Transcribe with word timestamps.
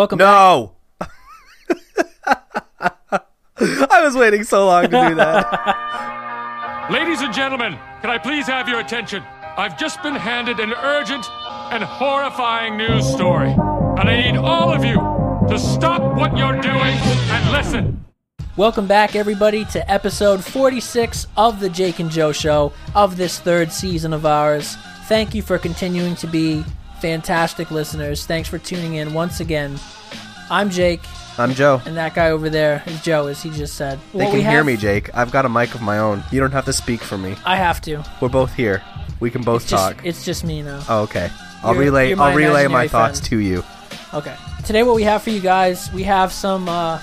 Welcome 0.00 0.16
back. 0.16 0.26
No. 0.26 0.72
I 3.58 4.02
was 4.02 4.16
waiting 4.16 4.44
so 4.44 4.64
long 4.64 4.84
to 4.84 4.88
do 4.88 5.14
that. 5.16 6.88
Ladies 6.90 7.20
and 7.20 7.34
gentlemen, 7.34 7.78
can 8.00 8.08
I 8.08 8.16
please 8.16 8.46
have 8.46 8.66
your 8.66 8.80
attention? 8.80 9.22
I've 9.58 9.78
just 9.78 10.02
been 10.02 10.14
handed 10.14 10.58
an 10.58 10.72
urgent 10.72 11.26
and 11.70 11.84
horrifying 11.84 12.78
news 12.78 13.06
story. 13.06 13.50
And 13.50 14.08
I 14.08 14.22
need 14.22 14.38
all 14.38 14.72
of 14.72 14.86
you 14.86 14.94
to 15.50 15.58
stop 15.58 16.16
what 16.16 16.34
you're 16.34 16.58
doing 16.62 16.96
and 16.96 17.52
listen. 17.52 18.02
Welcome 18.56 18.86
back, 18.86 19.14
everybody, 19.14 19.66
to 19.66 19.90
episode 19.90 20.42
46 20.42 21.26
of 21.36 21.60
the 21.60 21.68
Jake 21.68 21.98
and 21.98 22.10
Joe 22.10 22.32
Show 22.32 22.72
of 22.94 23.18
this 23.18 23.38
third 23.38 23.70
season 23.70 24.14
of 24.14 24.24
ours. 24.24 24.76
Thank 25.08 25.34
you 25.34 25.42
for 25.42 25.58
continuing 25.58 26.14
to 26.14 26.26
be 26.26 26.64
fantastic 27.00 27.70
listeners. 27.70 28.26
Thanks 28.26 28.48
for 28.48 28.58
tuning 28.58 28.94
in 28.94 29.14
once 29.14 29.40
again. 29.40 29.78
I'm 30.50 30.68
Jake, 30.70 31.00
I'm 31.38 31.54
Joe. 31.54 31.80
and 31.86 31.96
that 31.96 32.14
guy 32.14 32.30
over 32.30 32.50
there 32.50 32.82
is 32.86 33.00
Joe, 33.02 33.28
as 33.28 33.42
he 33.42 33.50
just 33.50 33.74
said. 33.74 33.98
They 34.12 34.24
What 34.24 34.30
can 34.32 34.40
hear 34.40 34.50
have- 34.50 34.66
me, 34.66 34.76
Jake. 34.76 35.10
I've 35.14 35.30
got 35.30 35.44
a 35.44 35.48
mic 35.48 35.74
of 35.74 35.80
my 35.82 35.98
own. 35.98 36.24
You 36.32 36.40
don't 36.40 36.50
have 36.52 36.64
to 36.64 36.72
speak 36.72 37.00
for 37.02 37.16
me. 37.16 37.36
I 37.44 37.56
have 37.56 37.80
to. 37.82 38.04
We're 38.20 38.28
both 38.28 38.52
here. 38.54 38.82
We 39.20 39.30
can 39.30 39.42
both 39.42 39.62
It's 39.62 39.70
just, 39.70 39.82
talk. 39.96 40.04
it's 40.04 40.24
just 40.24 40.44
me 40.44 40.62
now. 40.62 40.82
Oh, 40.88 41.02
okay. 41.02 41.30
I'll 41.62 41.74
You're- 41.74 41.86
relay. 41.86 42.08
you're 42.08 42.16
my 42.16 42.30
I'll 42.30 42.36
relay 42.36 42.66
my 42.66 42.84
imaginary 42.84 42.88
thoughts 42.88 43.20
friend. 43.20 43.30
to 43.30 43.38
you. 43.38 43.64
Okay. 44.14 44.34
Today, 44.66 44.82
what 44.82 44.96
we 44.96 45.02
have 45.04 45.22
for 45.22 45.30
you 45.30 45.40
guys, 45.40 45.90
we 45.92 46.02
have 46.02 46.32
some 46.32 46.68
uh, 46.68 46.98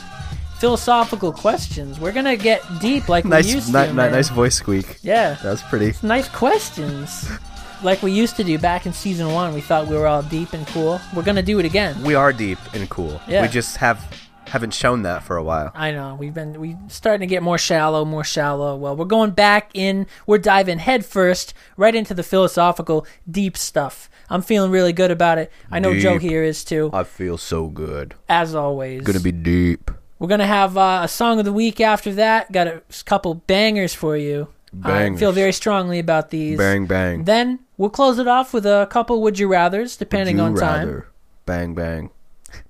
philosophical 0.59 1.31
questions. 1.31 1.99
We're 1.99 2.11
gonna 2.11 2.35
get 2.35 2.61
deep, 2.81 3.07
like 3.07 3.23
Nice, 3.25 3.45
we 3.45 3.53
used 3.53 3.67
ni- 3.73 3.85
to. 3.85 3.89
ni- 3.93 4.09
nice 4.09 4.29
voice 4.29 4.55
squeak. 4.55 4.97
Yeah, 5.03 5.35
That 5.43 5.51
was 5.51 5.61
pretty. 5.63 5.93
nice 6.01 6.27
questions, 6.29 7.29
like 7.83 8.01
we 8.01 8.11
used 8.11 8.35
to 8.37 8.43
do 8.43 8.57
back 8.57 8.85
in 8.85 8.93
season 8.93 9.31
one. 9.31 9.53
We 9.53 9.61
thought 9.61 9.87
we 9.87 9.95
were 9.97 10.07
all 10.07 10.23
deep 10.23 10.53
and 10.53 10.65
cool. 10.67 10.99
We're 11.15 11.23
gonna 11.23 11.43
do 11.43 11.59
it 11.59 11.65
again. 11.65 12.01
We 12.03 12.15
are 12.15 12.33
deep 12.33 12.59
and 12.73 12.89
cool. 12.89 13.21
Yeah. 13.27 13.41
We 13.41 13.47
just 13.47 13.77
have 13.77 14.05
haven't 14.47 14.73
shown 14.73 15.01
that 15.03 15.23
for 15.23 15.37
a 15.37 15.43
while. 15.43 15.71
I 15.75 15.91
know 15.91 16.15
we've 16.15 16.33
been 16.33 16.59
we 16.59 16.77
starting 16.87 17.27
to 17.27 17.29
get 17.29 17.43
more 17.43 17.57
shallow, 17.57 18.05
more 18.05 18.23
shallow. 18.23 18.75
Well, 18.75 18.95
we're 18.95 19.05
going 19.05 19.31
back 19.31 19.71
in. 19.73 20.07
We're 20.25 20.37
diving 20.37 20.79
head 20.79 21.05
first 21.05 21.53
right 21.75 21.93
into 21.93 22.13
the 22.13 22.23
philosophical, 22.23 23.05
deep 23.29 23.57
stuff. 23.57 24.09
I'm 24.29 24.41
feeling 24.41 24.71
really 24.71 24.93
good 24.93 25.11
about 25.11 25.37
it. 25.37 25.51
I 25.71 25.79
know 25.79 25.97
Joe 25.97 26.17
here 26.17 26.43
is 26.43 26.63
too. 26.65 26.89
I 26.93 27.03
feel 27.03 27.37
so 27.37 27.67
good. 27.67 28.13
As 28.27 28.55
always, 28.55 29.03
Gonna 29.03 29.19
be 29.19 29.31
deep. 29.31 29.91
We're 30.19 30.27
gonna 30.27 30.47
have 30.47 30.77
uh, 30.77 31.01
a 31.03 31.07
song 31.07 31.39
of 31.39 31.45
the 31.45 31.53
week 31.53 31.79
after 31.79 32.13
that. 32.15 32.51
Got 32.51 32.67
a 32.67 32.81
couple 33.05 33.35
bangers 33.35 33.93
for 33.93 34.17
you. 34.17 34.47
I 34.83 35.15
feel 35.15 35.31
very 35.31 35.53
strongly 35.53 35.99
about 35.99 36.29
these. 36.29 36.57
Bang 36.57 36.85
bang. 36.85 37.23
Then 37.23 37.59
we'll 37.77 37.89
close 37.89 38.19
it 38.19 38.27
off 38.27 38.53
with 38.53 38.65
a 38.65 38.87
couple 38.91 39.21
would 39.21 39.39
you 39.39 39.47
rather's, 39.47 39.95
depending 39.97 40.39
on 40.39 40.55
time. 40.55 40.87
rather. 40.87 41.07
Bang 41.45 41.73
bang. 41.73 42.09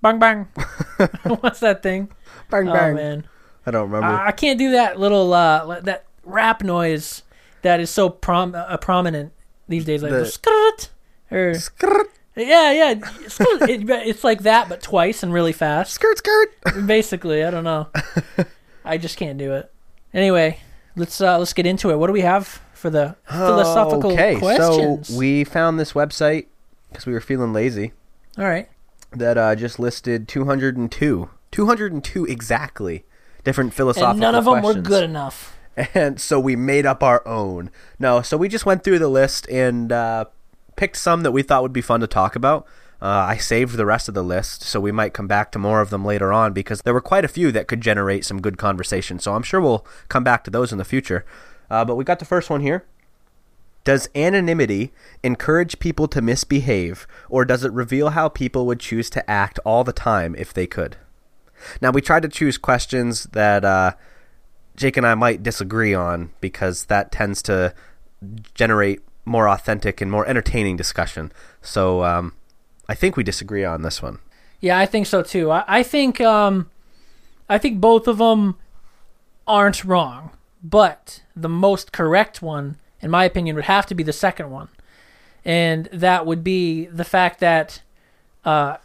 Bang 0.02 0.20
bang. 0.20 0.44
What's 1.42 1.60
that 1.62 1.82
thing? 1.84 2.10
Bang 2.50 2.70
Oh 2.70 2.74
bang. 2.74 2.96
man, 2.96 3.28
I 3.66 3.72
don't 3.72 3.90
remember. 3.90 4.08
I, 4.16 4.28
I 4.28 4.32
can't 4.32 4.58
do 4.60 4.72
that 4.72 5.00
little 5.00 5.34
uh, 5.34 5.80
that 5.82 6.06
rap 6.24 6.64
noise 6.64 7.24
that 7.64 7.80
is 7.80 7.90
so 7.90 8.10
prom- 8.10 8.56
uh, 8.56 8.78
prominent 8.78 9.34
these 9.68 9.86
days. 9.86 10.02
Like 10.04 10.12
The- 10.12 10.24
skrrt, 10.24 10.90
or 11.32 11.54
yeah, 12.36 12.72
yeah, 12.72 12.94
skrrt. 12.96 13.68
it, 13.70 13.90
it's 14.08 14.24
like 14.24 14.44
that 14.44 14.70
but 14.70 14.82
twice 14.82 15.24
and 15.24 15.34
really 15.34 15.52
fast. 15.54 15.94
skirt 15.94 16.20
skirt. 16.20 16.50
Basically, 16.86 17.44
I 17.44 17.50
don't 17.52 17.64
know. 17.64 17.88
I 18.86 18.98
just 18.98 19.18
can't 19.18 19.38
do 19.38 19.54
it. 19.56 19.72
Anyway, 20.14 20.60
let's 20.98 21.22
uh, 21.22 21.38
let's 21.38 21.54
get 21.54 21.66
into 21.66 21.90
it. 21.90 21.98
What 21.98 22.08
do 22.08 22.14
we 22.14 22.22
have 22.22 22.62
for 22.74 22.90
the 22.90 23.16
philosophical 23.30 24.12
okay, 24.12 24.38
questions? 24.38 25.08
so 25.08 25.18
we 25.18 25.44
found 25.44 25.80
this 25.80 25.94
website 25.94 26.48
because 26.90 27.06
we 27.06 27.14
were 27.14 27.22
feeling 27.22 27.54
lazy 27.54 27.94
All 28.38 28.46
right. 28.46 28.68
that 29.12 29.38
uh, 29.38 29.56
just 29.56 29.80
listed 29.80 30.28
202, 30.28 31.30
202 31.52 32.26
exactly 32.26 33.06
different 33.44 33.74
philosophical 33.74 34.12
And 34.12 34.20
none 34.20 34.36
of 34.36 34.46
them 34.46 34.62
were 34.62 34.74
good 34.74 35.04
enough. 35.04 35.58
and 35.94 36.20
so 36.20 36.40
we 36.40 36.56
made 36.56 36.86
up 36.86 37.04
our 37.04 37.26
own. 37.28 37.72
No, 38.00 38.22
so 38.22 38.36
we 38.36 38.50
just 38.50 38.66
went 38.66 38.84
through 38.84 39.00
the 39.00 39.08
list 39.08 39.48
and 39.50 39.92
uh, 39.92 40.26
picked 40.76 40.98
some 40.98 41.24
that 41.24 41.32
we 41.32 41.44
thought 41.44 41.62
would 41.62 41.74
be 41.74 41.82
fun 41.82 42.00
to 42.02 42.08
talk 42.08 42.36
about. 42.36 42.66
Uh, 43.02 43.06
I 43.30 43.38
saved 43.38 43.78
the 43.78 43.86
rest 43.86 44.08
of 44.08 44.16
the 44.16 44.24
list, 44.24 44.64
so 44.64 44.80
we 44.80 44.92
might 44.92 45.14
come 45.14 45.28
back 45.28 45.52
to 45.52 45.60
more 45.60 45.82
of 45.82 45.92
them 45.92 46.04
later 46.04 46.34
on 46.34 46.54
because 46.54 46.82
there 46.82 46.94
were 46.94 47.02
quite 47.02 47.26
a 47.26 47.30
few 47.30 47.52
that 47.52 47.68
could 47.68 47.82
generate 47.82 48.26
some 48.26 48.42
good 48.42 48.58
conversation. 48.58 49.20
So 49.20 49.34
I'm 49.36 49.44
sure 49.44 49.62
we'll 49.62 49.86
come 50.10 50.24
back 50.24 50.44
to 50.46 50.52
those 50.52 50.72
in 50.72 50.80
the 50.80 50.86
future. 50.86 51.26
Uh, 51.70 51.86
but 51.86 51.96
we 51.96 52.04
got 52.04 52.20
the 52.20 52.26
first 52.26 52.50
one 52.50 52.62
here. 52.62 52.86
Does 53.84 54.10
anonymity 54.16 54.92
encourage 55.24 55.80
people 55.80 56.08
to 56.10 56.22
misbehave, 56.22 57.08
or 57.30 57.46
does 57.46 57.64
it 57.64 57.72
reveal 57.72 58.10
how 58.10 58.30
people 58.30 58.66
would 58.66 58.80
choose 58.80 59.10
to 59.12 59.30
act 59.30 59.60
all 59.64 59.84
the 59.84 59.94
time 59.94 60.36
if 60.38 60.54
they 60.54 60.68
could? 60.68 60.98
Now, 61.82 61.92
we 61.92 62.02
tried 62.02 62.24
to 62.24 62.30
choose 62.30 62.58
questions 62.58 63.24
that 63.32 63.64
uh, 63.64 63.94
Jake 64.76 64.98
and 64.98 65.08
I 65.08 65.16
might 65.16 65.44
disagree 65.44 65.94
on 65.94 66.32
because 66.42 66.86
that 66.86 67.12
tends 67.12 67.42
to 67.44 67.74
generate 68.54 69.02
more 69.26 69.48
authentic 69.48 70.02
and 70.02 70.12
more 70.12 70.26
entertaining 70.26 70.78
discussion. 70.78 71.32
So 71.62 72.04
um, 72.04 72.34
I 72.88 72.96
think 72.96 73.18
we 73.18 73.24
disagree 73.24 73.66
on 73.66 73.82
this 73.82 74.02
one. 74.02 74.20
Yeah, 74.60 74.80
I 74.80 74.86
think 74.86 75.06
so 75.06 75.22
too. 75.22 75.52
I, 75.52 75.64
I 75.68 75.84
think 75.84 76.20
um, 76.22 76.70
I 77.50 77.58
think 77.58 77.80
both 77.80 78.08
of 78.08 78.18
them 78.18 78.58
aren't 79.46 79.84
wrong, 79.84 80.32
but 80.64 81.22
the 81.36 81.50
most 81.50 81.92
correct 81.92 82.42
one, 82.42 82.78
in 83.02 83.12
my 83.12 83.26
opinion, 83.26 83.56
would 83.56 83.66
have 83.66 83.86
to 83.88 83.96
be 83.96 84.04
the 84.04 84.14
second 84.14 84.50
one, 84.50 84.70
and 85.46 85.86
that 85.94 86.26
would 86.26 86.44
be 86.44 86.86
the 86.86 87.06
fact 87.06 87.40
that 87.40 87.82
uh, 88.46 88.78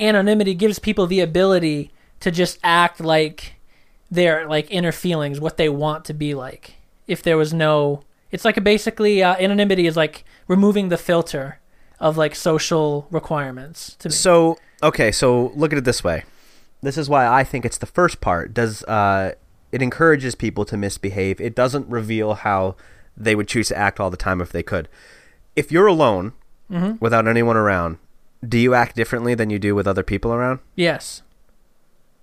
anonymity 0.00 0.54
gives 0.54 0.78
people 0.78 1.06
the 1.06 1.20
ability 1.20 1.92
to 2.20 2.30
just 2.30 2.58
act 2.62 3.00
like 3.00 3.54
their 4.10 4.46
like 4.48 4.70
inner 4.70 4.92
feelings, 4.92 5.40
what 5.40 5.56
they 5.56 5.68
want 5.68 6.04
to 6.06 6.14
be 6.14 6.34
like. 6.34 6.74
If 7.06 7.22
there 7.22 7.36
was 7.36 7.52
no, 7.52 8.02
it's 8.30 8.44
like 8.44 8.56
a 8.56 8.62
basically 8.62 9.22
uh, 9.22 9.36
anonymity 9.36 9.86
is 9.86 9.96
like 9.96 10.24
removing 10.48 10.88
the 10.88 10.96
filter 10.96 11.58
of 12.00 12.16
like 12.16 12.34
social 12.34 13.06
requirements 13.10 13.96
to 13.96 14.08
me. 14.08 14.14
So 14.14 14.58
okay, 14.82 15.12
so 15.12 15.52
look 15.54 15.72
at 15.72 15.78
it 15.78 15.84
this 15.84 16.04
way. 16.04 16.24
This 16.82 16.98
is 16.98 17.08
why 17.08 17.26
I 17.26 17.44
think 17.44 17.64
it's 17.64 17.78
the 17.78 17.86
first 17.86 18.20
part. 18.20 18.52
Does 18.52 18.82
uh, 18.84 19.34
it 19.72 19.80
encourages 19.80 20.34
people 20.34 20.64
to 20.66 20.76
misbehave? 20.76 21.40
It 21.40 21.54
doesn't 21.54 21.88
reveal 21.88 22.34
how 22.34 22.76
they 23.16 23.34
would 23.34 23.48
choose 23.48 23.68
to 23.68 23.76
act 23.76 24.00
all 24.00 24.10
the 24.10 24.16
time 24.16 24.40
if 24.40 24.52
they 24.52 24.62
could. 24.62 24.88
If 25.56 25.72
you're 25.72 25.86
alone 25.86 26.32
without 27.00 27.28
anyone 27.28 27.56
around, 27.56 27.98
do 28.46 28.58
you 28.58 28.74
act 28.74 28.96
differently 28.96 29.34
than 29.34 29.50
you 29.50 29.58
do 29.58 29.74
with 29.74 29.86
other 29.86 30.02
people 30.02 30.32
around? 30.32 30.58
Yes. 30.74 31.22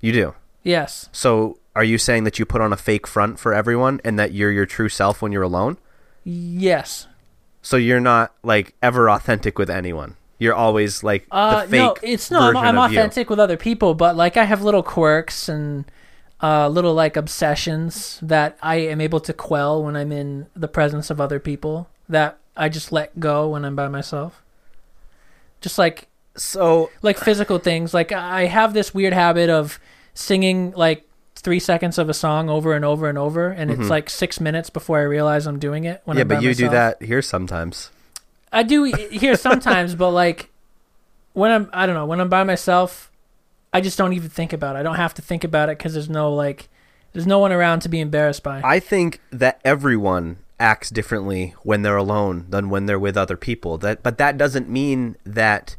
You 0.01 0.11
do. 0.11 0.35
Yes. 0.63 1.09
So 1.11 1.57
are 1.75 1.83
you 1.83 1.97
saying 1.97 2.25
that 2.25 2.37
you 2.37 2.45
put 2.45 2.61
on 2.61 2.73
a 2.73 2.77
fake 2.77 3.07
front 3.07 3.39
for 3.39 3.53
everyone 3.53 4.01
and 4.03 4.19
that 4.19 4.33
you're 4.33 4.51
your 4.51 4.65
true 4.65 4.89
self 4.89 5.21
when 5.21 5.31
you're 5.31 5.41
alone? 5.41 5.77
Yes. 6.23 7.07
So 7.61 7.77
you're 7.77 7.99
not 7.99 8.33
like 8.43 8.73
ever 8.81 9.09
authentic 9.09 9.57
with 9.59 9.69
anyone. 9.69 10.15
You're 10.39 10.55
always 10.55 11.03
like 11.03 11.27
Uh, 11.29 11.61
the 11.65 11.67
fake 11.69 11.79
no, 11.79 11.95
it's 12.01 12.31
no. 12.31 12.39
I'm, 12.39 12.57
I'm 12.57 12.77
of 12.77 12.91
you. 12.91 12.97
authentic 12.97 13.29
with 13.29 13.39
other 13.39 13.57
people, 13.57 13.93
but 13.93 14.15
like 14.15 14.37
I 14.37 14.45
have 14.45 14.63
little 14.63 14.81
quirks 14.83 15.47
and 15.47 15.85
uh, 16.41 16.67
little 16.67 16.95
like 16.95 17.15
obsessions 17.15 18.17
that 18.23 18.57
I 18.63 18.77
am 18.77 18.99
able 18.99 19.19
to 19.19 19.33
quell 19.33 19.83
when 19.83 19.95
I'm 19.95 20.11
in 20.11 20.47
the 20.55 20.67
presence 20.67 21.11
of 21.11 21.21
other 21.21 21.39
people. 21.39 21.87
That 22.09 22.39
I 22.57 22.69
just 22.69 22.91
let 22.91 23.19
go 23.19 23.49
when 23.49 23.63
I'm 23.63 23.75
by 23.75 23.87
myself. 23.87 24.41
Just 25.61 25.77
like 25.77 26.07
So 26.35 26.89
like 27.03 27.19
physical 27.19 27.59
things. 27.59 27.93
Like 27.93 28.11
I 28.11 28.45
have 28.45 28.73
this 28.73 28.93
weird 28.95 29.13
habit 29.13 29.49
of 29.51 29.79
singing 30.15 30.71
like 30.75 31.07
three 31.41 31.59
seconds 31.59 31.97
of 31.97 32.09
a 32.09 32.13
song 32.13 32.49
over 32.49 32.73
and 32.73 32.85
over 32.85 33.09
and 33.09 33.17
over, 33.17 33.49
and 33.49 33.69
it's 33.71 33.89
like 33.89 34.09
six 34.09 34.39
minutes 34.39 34.69
before 34.69 34.99
I 34.99 35.03
realize 35.03 35.45
I'm 35.47 35.59
doing 35.59 35.83
it. 35.83 36.01
When 36.05 36.15
Mm-hmm. 36.15 36.29
yeah, 36.29 36.35
I'm 36.35 36.41
but 36.41 36.43
you 36.43 36.53
do 36.55 36.69
that 36.69 37.01
here 37.01 37.21
sometimes. 37.21 37.89
I 38.51 38.63
do 38.63 38.83
here 38.83 39.35
sometimes, 39.35 39.95
but 40.01 40.11
like 40.11 40.49
when 41.33 41.51
I'm, 41.51 41.69
I 41.73 41.85
don't 41.85 41.95
know, 41.95 42.05
when 42.05 42.19
I'm 42.21 42.29
by 42.29 42.43
myself, 42.43 43.11
I 43.73 43.81
just 43.81 43.97
don't 43.97 44.13
even 44.13 44.29
think 44.29 44.53
about 44.53 44.75
it. 44.75 44.79
I 44.79 44.83
don't 44.83 44.95
have 44.95 45.13
to 45.15 45.21
think 45.21 45.43
about 45.43 45.69
it 45.69 45.77
because 45.77 45.93
there's 45.93 46.09
no 46.09 46.33
like, 46.33 46.69
there's 47.13 47.27
no 47.27 47.39
one 47.39 47.51
around 47.51 47.81
to 47.81 47.89
be 47.89 47.99
embarrassed 47.99 48.43
by. 48.43 48.61
I 48.63 48.79
think 48.79 49.19
that 49.31 49.59
everyone 49.65 50.37
acts 50.59 50.89
differently 50.89 51.55
when 51.63 51.81
they're 51.81 51.97
alone 51.97 52.45
than 52.49 52.69
when 52.69 52.85
they're 52.85 52.99
with 52.99 53.17
other 53.17 53.37
people. 53.37 53.77
That 53.79 54.03
but 54.03 54.17
that 54.17 54.37
doesn't 54.37 54.69
mean 54.69 55.15
that 55.25 55.75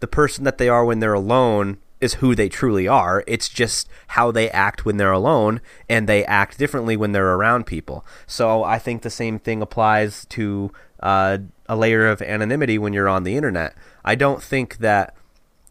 the 0.00 0.06
person 0.06 0.44
that 0.44 0.58
they 0.58 0.68
are 0.68 0.84
when 0.84 1.00
they're 1.00 1.14
alone 1.14 1.78
is 2.00 2.14
who 2.14 2.34
they 2.34 2.48
truly 2.48 2.86
are. 2.86 3.24
It's 3.26 3.48
just 3.48 3.88
how 4.08 4.30
they 4.30 4.48
act 4.50 4.84
when 4.84 4.96
they're 4.98 5.12
alone 5.12 5.60
and 5.88 6.08
they 6.08 6.24
act 6.24 6.58
differently 6.58 6.96
when 6.96 7.12
they're 7.12 7.34
around 7.34 7.66
people. 7.66 8.06
So 8.26 8.62
I 8.64 8.78
think 8.78 9.02
the 9.02 9.10
same 9.10 9.38
thing 9.38 9.60
applies 9.62 10.24
to 10.26 10.70
uh, 11.00 11.38
a 11.68 11.76
layer 11.76 12.06
of 12.08 12.22
anonymity 12.22 12.78
when 12.78 12.92
you're 12.92 13.08
on 13.08 13.24
the 13.24 13.36
internet. 13.36 13.74
I 14.04 14.14
don't 14.14 14.42
think 14.42 14.78
that 14.78 15.14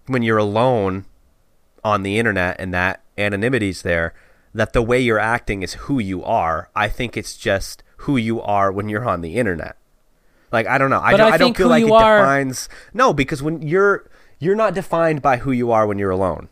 when 0.07 0.21
you're 0.21 0.37
alone 0.37 1.05
on 1.83 2.03
the 2.03 2.19
internet 2.19 2.57
and 2.59 2.73
that 2.73 3.01
anonymity's 3.17 3.81
there, 3.83 4.13
that 4.53 4.73
the 4.73 4.81
way 4.81 4.99
you're 4.99 5.19
acting 5.19 5.63
is 5.63 5.73
who 5.73 5.99
you 5.99 6.23
are. 6.23 6.69
I 6.75 6.89
think 6.89 7.15
it's 7.15 7.37
just 7.37 7.83
who 8.01 8.17
you 8.17 8.41
are 8.41 8.71
when 8.71 8.89
you're 8.89 9.07
on 9.07 9.21
the 9.21 9.35
internet. 9.37 9.77
Like 10.51 10.65
I 10.67 10.77
don't 10.77 10.89
know. 10.89 10.99
I 11.01 11.11
But 11.11 11.17
don't, 11.17 11.31
I 11.31 11.35
I 11.35 11.37
don't 11.37 11.57
feel 11.57 11.67
like 11.67 11.83
it 11.83 11.91
are- 11.91 12.19
defines. 12.19 12.69
No, 12.93 13.13
because 13.13 13.43
when 13.43 13.61
you're 13.61 14.09
you're 14.39 14.55
not 14.55 14.73
defined 14.73 15.21
by 15.21 15.37
who 15.37 15.51
you 15.51 15.71
are 15.71 15.87
when 15.87 15.97
you're 15.99 16.11
alone. 16.11 16.49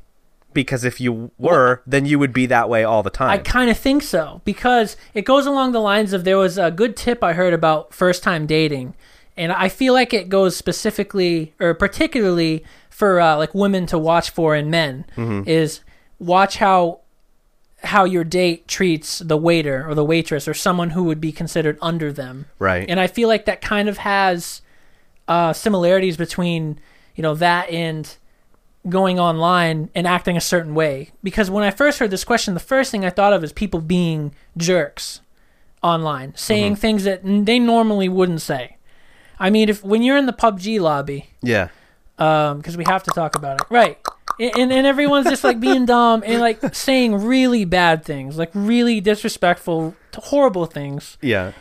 Because 0.54 0.86
if 0.86 1.02
you 1.02 1.32
were, 1.38 1.82
then 1.86 2.06
you 2.06 2.18
would 2.18 2.32
be 2.32 2.46
that 2.46 2.70
way 2.70 2.84
all 2.86 3.04
the 3.04 3.10
time. 3.10 3.30
I 3.30 3.38
kind 3.40 3.70
of 3.70 3.78
think 3.78 4.02
so 4.04 4.42
because 4.46 4.96
it 5.14 5.24
goes 5.26 5.46
along 5.46 5.74
the 5.74 5.82
lines 5.82 6.14
of 6.14 6.24
there 6.24 6.38
was 6.38 6.58
a 6.58 6.72
good 6.72 6.96
tip 6.96 7.22
I 7.24 7.34
heard 7.34 7.54
about 7.54 7.94
first 7.94 8.24
time 8.24 8.46
dating, 8.46 8.96
and 9.36 9.52
I 9.52 9.68
feel 9.68 9.94
like 9.94 10.14
it 10.14 10.30
goes 10.30 10.56
specifically 10.56 11.54
or 11.60 11.74
particularly 11.74 12.64
for 12.90 13.20
uh, 13.20 13.36
like 13.36 13.54
women 13.54 13.86
to 13.88 14.00
watch 14.00 14.30
for 14.30 14.56
in 14.56 14.70
men 14.70 15.04
Mm-hmm. 15.18 15.50
is 15.50 15.82
watch 16.20 16.56
how 16.58 17.00
how 17.84 18.06
your 18.06 18.24
date 18.24 18.68
treats 18.70 19.20
the 19.20 19.36
waiter 19.38 19.86
or 19.88 19.94
the 19.94 20.06
waitress 20.06 20.48
or 20.48 20.54
someone 20.54 20.92
who 20.92 21.04
would 21.04 21.20
be 21.20 21.32
considered 21.34 21.78
under 21.82 22.12
them. 22.14 22.46
Right. 22.58 22.86
And 22.90 23.00
I 23.00 23.08
feel 23.08 23.28
like 23.28 23.44
that 23.46 23.62
kind 23.62 23.90
of 23.90 23.98
has 24.00 24.62
uh, 25.28 25.52
similarities 25.54 26.16
between 26.18 26.80
you 27.16 27.22
know 27.22 27.36
that 27.36 27.70
and 27.70 28.16
going 28.88 29.20
online 29.20 29.90
and 29.96 30.06
acting 30.06 30.38
a 30.38 30.42
certain 30.42 30.76
way. 30.76 31.10
Because 31.24 31.50
when 31.50 31.64
I 31.64 31.72
first 31.72 31.98
heard 32.00 32.12
this 32.12 32.24
question, 32.24 32.54
the 32.54 32.60
first 32.60 32.92
thing 32.92 33.04
I 33.04 33.10
thought 33.10 33.34
of 33.34 33.44
is 33.44 33.52
people 33.52 33.82
being 33.82 34.34
jerks 34.58 35.22
online, 35.82 36.34
saying 36.36 36.74
Mm-hmm. 36.74 36.82
things 36.82 37.04
that 37.06 37.22
they 37.24 37.60
normally 37.60 38.10
wouldn't 38.10 38.42
say. 38.42 38.78
I 39.40 39.50
mean, 39.50 39.70
if 39.70 39.84
when 39.84 40.02
you're 40.04 40.18
in 40.18 40.28
the 40.28 40.34
PUBG 40.34 40.80
lobby, 40.80 41.30
yeah. 41.42 41.70
um, 42.20 42.58
because 42.58 42.78
we 42.78 42.84
have 42.88 43.04
to 43.04 43.12
talk 43.12 43.36
about 43.36 43.60
it, 43.62 43.68
right? 43.70 43.98
And, 44.40 44.52
and 44.58 44.72
and 44.74 44.88
everyone's 44.88 45.28
just 45.28 45.44
like 45.44 45.60
being 45.60 45.86
dumb 45.86 46.24
and 46.26 46.40
like 46.42 46.74
saying 46.76 47.16
really 47.26 47.66
bad 47.66 48.04
things, 48.06 48.38
like 48.38 48.52
really 48.54 49.02
disrespectful, 49.02 49.96
horrible 50.16 50.66
things 50.66 51.18
Yeah. 51.22 51.52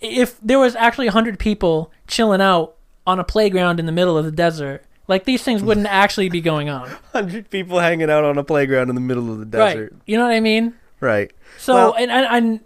if 0.00 0.38
there 0.40 0.58
was 0.58 0.74
actually 0.76 1.06
100 1.06 1.38
people 1.38 1.92
chilling 2.06 2.40
out 2.40 2.74
on 3.06 3.18
a 3.18 3.24
playground 3.24 3.78
in 3.80 3.86
the 3.86 3.92
middle 3.92 4.16
of 4.18 4.24
the 4.24 4.32
desert, 4.32 4.84
like 5.08 5.24
these 5.24 5.42
things 5.42 5.62
wouldn't 5.62 5.86
actually 5.86 6.28
be 6.28 6.40
going 6.40 6.68
on. 6.68 6.88
100 7.12 7.50
people 7.50 7.78
hanging 7.80 8.10
out 8.10 8.24
on 8.24 8.38
a 8.38 8.44
playground 8.44 8.88
in 8.88 8.94
the 8.94 9.00
middle 9.00 9.30
of 9.30 9.38
the 9.38 9.44
desert. 9.46 9.92
Right. 9.92 10.02
You 10.06 10.16
know 10.16 10.24
what 10.24 10.34
I 10.34 10.40
mean? 10.40 10.74
Right. 11.00 11.32
So, 11.58 11.74
Well- 11.74 11.94
and, 11.98 12.10
and, 12.10 12.26
and 12.26 12.60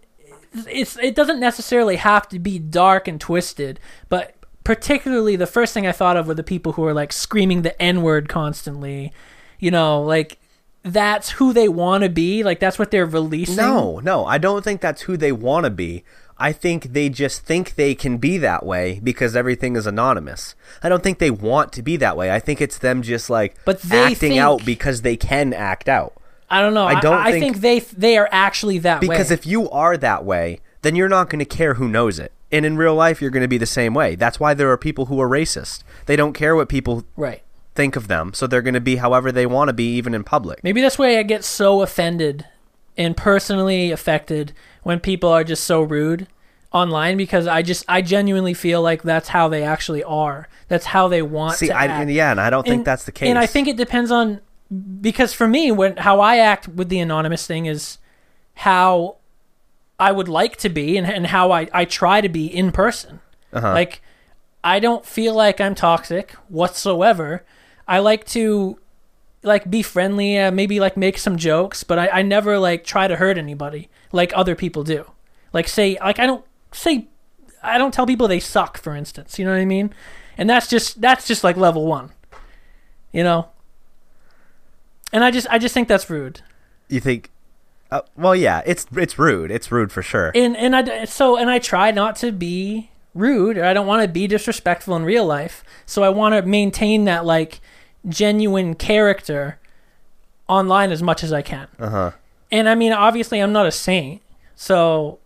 it's 0.67 0.97
it 0.99 1.15
doesn't 1.15 1.41
necessarily 1.41 1.97
have 1.97 2.29
to 2.31 2.39
be 2.39 2.59
dark 2.59 3.07
and 3.07 3.21
twisted, 3.21 3.79
but 4.09 4.35
particularly 4.65 5.37
the 5.37 5.47
first 5.47 5.75
thing 5.75 5.87
I 5.87 5.93
thought 5.93 6.17
of 6.17 6.27
were 6.27 6.35
the 6.35 6.43
people 6.43 6.73
who 6.73 6.85
are 6.85 6.95
like 6.95 7.13
screaming 7.13 7.63
the 7.63 7.81
N 7.81 8.03
word 8.03 8.29
constantly. 8.29 9.13
You 9.59 9.71
know, 9.71 10.03
like 10.03 10.39
that's 10.83 11.31
who 11.31 11.53
they 11.53 11.69
want 11.69 12.05
to 12.05 12.09
be. 12.09 12.43
Like 12.43 12.61
that's 12.61 12.79
what 12.79 12.91
they're 12.91 13.07
releasing. 13.07 13.57
No, 13.57 13.99
no, 14.01 14.25
I 14.25 14.39
don't 14.39 14.65
think 14.65 14.81
that's 14.81 15.03
who 15.03 15.17
they 15.17 15.33
want 15.33 15.65
to 15.65 15.71
be. 15.71 16.05
I 16.39 16.53
think 16.53 16.93
they 16.93 17.09
just 17.09 17.43
think 17.43 17.75
they 17.75 17.95
can 17.95 18.19
be 18.19 18.39
that 18.39 18.65
way 18.65 19.01
because 19.03 19.35
everything 19.35 19.75
is 19.75 19.87
anonymous. 19.87 20.55
I 20.83 20.89
don't 20.89 21.03
think 21.03 21.19
they 21.19 21.31
want 21.33 21.73
to 21.73 21.83
be 21.83 21.97
that 21.97 22.17
way. 22.17 22.31
I 22.31 22.39
think 22.39 22.61
it's 22.61 22.79
them 22.79 23.03
just 23.03 23.29
like 23.29 23.57
But 23.65 23.85
acting 23.91 24.17
think- 24.17 24.41
out 24.41 24.65
because 24.65 25.03
they 25.03 25.17
can 25.17 25.53
act 25.53 25.89
out. 25.89 26.15
I 26.51 26.61
don't 26.63 26.75
know. 26.75 26.87
I 26.87 26.95
I 26.95 27.01
don't 27.01 27.19
I, 27.19 27.33
think- 27.33 27.57
think 27.57 27.57
they 27.59 27.81
they 27.81 28.17
are 28.17 28.29
actually 28.33 28.79
that 28.79 29.03
way. 29.03 29.09
Because 29.09 29.31
if 29.31 29.47
you 29.47 29.69
are 29.71 29.97
that 29.97 30.25
way, 30.25 30.61
then 30.83 30.95
you're 30.97 31.09
not 31.09 31.29
going 31.29 31.41
to 31.41 31.45
care 31.45 31.75
who 31.75 31.89
knows 31.89 32.19
it. 32.19 32.33
And 32.51 32.65
in 32.65 32.77
real 32.79 32.95
life, 32.95 33.21
you're 33.21 33.31
going 33.33 33.43
to 33.43 33.49
be 33.49 33.59
the 33.59 33.67
same 33.67 33.93
way. 33.93 34.15
That's 34.15 34.41
why 34.41 34.55
there 34.55 34.71
are 34.71 34.79
people 34.79 35.07
who 35.07 35.21
are 35.21 35.29
racist. 35.29 35.83
They 36.07 36.17
don't 36.17 36.33
care 36.33 36.57
what 36.57 36.69
people 36.71 37.05
right. 37.17 37.43
think 37.75 37.97
of 37.97 38.09
them, 38.09 38.33
so 38.33 38.47
they're 38.47 38.63
going 38.63 38.73
to 38.73 38.81
be 38.81 38.97
however 38.97 39.31
they 39.31 39.45
want 39.45 39.69
to 39.69 39.75
be, 39.75 39.97
even 39.97 40.15
in 40.15 40.25
public. 40.25 40.65
Maybe 40.65 40.81
that's 40.81 40.97
why 40.99 41.19
I 41.19 41.23
get 41.25 41.45
so 41.45 41.83
offended 41.83 42.47
and 42.97 43.15
personally 43.17 43.91
affected 43.91 44.55
when 44.83 45.01
people 45.01 45.31
are 45.31 45.45
just 45.45 45.65
so 45.65 45.83
rude 45.83 46.27
online 46.73 47.17
because 47.17 47.47
I 47.47 47.63
just 47.63 47.85
I 47.89 48.03
genuinely 48.03 48.55
feel 48.55 48.83
like 48.83 49.03
that's 49.03 49.29
how 49.29 49.49
they 49.49 49.63
actually 49.63 50.05
are. 50.05 50.49
That's 50.69 50.87
how 50.87 51.09
they 51.09 51.23
want 51.23 51.57
See, 51.57 51.69
to 51.69 51.77
I, 51.77 51.85
act. 51.85 51.93
and 51.93 52.13
yeah, 52.13 52.31
and 52.31 52.41
I 52.41 52.51
don't 52.51 52.67
think 52.67 52.85
that's 52.85 53.05
the 53.05 53.13
case. 53.13 53.29
And 53.29 53.39
I 53.39 53.47
think 53.47 53.69
it 53.69 53.77
depends 53.77 54.11
on 54.11 54.41
because 55.01 55.33
for 55.33 55.49
me, 55.49 55.71
when 55.71 55.97
how 55.97 56.21
I 56.21 56.37
act 56.39 56.69
with 56.69 56.89
the 56.89 57.01
anonymous 57.01 57.47
thing 57.47 57.67
is 57.67 57.99
how 58.55 59.17
I 59.99 60.13
would 60.13 60.29
like 60.29 60.57
to 60.59 60.69
be 60.69 60.97
and, 60.97 61.07
and 61.07 61.27
how 61.29 61.51
I, 61.53 61.69
I 61.73 61.85
try 61.85 62.21
to 62.21 62.29
be 62.29 62.47
in 62.47 62.71
person. 62.73 63.21
Uh-huh. 63.53 63.73
Like 63.73 64.03
I 64.63 64.79
don't 64.79 65.07
feel 65.07 65.35
like 65.35 65.61
I'm 65.61 65.75
toxic 65.75 66.33
whatsoever. 66.49 67.45
I 67.87 68.01
like 68.01 68.27
to 68.27 68.79
like 69.43 69.71
be 69.71 69.83
friendly, 69.83 70.39
uh, 70.39 70.51
maybe 70.51 70.81
like 70.81 70.97
make 70.97 71.19
some 71.19 71.37
jokes, 71.37 71.85
but 71.85 71.99
I, 71.99 72.09
I 72.09 72.23
never 72.23 72.59
like 72.59 72.85
try 72.85 73.07
to 73.09 73.17
hurt 73.17 73.39
anybody 73.39 73.89
like 74.13 74.33
other 74.35 74.55
people 74.55 74.85
do. 74.85 75.11
Like 75.53 75.69
say 75.69 75.97
like 76.01 76.19
I 76.19 76.27
don't 76.27 76.45
say 76.73 77.07
I 77.63 77.79
don't 77.79 77.93
tell 77.95 78.07
people 78.07 78.29
they 78.29 78.41
suck, 78.41 78.79
for 78.79 78.95
instance. 78.95 79.39
You 79.39 79.45
know 79.45 79.53
what 79.53 79.61
I 79.61 79.65
mean? 79.65 79.93
And 80.37 80.49
that's 80.49 80.69
just 80.69 81.01
that's 81.01 81.27
just 81.27 81.45
like 81.45 81.57
level 81.57 81.87
one. 81.87 82.13
You 83.13 83.23
know? 83.25 83.49
And 85.13 85.25
I 85.25 85.31
just 85.31 85.47
I 85.51 85.59
just 85.59 85.73
think 85.75 85.89
that's 85.89 86.11
rude. 86.11 86.43
you 86.89 87.01
think 87.01 87.31
uh, 87.91 88.03
well 88.17 88.37
yeah 88.37 88.61
it's 88.67 88.87
it's 88.97 89.19
rude 89.19 89.51
it's 89.51 89.73
rude 89.73 89.91
for 89.91 90.03
sure 90.03 90.31
And 90.35 90.55
and 90.57 90.77
I 90.77 91.05
so 91.07 91.37
and 91.39 91.49
I 91.49 91.59
try 91.59 91.91
not 91.91 92.17
to 92.17 92.33
be 92.33 92.91
rude 93.15 93.57
or 93.57 93.65
I 93.65 93.73
don't 93.73 93.87
want 93.87 94.03
to 94.03 94.09
be 94.09 94.27
disrespectful 94.27 94.95
in 94.97 95.05
real 95.05 95.25
life. 95.25 95.65
So 95.87 96.03
I 96.03 96.11
want 96.11 96.35
to 96.35 96.43
maintain 96.43 97.05
that 97.05 97.25
like 97.25 97.61
genuine 98.09 98.75
character 98.75 99.59
online 100.49 100.91
as 100.91 101.03
much 101.03 101.23
as 101.23 101.33
I 101.33 101.43
can. 101.43 101.69
uh-huh 101.79 102.13
And 102.51 102.69
I 102.69 102.75
mean 102.75 102.93
obviously 102.93 103.41
I'm 103.41 103.53
not 103.53 103.67
a 103.67 103.71
saint. 103.73 104.23
So 104.57 105.19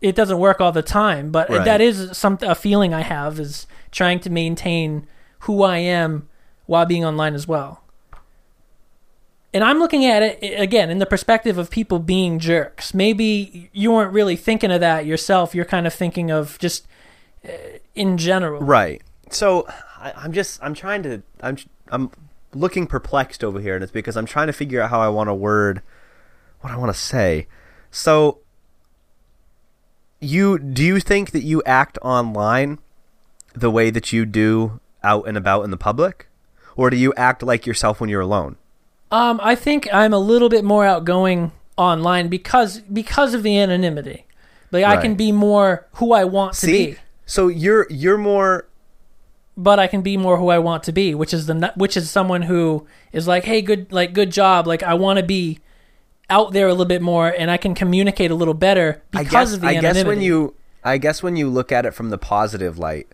it 0.00 0.14
doesn't 0.14 0.38
work 0.38 0.60
all 0.60 0.72
the 0.72 0.82
time, 0.82 1.30
but 1.30 1.48
Right. 1.48 1.64
that 1.64 1.80
is 1.80 2.16
some 2.16 2.38
a 2.42 2.54
feeling 2.54 2.92
I 2.92 3.00
have 3.02 3.38
is 3.40 3.66
trying 3.90 4.20
to 4.20 4.30
maintain 4.30 5.06
who 5.40 5.62
I 5.62 5.78
am 5.78 6.28
while 6.66 6.86
being 6.86 7.04
online 7.04 7.34
as 7.34 7.46
well. 7.48 7.82
And 9.54 9.62
I'm 9.62 9.78
looking 9.78 10.04
at 10.06 10.22
it 10.22 10.60
again 10.60 10.88
in 10.90 10.98
the 10.98 11.04
perspective 11.06 11.58
of 11.58 11.70
people 11.70 11.98
being 11.98 12.38
jerks. 12.38 12.94
Maybe 12.94 13.68
you 13.72 13.92
weren't 13.92 14.12
really 14.12 14.34
thinking 14.36 14.70
of 14.70 14.80
that 14.80 15.04
yourself. 15.04 15.54
You're 15.54 15.66
kind 15.66 15.86
of 15.86 15.92
thinking 15.92 16.30
of 16.30 16.58
just 16.58 16.86
uh, 17.46 17.50
in 17.94 18.16
general. 18.18 18.62
right 18.62 19.02
so 19.30 19.66
I, 19.98 20.12
i'm 20.16 20.32
just 20.32 20.62
i'm 20.62 20.74
trying 20.74 21.02
to 21.04 21.22
i'm 21.40 21.56
i'm 21.92 22.10
looking 22.54 22.86
perplexed 22.86 23.44
over 23.44 23.60
here 23.60 23.74
and 23.74 23.82
it's 23.84 23.92
because 23.92 24.16
i'm 24.16 24.26
trying 24.26 24.48
to 24.48 24.52
figure 24.52 24.80
out 24.80 24.90
how 24.90 25.00
i 25.00 25.08
want 25.08 25.28
to 25.28 25.34
word 25.34 25.80
what 26.60 26.72
i 26.72 26.76
want 26.76 26.92
to 26.92 26.98
say. 26.98 27.46
So 27.90 28.38
you 30.20 30.58
do 30.58 30.82
you 30.82 31.00
think 31.00 31.32
that 31.32 31.42
you 31.42 31.62
act 31.66 31.98
online 32.00 32.78
the 33.54 33.70
way 33.70 33.90
that 33.90 34.12
you 34.12 34.24
do 34.24 34.80
out 35.02 35.26
and 35.28 35.36
about 35.36 35.62
in 35.64 35.70
the 35.70 35.76
public? 35.76 36.28
Or 36.74 36.88
do 36.88 36.96
you 36.96 37.12
act 37.16 37.42
like 37.42 37.66
yourself 37.66 38.00
when 38.00 38.08
you're 38.08 38.22
alone? 38.22 38.56
Um, 39.10 39.40
I 39.42 39.54
think 39.54 39.92
I'm 39.92 40.14
a 40.14 40.18
little 40.18 40.48
bit 40.48 40.64
more 40.64 40.86
outgoing 40.86 41.52
online 41.76 42.28
because 42.28 42.80
because 42.80 43.34
of 43.34 43.42
the 43.42 43.58
anonymity. 43.58 44.24
Like 44.70 44.84
I 44.84 44.96
can 44.96 45.16
be 45.16 45.32
more 45.32 45.86
who 45.94 46.12
I 46.14 46.24
want 46.24 46.54
to 46.54 46.66
be. 46.66 46.96
so 47.26 47.48
you're 47.48 47.86
you're 47.90 48.16
more 48.16 48.66
but 49.56 49.78
I 49.78 49.86
can 49.86 50.02
be 50.02 50.16
more 50.16 50.38
who 50.38 50.48
I 50.48 50.58
want 50.58 50.82
to 50.84 50.92
be, 50.92 51.14
which 51.14 51.34
is 51.34 51.46
the 51.46 51.72
which 51.76 51.96
is 51.96 52.10
someone 52.10 52.42
who 52.42 52.86
is 53.12 53.26
like, 53.28 53.44
hey, 53.44 53.62
good 53.62 53.92
like 53.92 54.12
good 54.12 54.30
job, 54.30 54.66
like 54.66 54.82
I 54.82 54.94
want 54.94 55.18
to 55.18 55.22
be 55.22 55.58
out 56.30 56.52
there 56.52 56.68
a 56.68 56.70
little 56.70 56.86
bit 56.86 57.02
more, 57.02 57.28
and 57.28 57.50
I 57.50 57.56
can 57.56 57.74
communicate 57.74 58.30
a 58.30 58.34
little 58.34 58.54
better 58.54 59.02
because 59.10 59.30
guess 59.30 59.52
of 59.54 59.60
the 59.60 59.66
I 59.66 59.70
anonymity. 59.74 59.98
guess 59.98 60.06
when 60.06 60.22
you 60.22 60.54
I 60.84 60.98
guess 60.98 61.22
when 61.22 61.36
you 61.36 61.48
look 61.48 61.70
at 61.70 61.86
it 61.86 61.92
from 61.92 62.10
the 62.10 62.18
positive 62.18 62.78
light, 62.78 63.08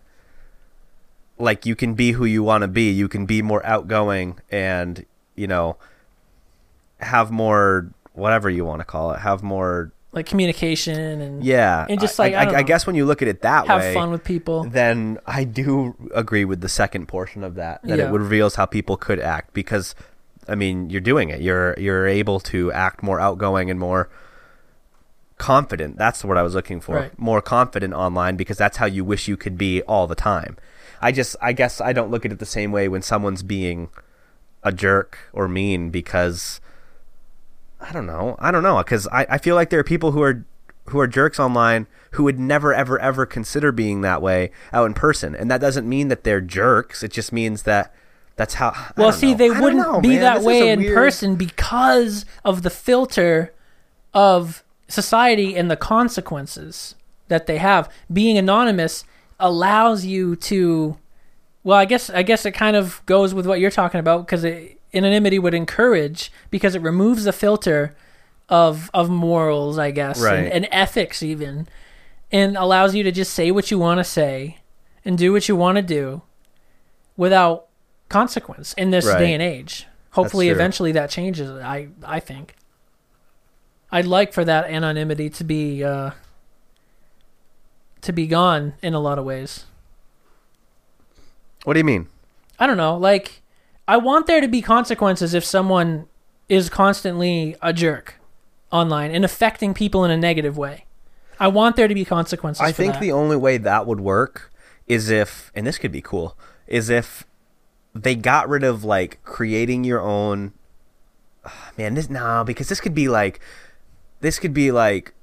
like 1.39 1.67
you 1.67 1.75
can 1.75 1.95
be 1.95 2.13
who 2.13 2.25
you 2.25 2.43
want 2.43 2.63
to 2.63 2.69
be. 2.69 2.91
You 2.91 3.09
can 3.09 3.27
be 3.27 3.43
more 3.43 3.65
outgoing 3.67 4.39
and 4.51 5.05
you 5.35 5.47
know 5.47 5.77
have 7.01 7.31
more 7.31 7.91
whatever 8.13 8.49
you 8.49 8.65
want 8.65 8.81
to 8.81 8.85
call 8.85 9.13
it. 9.13 9.21
Have 9.21 9.43
more 9.43 9.93
like 10.13 10.27
communication 10.27 11.21
and 11.21 11.45
yeah. 11.45 11.87
and 11.89 12.01
just 12.01 12.19
like 12.19 12.35
I, 12.35 12.41
I, 12.41 12.45
don't 12.47 12.55
I 12.57 12.63
guess 12.63 12.87
when 12.87 12.97
you 12.97 13.05
look 13.05 13.21
at 13.23 13.29
it 13.29 13.43
that 13.43 13.67
have 13.67 13.81
way, 13.81 13.87
have 13.87 13.95
fun 13.95 14.11
with 14.11 14.25
people. 14.25 14.65
then 14.65 15.19
I 15.27 15.45
do 15.45 15.95
agree 16.15 16.45
with 16.45 16.61
the 16.61 16.69
second 16.69 17.07
portion 17.09 17.45
of 17.45 17.57
that. 17.57 17.83
That 17.83 17.99
Yeah. 17.99 18.09
it 18.09 18.13
reveals 18.13 18.55
how 18.55 18.67
people 18.67 18.97
could 18.97 19.21
act 19.21 19.53
because 19.53 19.95
I 20.49 20.55
mean 20.55 20.89
you're 20.91 21.01
doing 21.03 21.29
it. 21.29 21.41
You're 21.41 21.75
you're 21.79 22.07
able 22.07 22.41
to 22.41 22.73
act 22.73 23.03
more 23.03 23.21
outgoing 23.21 23.71
and 23.71 23.79
more 23.79 24.09
confident. 25.37 25.97
That's 25.97 26.25
what 26.25 26.37
I 26.37 26.43
was 26.43 26.55
looking 26.55 26.81
for. 26.81 26.97
Right. 26.97 27.19
More 27.19 27.41
confident 27.41 27.95
online 27.95 28.37
because 28.37 28.59
that's 28.59 28.79
how 28.79 28.87
you 28.87 29.05
wish 29.05 29.29
you 29.29 29.37
could 29.37 29.57
be 29.59 29.83
all 29.83 30.07
the 30.07 30.15
time. 30.15 30.57
I 31.01 31.13
just 31.13 31.37
I 31.41 31.53
guess 31.53 31.81
I 31.81 31.93
don't 31.93 32.11
look 32.11 32.25
at 32.25 32.33
it 32.33 32.39
the 32.39 32.47
same 32.47 32.73
way 32.73 32.89
when 32.89 33.03
someone's 33.03 33.43
being 33.43 33.89
a 34.65 34.73
jerk 34.73 35.19
or 35.33 35.49
mean 35.49 35.91
because 35.91 36.61
I 37.81 37.93
don't 37.93 38.07
know. 38.07 38.37
I 38.39 38.51
don't 38.51 38.63
know 38.63 38.79
because 38.79 39.07
I, 39.09 39.27
I 39.31 39.39
feel 39.39 39.55
like 39.55 39.71
there 39.71 39.81
are 39.81 39.85
people 39.85 40.13
who 40.13 40.23
are 40.23 40.45
who 40.89 40.99
are 41.01 41.07
jerks 41.07 41.39
online 41.39 41.87
who 42.13 42.25
would 42.25 42.39
never 42.39 42.73
ever 42.75 42.99
ever 42.99 43.27
consider 43.27 43.71
being 43.73 44.01
that 44.01 44.21
way 44.23 44.51
out 44.73 44.87
in 44.87 44.95
person, 44.95 45.35
and 45.35 45.51
that 45.51 45.61
doesn't 45.61 45.89
mean 45.89 46.09
that 46.09 46.25
they're 46.25 46.41
jerks. 46.41 47.03
It 47.03 47.13
just 47.13 47.33
means 47.33 47.63
that 47.65 47.95
that's 48.37 48.55
how. 48.55 48.71
I 48.71 48.93
Well, 48.97 49.13
see, 49.13 49.33
know. 49.33 49.37
they 49.39 49.51
I 49.51 49.61
wouldn't 49.61 49.83
know, 49.83 50.01
be 50.01 50.09
man. 50.11 50.21
that 50.21 50.37
This 50.39 50.45
way 50.47 50.69
in 50.71 50.81
weird- 50.81 50.95
person 50.95 51.37
because 51.37 52.25
of 52.45 52.63
the 52.63 52.71
filter 52.71 53.53
of 54.15 54.65
society 54.89 55.55
and 55.57 55.71
the 55.71 55.77
consequences 55.77 56.95
that 57.29 57.47
they 57.47 57.59
have. 57.59 57.91
Being 58.13 58.39
anonymous 58.39 59.05
allows 59.39 60.05
you 60.07 60.35
to 60.37 60.97
Well, 61.63 61.77
I 61.79 61.85
guess 61.85 62.09
I 62.11 62.23
guess 62.23 62.47
it 62.47 62.53
kind 62.53 62.77
of 62.77 63.03
goes 63.07 63.35
with 63.35 63.47
what 63.47 63.61
you're 63.61 63.71
talking 63.71 64.01
about 64.01 64.25
because 64.27 64.45
anonymity 64.95 65.39
would 65.39 65.55
encourage 65.55 66.33
because 66.51 66.75
it 66.75 66.83
removes 66.83 67.25
the 67.25 67.33
filter 67.33 67.95
of 68.49 68.91
of 68.95 69.11
morals, 69.11 69.79
I 69.79 69.91
guess, 69.91 70.21
Right. 70.21 70.39
and, 70.39 70.49
and 70.53 70.69
ethics 70.73 71.23
even, 71.23 71.69
and 72.33 72.57
allows 72.57 72.95
you 72.95 73.03
to 73.03 73.13
just 73.13 73.33
say 73.35 73.51
what 73.51 73.71
you 73.71 73.79
want 73.79 73.99
to 73.99 74.05
say 74.05 74.59
and 75.05 75.19
do 75.19 75.33
what 75.33 75.49
you 75.49 75.57
want 75.57 75.77
to 75.77 75.83
do 75.83 76.23
without 77.17 77.67
consequence 78.09 78.73
in 78.75 78.91
this 78.91 79.05
Right. 79.07 79.19
day 79.19 79.33
and 79.35 79.43
age. 79.43 79.87
Hopefully, 80.13 80.49
eventually 80.49 80.93
that 80.93 81.11
changes. 81.11 81.51
I 81.51 81.89
I 82.05 82.21
think. 82.21 82.55
I'd 83.93 84.07
like 84.07 84.33
for 84.33 84.45
that 84.45 84.65
anonymity 84.71 85.31
to 85.31 85.45
be 85.45 85.85
uh, 85.85 86.11
to 88.03 88.13
be 88.13 88.27
gone 88.27 88.75
in 88.83 88.95
a 88.95 89.01
lot 89.01 89.19
of 89.19 89.25
ways. 89.25 89.65
What 91.65 91.75
do 91.75 91.81
you 91.81 91.85
mean? 91.85 92.07
I 92.59 92.67
don't 92.67 92.77
know. 92.77 92.97
Like, 92.97 93.43
I 93.89 93.97
want 93.97 94.27
there 94.27 94.43
to 94.43 94.49
be 94.49 94.61
consequences 94.61 95.33
if 95.33 95.45
someone 95.45 96.07
is 96.49 96.69
constantly 96.69 97.57
a 97.63 97.73
jerk 97.73 98.17
online 98.71 99.11
and 99.13 99.25
affecting 99.25 99.73
people 99.73 100.05
in 100.05 100.11
a 100.11 100.17
negative 100.17 100.59
way. 100.59 100.85
I 101.41 101.49
want 101.49 101.77
there 101.77 101.89
to 101.89 101.95
be 101.95 102.05
consequences. 102.05 102.61
I 102.61 102.71
think 102.71 102.95
that. 102.95 103.01
the 103.01 103.13
only 103.13 103.37
way 103.37 103.57
that 103.57 103.87
would 103.87 104.01
work 104.01 104.53
is 104.87 105.09
if, 105.09 105.51
and 105.55 105.67
this 105.67 105.79
could 105.79 105.91
be 105.91 106.03
cool, 106.03 106.37
is 106.67 106.91
if 106.91 107.25
they 107.95 108.15
got 108.15 108.47
rid 108.49 108.63
of 108.63 108.85
like 108.85 109.23
creating 109.25 109.85
your 109.85 110.01
own. 110.01 110.53
Man, 111.79 111.95
this 111.95 112.11
no, 112.11 112.45
because 112.47 112.69
this 112.69 112.83
could 112.83 112.95
be 112.95 113.09
like, 113.09 113.41
this 114.21 114.39
could 114.39 114.53
be 114.53 114.71
like 114.71 115.15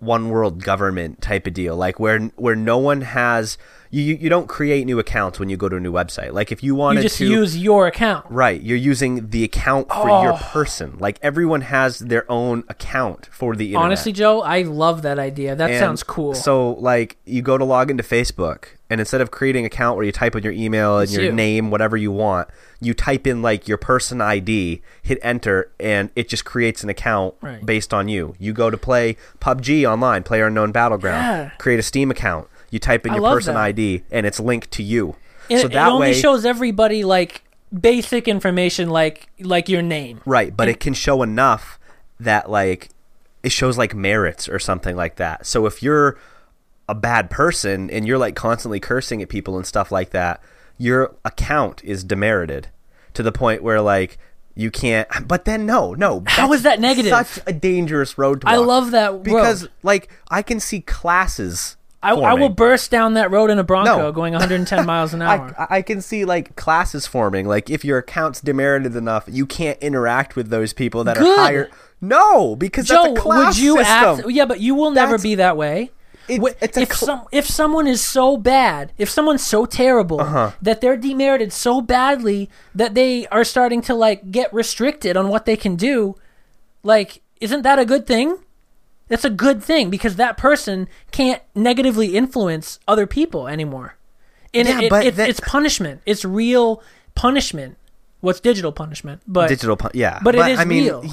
one 0.00 0.28
world 0.28 0.62
government 0.62 1.22
type 1.22 1.46
of 1.46 1.54
deal, 1.54 1.76
like 1.76 1.98
where 1.98 2.18
where 2.36 2.56
no 2.56 2.76
one 2.76 3.00
has 3.00 3.56
you 3.90 4.02
you 4.14 4.28
don't 4.28 4.46
create 4.48 4.86
new 4.86 4.98
accounts 4.98 5.38
when 5.38 5.48
you 5.48 5.56
go 5.56 5.68
to 5.68 5.76
a 5.76 5.80
new 5.80 5.92
website. 5.92 6.32
Like 6.32 6.50
if 6.52 6.62
you 6.62 6.74
wanted 6.74 7.00
to. 7.00 7.04
you 7.04 7.08
just 7.08 7.20
use 7.54 7.56
your 7.58 7.86
account. 7.86 8.26
Right, 8.30 8.60
you're 8.60 8.76
using 8.76 9.30
the 9.30 9.44
account 9.44 9.88
for 9.90 10.08
your 10.08 10.32
Oh. 10.34 10.36
person. 10.52 10.96
Like 10.98 11.18
everyone 11.22 11.62
has 11.62 11.98
their 12.00 12.30
own 12.30 12.64
account 12.68 13.28
for 13.32 13.54
the 13.56 13.66
internet. 13.66 13.84
Honestly, 13.84 14.12
Joe, 14.12 14.42
I 14.42 14.62
love 14.62 15.02
that 15.02 15.18
idea. 15.18 15.54
That 15.54 15.70
And 15.70 15.78
sounds 15.78 16.02
cool. 16.02 16.34
So, 16.34 16.70
like, 16.72 17.16
you 17.24 17.42
go 17.42 17.56
to 17.58 17.64
log 17.64 17.90
into 17.90 18.02
Facebook, 18.02 18.66
and 18.90 19.00
instead 19.00 19.20
of 19.20 19.30
creating 19.30 19.62
an 19.64 19.66
account 19.66 19.96
where 19.96 20.04
you 20.06 20.12
type 20.12 20.36
in 20.36 20.42
your 20.42 20.52
email 20.52 20.98
and 20.98 21.04
It's 21.04 21.12
your 21.14 21.24
you. 21.26 21.32
name, 21.32 21.70
whatever 21.70 21.96
you 21.96 22.10
want, 22.12 22.48
you 22.80 22.94
type 22.94 23.26
in 23.26 23.42
like 23.42 23.66
your 23.68 23.78
person 23.78 24.20
ID, 24.20 24.82
hit 25.02 25.18
enter, 25.22 25.70
and 25.80 26.10
it 26.14 26.28
just 26.28 26.44
creates 26.44 26.82
an 26.84 26.88
account 26.90 27.34
Right. 27.40 27.64
based 27.64 27.92
on 27.94 28.08
you. 28.08 28.34
You 28.38 28.52
go 28.52 28.70
to 28.70 28.76
play 28.76 29.16
PUBG 29.40 29.84
online, 29.90 30.22
Player 30.22 30.46
Unknown 30.46 30.72
Battleground, 30.72 31.24
Yeah. 31.24 31.50
create 31.58 31.78
a 31.78 31.82
Steam 31.82 32.10
account. 32.10 32.46
You 32.70 32.78
type 32.78 33.06
in 33.06 33.12
I 33.12 33.16
your 33.16 33.30
person 33.32 33.54
that. 33.54 33.60
ID, 33.60 34.02
and 34.10 34.26
it's 34.26 34.40
linked 34.40 34.70
to 34.72 34.82
you. 34.82 35.16
it, 35.48 35.60
so 35.60 35.66
it 35.66 35.72
that 35.72 35.88
only 35.88 36.08
way, 36.08 36.12
shows 36.14 36.44
everybody 36.44 37.04
like 37.04 37.42
basic 37.78 38.28
information, 38.28 38.90
like 38.90 39.28
like 39.40 39.68
your 39.68 39.82
name. 39.82 40.20
Right, 40.24 40.56
but 40.56 40.68
it 40.68 40.80
can 40.80 40.94
show 40.94 41.22
enough 41.22 41.78
that 42.20 42.50
like 42.50 42.90
it 43.42 43.52
shows 43.52 43.78
like 43.78 43.94
merits 43.94 44.48
or 44.48 44.58
something 44.58 44.96
like 44.96 45.16
that. 45.16 45.46
So 45.46 45.66
if 45.66 45.82
you're 45.82 46.18
a 46.88 46.94
bad 46.94 47.30
person 47.30 47.90
and 47.90 48.06
you're 48.06 48.18
like 48.18 48.34
constantly 48.34 48.80
cursing 48.80 49.22
at 49.22 49.28
people 49.28 49.56
and 49.56 49.66
stuff 49.66 49.92
like 49.92 50.10
that, 50.10 50.40
your 50.78 51.14
account 51.24 51.82
is 51.84 52.04
demerited 52.04 52.68
to 53.14 53.22
the 53.22 53.32
point 53.32 53.62
where 53.62 53.80
like 53.80 54.18
you 54.54 54.70
can't 54.70 55.08
but 55.28 55.44
then 55.44 55.66
no, 55.66 55.94
no. 55.94 56.22
how 56.26 56.52
is 56.52 56.62
that 56.62 56.80
negative? 56.80 57.10
Such 57.10 57.40
a 57.46 57.52
dangerous 57.52 58.18
road 58.18 58.40
to 58.42 58.48
I 58.48 58.56
love 58.56 58.90
that 58.92 59.12
road. 59.12 59.24
because 59.24 59.68
like 59.82 60.10
I 60.30 60.42
can 60.42 60.60
see 60.60 60.80
classes 60.80 61.76
I, 62.12 62.30
I 62.30 62.34
will 62.34 62.48
burst 62.48 62.90
down 62.90 63.14
that 63.14 63.30
road 63.30 63.50
in 63.50 63.58
a 63.58 63.64
Bronco 63.64 63.96
No. 63.98 64.12
going 64.12 64.32
110 64.32 64.86
miles 64.92 65.12
an 65.14 65.22
hour. 65.22 65.54
I, 65.58 65.78
I 65.78 65.82
can 65.82 66.00
see 66.00 66.24
like 66.24 66.56
classes 66.56 67.06
forming. 67.06 67.46
Like 67.46 67.68
if 67.70 67.84
your 67.84 67.98
account's 67.98 68.40
demerited 68.40 68.94
enough, 68.96 69.24
you 69.26 69.46
can't 69.46 69.78
interact 69.80 70.36
with 70.36 70.48
those 70.50 70.72
people 70.72 71.04
that 71.04 71.16
Good. 71.16 71.38
are 71.38 71.42
higher. 71.42 71.70
No, 72.00 72.56
because 72.56 72.86
Joe, 72.86 73.02
that's 73.04 73.18
a 73.18 73.20
class 73.22 73.54
would 73.56 73.62
you 73.64 73.76
system. 73.78 74.20
act? 74.20 74.30
Yeah, 74.30 74.44
but 74.44 74.60
you 74.60 74.74
will 74.74 74.90
never 74.90 75.12
That's- 75.12 75.22
be 75.22 75.34
that 75.36 75.56
way. 75.56 75.90
It's- 76.28 76.54
it's 76.60 76.76
a 76.76 76.80
if 76.82 76.88
cl- 76.92 77.06
some 77.06 77.26
if 77.30 77.46
someone 77.46 77.86
is 77.86 78.00
so 78.02 78.36
bad, 78.36 78.92
if 78.98 79.08
someone's 79.08 79.44
so 79.46 79.64
terrible 79.64 80.20
Uh-huh. 80.20 80.50
that 80.60 80.80
they're 80.80 80.96
demerited 80.96 81.52
so 81.52 81.80
badly 81.80 82.50
that 82.74 82.94
they 82.94 83.26
are 83.28 83.44
starting 83.44 83.80
to 83.82 83.94
like 83.94 84.32
get 84.32 84.52
restricted 84.52 85.16
on 85.16 85.28
what 85.28 85.44
they 85.46 85.56
can 85.56 85.76
do, 85.76 86.16
like 86.82 87.22
isn't 87.40 87.62
that 87.62 87.78
a 87.78 87.84
good 87.84 88.06
thing? 88.06 88.38
That's 89.08 89.24
a 89.24 89.30
good 89.30 89.62
thing 89.62 89.90
because 89.90 90.16
that 90.16 90.36
person 90.36 90.88
can't 91.12 91.42
negatively 91.54 92.16
influence 92.16 92.80
other 92.88 93.06
people 93.06 93.46
anymore. 93.48 93.96
And 94.52 94.66
Yeah, 94.68 94.78
it, 94.78 94.84
it- 94.84 94.90
but 94.90 95.06
it's, 95.06 95.16
that- 95.16 95.28
it's 95.28 95.40
punishment. 95.40 96.00
It's 96.06 96.24
real 96.24 96.82
punishment. 97.14 97.76
What's 98.20 98.40
digital 98.40 98.72
punishment? 98.72 99.22
But 99.26 99.48
digital 99.48 99.78
yeah 99.94 100.18
but 100.24 100.34
it 100.34 100.48
is 100.48 100.58
i 100.58 100.64
mean 100.64 100.84
real. 100.84 101.04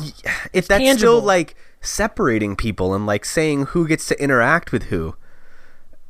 if 0.54 0.68
that's 0.68 0.82
tangible. 0.84 0.98
still 0.98 1.22
like 1.22 1.56
separating 1.82 2.56
people 2.56 2.96
and 2.96 3.06
like 3.06 3.26
saying 3.26 3.66
who 3.68 3.88
gets 3.88 4.08
to 4.08 4.20
interact 4.24 4.72
with 4.72 4.84
who 4.84 5.14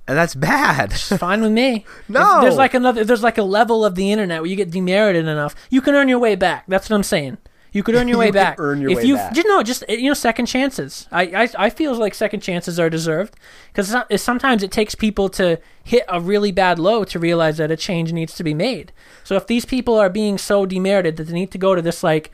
and 0.08 0.18
that's 0.18 0.36
bad 0.36 0.94
fine 0.94 1.42
with 1.42 1.52
me. 1.52 1.86
No. 2.08 2.38
If 2.38 2.42
there's 2.44 2.58
like 2.58 2.74
another. 2.74 3.04
There's 3.04 3.24
like 3.24 3.38
a 3.38 3.44
level 3.44 3.86
of 3.86 3.96
the 3.96 4.12
internet 4.12 4.42
where 4.42 4.50
you 4.50 4.56
get 4.56 4.70
demerited 4.70 5.28
enough. 5.28 5.56
You 5.70 5.82
can 5.82 5.96
earn 5.96 6.10
your 6.10 6.20
way 6.20 6.36
back. 6.36 6.66
That's 6.68 6.90
what 6.90 6.96
I'm 6.96 7.04
saying. 7.04 7.38
You 7.74 7.84
could 7.84 7.96
earn 7.96 8.08
your 8.08 8.18
way 8.24 8.28
You 8.28 8.32
back 8.32 8.56
earn 8.60 8.80
your 8.80 8.92
if 8.92 8.98
way 9.00 9.04
you 9.04 9.16
back. 9.16 9.36
you 9.36 9.44
know 9.46 9.62
just 9.64 9.84
eh, 9.90 9.96
you 9.96 10.08
know 10.08 10.14
second 10.14 10.46
chances. 10.46 11.08
I 11.12 11.24
I, 11.24 11.66
I 11.66 11.70
feel 11.70 11.94
like 11.96 12.14
second 12.14 12.40
chances 12.40 12.80
are 12.80 12.90
deserved 12.90 13.36
because 13.72 13.94
eh, 13.94 14.18
sometimes 14.18 14.64
it 14.64 14.72
takes 14.72 14.96
people 14.96 15.28
to 15.30 15.60
hit 15.84 16.06
a 16.08 16.22
really 16.22 16.52
bad 16.52 16.80
low 16.80 17.04
to 17.04 17.20
realize 17.20 17.58
that 17.58 17.72
a 17.72 17.76
change 17.76 18.14
needs 18.14 18.34
to 18.36 18.44
be 18.44 18.54
made. 18.54 18.94
So 19.26 19.36
if 19.36 19.48
these 19.48 19.66
people 19.66 19.96
are 19.96 20.10
being 20.10 20.38
so 20.38 20.66
demerited 20.66 21.18
that 21.18 21.26
they 21.26 21.34
need 21.34 21.52
to 21.52 21.58
go 21.58 21.76
to 21.76 21.82
this 21.82 22.04
like 22.04 22.32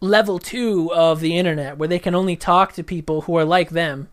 level 0.00 0.38
two 0.38 0.92
of 0.92 1.20
the 1.20 1.36
internet 1.38 1.78
where 1.78 1.88
they 1.88 1.98
can 1.98 2.14
only 2.14 2.36
talk 2.36 2.72
to 2.74 2.82
people 2.84 3.22
who 3.22 3.36
are 3.36 3.44
like 3.44 3.70
them. 3.70 4.08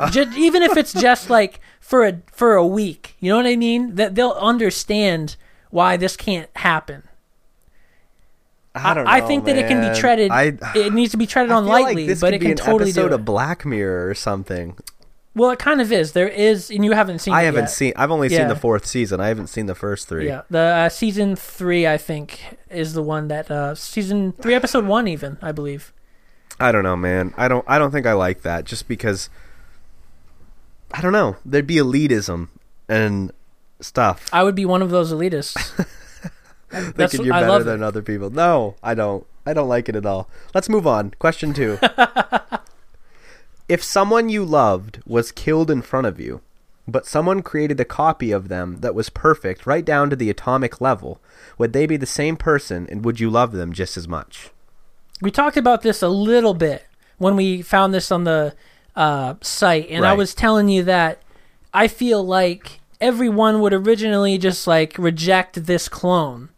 Just, 0.10 0.36
even 0.38 0.62
if 0.62 0.78
it's 0.78 0.94
just 0.94 1.28
like 1.28 1.60
for 1.78 2.06
a 2.06 2.22
for 2.32 2.54
a 2.54 2.66
week, 2.66 3.16
you 3.20 3.28
know 3.30 3.36
what 3.36 3.46
I 3.46 3.54
mean? 3.56 3.96
That 3.96 4.14
they'll 4.14 4.30
understand 4.30 5.36
why 5.68 5.98
this 5.98 6.16
can't 6.16 6.48
happen. 6.56 7.02
I 8.74 8.94
don't 8.94 9.04
know 9.04 9.10
I 9.10 9.20
think 9.20 9.44
that 9.46 9.56
it 9.56 9.66
can 9.68 9.80
be 9.92 9.98
treaded. 9.98 10.30
I, 10.30 10.52
it 10.76 10.92
needs 10.92 11.10
to 11.12 11.16
be 11.16 11.26
treaded 11.26 11.50
I 11.50 11.56
on 11.56 11.66
like 11.66 11.84
lightly, 11.86 12.06
this 12.06 12.20
but 12.20 12.34
it 12.34 12.40
can 12.40 12.52
an 12.52 12.56
totally 12.56 12.92
do 12.92 13.00
episode 13.00 13.12
of 13.12 13.24
black 13.24 13.64
mirror 13.64 14.08
or 14.08 14.14
something 14.14 14.76
well, 15.32 15.52
it 15.52 15.60
kind 15.60 15.80
of 15.80 15.92
is. 15.92 16.10
There 16.10 16.26
is, 16.28 16.70
and 16.70 16.84
you 16.84 16.90
haven't 16.90 17.20
seen. 17.20 17.32
i 17.34 17.42
haven't 17.42 17.62
yet. 17.62 17.70
seen 17.70 17.92
i've 17.96 18.10
only 18.10 18.28
Yeah. 18.28 18.38
seen 18.38 18.48
the 18.48 18.56
fourth 18.56 18.84
season 18.84 19.20
i 19.20 19.28
haven't 19.28 19.46
seen 19.46 19.66
the 19.66 19.74
first 19.76 20.08
three 20.08 20.26
Yeah, 20.26 20.42
the 20.50 20.58
uh, 20.58 20.88
season 20.88 21.36
three, 21.36 21.86
I 21.86 21.96
think, 21.98 22.58
is 22.68 22.94
the 22.94 23.02
one 23.02 23.28
that 23.28 23.48
uh, 23.50 23.74
season 23.76 24.32
three, 24.40 24.54
episode 24.54 24.86
one, 24.86 25.06
even 25.08 25.38
I 25.40 25.52
believe. 25.52 25.92
I 26.58 26.72
don't 26.72 26.82
know, 26.82 26.96
man. 26.96 27.32
I 27.38 27.48
don't. 27.48 27.64
I 27.66 27.78
don't 27.78 27.90
think 27.90 28.06
I 28.06 28.12
like 28.12 28.42
that. 28.42 28.64
Just 28.64 28.86
because. 28.86 29.30
I 30.92 31.00
don't 31.00 31.12
know. 31.12 31.36
There'd 31.44 31.66
be 31.66 31.76
elitism 31.76 32.48
and 32.88 33.32
stuff. 33.80 34.28
I 34.32 34.42
would 34.42 34.54
be 34.56 34.66
one 34.66 34.82
of 34.82 34.90
those 34.90 35.10
elitists. 35.12 35.56
Thinking 36.70 37.24
you're 37.24 37.34
better 37.34 37.48
love 37.48 37.64
than 37.64 37.82
it. 37.82 37.86
other 37.86 38.02
people. 38.02 38.30
No, 38.30 38.76
I 38.82 38.94
don't. 38.94 39.26
I 39.46 39.52
don't 39.52 39.68
like 39.68 39.88
it 39.88 39.96
at 39.96 40.06
all. 40.06 40.28
Let's 40.54 40.68
move 40.68 40.86
on. 40.86 41.12
Question 41.18 41.52
two. 41.52 41.78
if 43.68 43.82
someone 43.82 44.28
you 44.28 44.44
loved 44.44 45.02
was 45.06 45.32
killed 45.32 45.70
in 45.70 45.82
front 45.82 46.06
of 46.06 46.20
you, 46.20 46.42
but 46.86 47.06
someone 47.06 47.42
created 47.42 47.80
a 47.80 47.84
copy 47.84 48.32
of 48.32 48.48
them 48.48 48.78
that 48.80 48.94
was 48.94 49.08
perfect 49.08 49.66
right 49.66 49.84
down 49.84 50.10
to 50.10 50.16
the 50.16 50.30
atomic 50.30 50.80
level, 50.80 51.20
would 51.58 51.72
they 51.72 51.86
be 51.86 51.96
the 51.96 52.06
same 52.06 52.36
person 52.36 52.86
and 52.90 53.04
would 53.04 53.18
you 53.18 53.30
love 53.30 53.52
them 53.52 53.72
just 53.72 53.96
as 53.96 54.06
much? 54.06 54.50
We 55.20 55.30
talked 55.30 55.56
about 55.56 55.82
this 55.82 56.02
a 56.02 56.08
little 56.08 56.54
bit 56.54 56.86
when 57.18 57.36
we 57.36 57.62
found 57.62 57.92
this 57.92 58.10
on 58.10 58.24
the 58.24 58.54
uh, 58.96 59.34
site, 59.40 59.88
and 59.90 60.04
I 60.04 60.14
was 60.14 60.34
telling 60.34 60.68
you 60.68 60.82
that 60.84 61.22
I 61.72 61.88
feel 61.88 62.24
like 62.24 62.80
everyone 63.00 63.60
would 63.60 63.72
originally 63.72 64.38
just 64.38 64.66
like 64.66 64.96
reject 64.98 65.66
this 65.66 65.88
clone, 65.88 66.48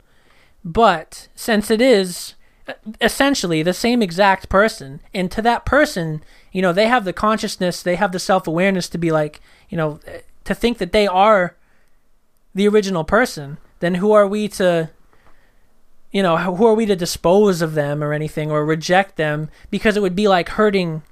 but 0.65 1.29
since 1.35 1.71
it 1.71 1.81
is 1.81 2.35
uh, 2.69 2.75
essentially 3.01 3.63
the 3.63 3.73
same 3.73 4.03
exact 4.03 4.49
person, 4.49 5.01
and 5.13 5.31
to 5.31 5.43
that 5.43 5.65
person, 5.65 6.23
you 6.53 6.63
know, 6.63 6.73
they 6.73 6.87
have 6.87 7.05
the 7.05 7.13
consciousness, 7.13 7.83
they 7.83 7.97
have 7.97 8.13
the 8.13 8.19
self 8.19 8.47
awareness 8.47 8.89
to 8.91 8.99
be 8.99 9.11
like, 9.11 9.41
you 9.69 9.77
know, 9.77 10.01
uh, 10.07 10.19
to 10.45 10.55
think 10.55 10.79
that 10.79 10.93
they 10.93 11.07
are 11.07 11.57
the 12.55 12.69
original 12.69 13.05
person, 13.05 13.59
then 13.81 13.95
who 13.95 14.13
are 14.13 14.27
we 14.27 14.49
to 14.49 14.91
you 16.13 16.23
know, 16.23 16.37
who 16.37 16.67
are 16.67 16.75
we 16.75 16.87
to 16.87 16.95
dispose 16.95 17.63
of 17.63 17.73
them 17.73 18.05
or 18.05 18.13
anything 18.13 18.51
or 18.51 18.65
reject 18.67 19.17
them 19.17 19.49
because 19.71 19.97
it 19.97 20.03
would 20.03 20.15
be 20.15 20.29
like 20.29 20.51
hurting 20.51 21.03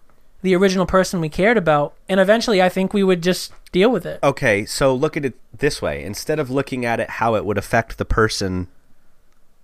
the 0.42 0.54
original 0.54 0.86
person 0.86 1.20
we 1.20 1.28
cared 1.28 1.56
about. 1.56 1.94
And 2.08 2.20
eventually 2.20 2.62
I 2.62 2.68
think 2.68 2.92
we 2.92 3.02
would 3.02 3.22
just 3.22 3.52
deal 3.72 3.90
with 3.90 4.04
it. 4.04 4.20
Okay, 4.22 4.66
so 4.66 4.94
look 4.94 5.16
at 5.16 5.24
it 5.24 5.34
this 5.56 5.80
way. 5.80 6.04
Instead 6.04 6.38
of 6.38 6.50
looking 6.50 6.84
at 6.84 7.00
it 7.00 7.10
how 7.10 7.34
it 7.34 7.46
would 7.46 7.58
affect 7.58 7.96
the 7.96 8.04
person 8.04 8.68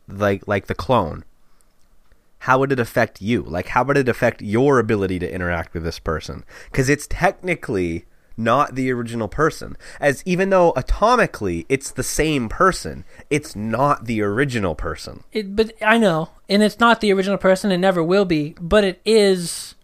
like 0.08 0.46
like 0.46 0.66
the 0.66 0.74
clone, 0.74 1.24
how 2.40 2.58
would 2.58 2.72
it 2.72 2.80
affect 2.80 3.20
you? 3.20 3.42
Like 3.42 3.68
how 3.68 3.84
would 3.84 3.96
it 3.96 4.08
affect 4.08 4.42
your 4.42 4.78
ability 4.78 5.18
to 5.20 5.32
interact 5.32 5.74
with 5.74 5.84
this 5.84 5.98
person? 5.98 6.44
Cuz 6.72 6.88
it's 6.88 7.06
technically 7.08 8.06
not 8.36 8.74
the 8.74 8.90
original 8.90 9.28
person. 9.28 9.76
As 10.00 10.22
even 10.26 10.50
though 10.50 10.72
atomically 10.74 11.64
it's 11.68 11.90
the 11.90 12.02
same 12.02 12.48
person, 12.48 13.04
it's 13.30 13.56
not 13.56 14.04
the 14.04 14.20
original 14.22 14.74
person. 14.74 15.24
It, 15.32 15.56
but 15.56 15.72
I 15.82 15.98
know, 15.98 16.30
and 16.48 16.62
it's 16.62 16.78
not 16.78 17.00
the 17.00 17.12
original 17.12 17.38
person. 17.38 17.72
It 17.72 17.78
never 17.78 18.02
will 18.02 18.24
be. 18.24 18.54
But 18.60 18.84
it 18.84 19.00
is. 19.04 19.74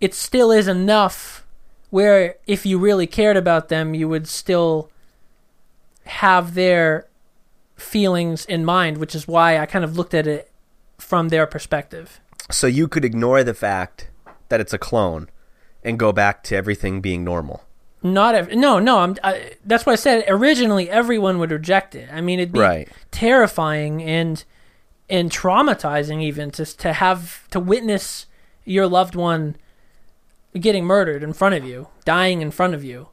It 0.00 0.14
still 0.14 0.50
is 0.52 0.68
enough 0.68 1.44
where 1.90 2.36
if 2.46 2.64
you 2.64 2.78
really 2.78 3.06
cared 3.06 3.36
about 3.36 3.68
them, 3.68 3.94
you 3.94 4.08
would 4.08 4.28
still 4.28 4.90
have 6.04 6.54
their 6.54 7.07
feelings 7.78 8.44
in 8.44 8.64
mind, 8.64 8.98
which 8.98 9.14
is 9.14 9.26
why 9.26 9.58
I 9.58 9.66
kind 9.66 9.84
of 9.84 9.96
looked 9.96 10.14
at 10.14 10.26
it 10.26 10.50
from 10.98 11.28
their 11.28 11.46
perspective. 11.46 12.20
So 12.50 12.66
you 12.66 12.88
could 12.88 13.04
ignore 13.04 13.42
the 13.44 13.54
fact 13.54 14.08
that 14.48 14.60
it's 14.60 14.72
a 14.72 14.78
clone 14.78 15.28
and 15.84 15.98
go 15.98 16.12
back 16.12 16.42
to 16.44 16.56
everything 16.56 17.00
being 17.00 17.22
normal. 17.24 17.64
Not 18.02 18.34
ev- 18.34 18.52
no 18.54 18.78
no. 18.78 18.98
I'm. 19.00 19.16
I, 19.24 19.52
that's 19.64 19.84
why 19.84 19.92
I 19.92 19.96
said 19.96 20.24
originally 20.28 20.88
everyone 20.88 21.38
would 21.40 21.50
reject 21.50 21.94
it. 21.96 22.08
I 22.12 22.20
mean, 22.20 22.38
it'd 22.38 22.52
be 22.52 22.60
Right. 22.60 22.88
terrifying 23.10 24.02
and 24.02 24.44
and 25.10 25.30
traumatizing 25.32 26.22
even 26.22 26.50
to 26.52 26.64
to 26.64 26.92
have 26.92 27.48
to 27.50 27.58
witness 27.58 28.26
your 28.64 28.86
loved 28.86 29.14
one 29.16 29.56
getting 30.58 30.84
murdered 30.84 31.22
in 31.24 31.32
front 31.32 31.54
of 31.56 31.64
you, 31.64 31.88
dying 32.04 32.40
in 32.40 32.50
front 32.52 32.74
of 32.74 32.84
you. 32.84 33.08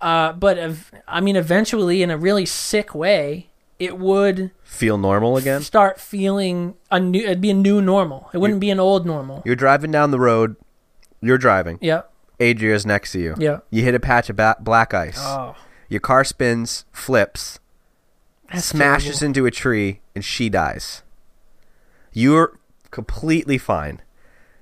Uh, 0.00 0.32
but 0.32 0.58
ev- 0.58 0.90
I 1.06 1.20
mean, 1.20 1.36
eventually, 1.36 2.02
in 2.02 2.10
a 2.10 2.16
really 2.18 2.44
sick 2.46 2.94
way, 2.96 3.50
it 3.82 3.98
would 3.98 4.50
Feel 4.64 4.96
normal 4.98 5.36
again? 5.36 5.62
start 5.62 6.00
feeling 6.00 6.74
a 6.90 6.98
new. 7.00 7.20
It'd 7.20 7.40
be 7.40 7.50
a 7.50 7.54
new 7.54 7.80
normal. 7.80 8.30
It 8.32 8.38
wouldn't 8.38 8.60
be 8.60 8.70
an 8.70 8.80
old 8.80 9.04
normal. 9.06 9.42
You're 9.44 9.56
driving 9.56 9.90
down 9.90 10.10
the 10.10 10.20
road, 10.20 10.56
you're 11.20 11.38
driving. 11.38 11.78
Yeah. 11.80 12.02
Adria's 12.40 12.84
next 12.86 13.12
to 13.12 13.20
you. 13.20 13.34
Yeah. 13.38 13.58
You 13.70 13.82
hit 13.84 13.94
a 13.94 14.00
patch 14.00 14.28
of 14.30 14.36
ba- 14.36 14.56
black 14.60 14.92
ice. 14.94 15.18
Oh, 15.18 15.54
Your 15.88 16.00
car 16.00 16.24
spins, 16.24 16.84
flips, 16.92 17.60
that's 18.52 18.64
smashes 18.66 19.18
terrible. 19.20 19.26
into 19.26 19.46
a 19.46 19.50
tree, 19.50 20.00
and 20.14 20.24
she 20.24 20.48
dies. 20.48 21.02
You're 22.12 22.58
completely 22.90 23.58
fine. 23.58 24.00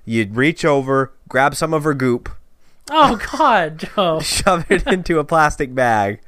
You'd 0.05 0.35
reach 0.35 0.63
over, 0.65 1.11
grab 1.27 1.55
some 1.55 1.73
of 1.73 1.83
her 1.83 1.93
goop, 1.93 2.29
Oh 2.89 3.19
God, 3.37 3.77
Joe. 3.95 4.19
shove 4.23 4.65
it 4.69 4.85
into 4.87 5.19
a 5.19 5.23
plastic 5.23 5.73
bag, 5.73 6.19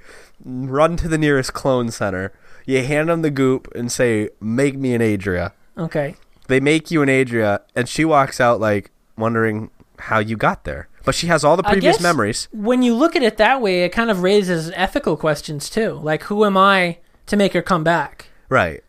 run 0.43 0.95
to 0.97 1.07
the 1.07 1.17
nearest 1.17 1.53
clone 1.53 1.91
center. 1.91 2.31
You 2.65 2.83
hand 2.83 3.09
them 3.09 3.21
the 3.21 3.31
goop 3.31 3.67
and 3.75 3.91
say, 3.91 4.29
"Make 4.39 4.77
me 4.77 4.93
an 4.93 5.01
Adria." 5.01 5.53
Okay. 5.77 6.15
They 6.47 6.59
make 6.59 6.91
you 6.91 7.01
an 7.01 7.09
Adria, 7.09 7.61
and 7.75 7.87
she 7.89 8.05
walks 8.05 8.39
out 8.41 8.59
like 8.59 8.91
wondering 9.17 9.69
how 9.99 10.19
you 10.19 10.35
got 10.37 10.63
there. 10.63 10.87
But 11.05 11.15
she 11.15 11.27
has 11.27 11.43
all 11.43 11.57
the 11.57 11.65
I 11.67 11.73
previous 11.73 11.97
guess 11.97 12.03
memories. 12.03 12.47
When 12.53 12.81
you 12.81 12.95
look 12.95 13.15
at 13.15 13.23
it 13.23 13.37
that 13.37 13.61
way, 13.61 13.83
it 13.83 13.89
kind 13.89 14.09
of 14.09 14.23
raises 14.23 14.71
ethical 14.75 15.17
questions 15.17 15.69
too. 15.69 15.99
Like, 16.01 16.23
who 16.23 16.45
am 16.45 16.55
I 16.57 16.99
to 17.27 17.35
make 17.35 17.53
her 17.53 17.61
come 17.61 17.83
back? 17.83 18.27
Right. 18.49 18.83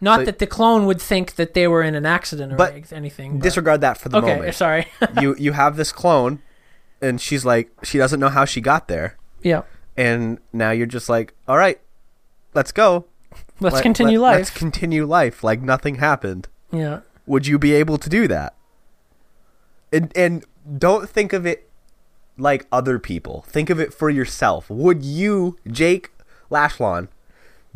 Not 0.00 0.20
So- 0.20 0.24
that 0.26 0.38
the 0.38 0.46
clone 0.46 0.86
would 0.86 1.00
think 1.02 1.34
that 1.34 1.52
they 1.52 1.66
were 1.68 1.82
in 1.82 1.94
an 1.94 2.06
accident 2.06 2.54
or 2.54 2.56
But 2.56 2.90
anything. 2.92 3.34
but- 3.38 3.42
Disregard 3.42 3.82
that 3.82 3.98
for 3.98 4.08
the 4.08 4.18
okay, 4.18 4.36
moment. 4.36 4.54
sorry. 4.54 4.86
you 5.20 5.34
you 5.38 5.52
have 5.52 5.76
this 5.76 5.92
clone, 5.92 6.40
and 7.02 7.20
she's 7.20 7.44
like 7.44 7.70
she 7.82 7.98
doesn't 7.98 8.20
know 8.20 8.30
how 8.30 8.46
she 8.46 8.60
got 8.62 8.88
there, 8.88 9.16
yeah. 9.42 9.62
and 9.98 10.38
now 10.54 10.70
you're 10.70 10.86
just 10.86 11.10
like, 11.10 11.34
all 11.46 11.58
right, 11.58 11.78
let's 12.54 12.72
go. 12.72 13.04
Let's 13.60 13.74
Let- 13.74 13.82
continue 13.82 14.20
let- 14.20 14.30
life. 14.30 14.38
Let's 14.38 14.50
continue 14.50 15.04
life 15.06 15.44
like 15.44 15.60
nothing 15.62 15.96
happened. 15.96 16.48
yeah. 16.72 17.00
Would 17.26 17.46
you 17.46 17.58
be 17.58 17.72
able 17.74 17.96
to 17.98 18.08
do 18.08 18.26
that? 18.28 18.54
And 19.92 20.10
and 20.16 20.44
don't 20.78 21.08
think 21.08 21.32
of 21.32 21.46
it 21.46 21.68
like 22.38 22.66
other 22.72 22.98
people. 22.98 23.44
Think 23.46 23.70
of 23.70 23.78
it 23.78 23.92
for 23.94 24.10
yourself. 24.10 24.68
Would 24.70 25.04
you, 25.04 25.56
Jake 25.70 26.10
Lashlon, 26.50 27.08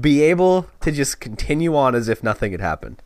be 0.01 0.23
able 0.23 0.67
to 0.81 0.91
just 0.91 1.21
continue 1.21 1.77
on 1.77 1.95
as 1.95 2.09
if 2.09 2.23
nothing 2.25 2.51
had 2.53 2.61
happened? 2.61 3.01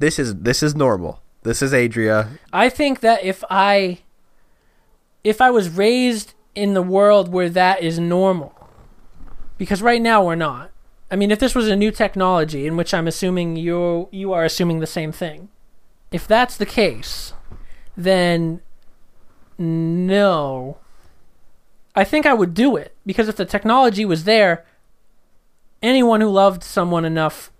This 0.00 0.18
is 0.18 0.36
this 0.36 0.62
is 0.62 0.74
normal. 0.74 1.22
This 1.42 1.62
is 1.62 1.72
Adria. 1.72 2.30
I 2.52 2.68
think 2.68 3.00
that 3.00 3.22
if 3.22 3.44
I 3.50 3.98
if 5.22 5.40
I 5.40 5.50
was 5.50 5.68
raised 5.68 6.34
in 6.54 6.74
the 6.74 6.82
world 6.82 7.28
where 7.30 7.50
that 7.50 7.82
is 7.82 7.98
normal, 7.98 8.54
because 9.58 9.82
right 9.82 10.02
now 10.02 10.24
we're 10.24 10.34
not. 10.34 10.70
I 11.10 11.16
mean, 11.16 11.30
if 11.30 11.38
this 11.40 11.54
was 11.54 11.66
a 11.68 11.74
new 11.76 11.90
technology, 11.90 12.66
in 12.66 12.76
which 12.76 12.94
I'm 12.94 13.08
assuming 13.08 13.56
you 13.56 14.08
you 14.12 14.32
are 14.32 14.44
assuming 14.44 14.80
the 14.80 14.86
same 14.86 15.10
thing, 15.12 15.48
if 16.12 16.26
that's 16.26 16.56
the 16.56 16.66
case, 16.66 17.32
then 17.96 18.60
no. 19.58 20.78
I 21.94 22.04
think 22.04 22.24
I 22.26 22.34
would 22.34 22.54
do 22.54 22.76
it 22.76 22.94
because 23.04 23.28
if 23.28 23.36
the 23.36 23.44
technology 23.44 24.04
was 24.04 24.24
there, 24.24 24.64
anyone 25.82 26.20
who 26.20 26.28
loved 26.30 26.62
someone 26.62 27.04
enough 27.04 27.50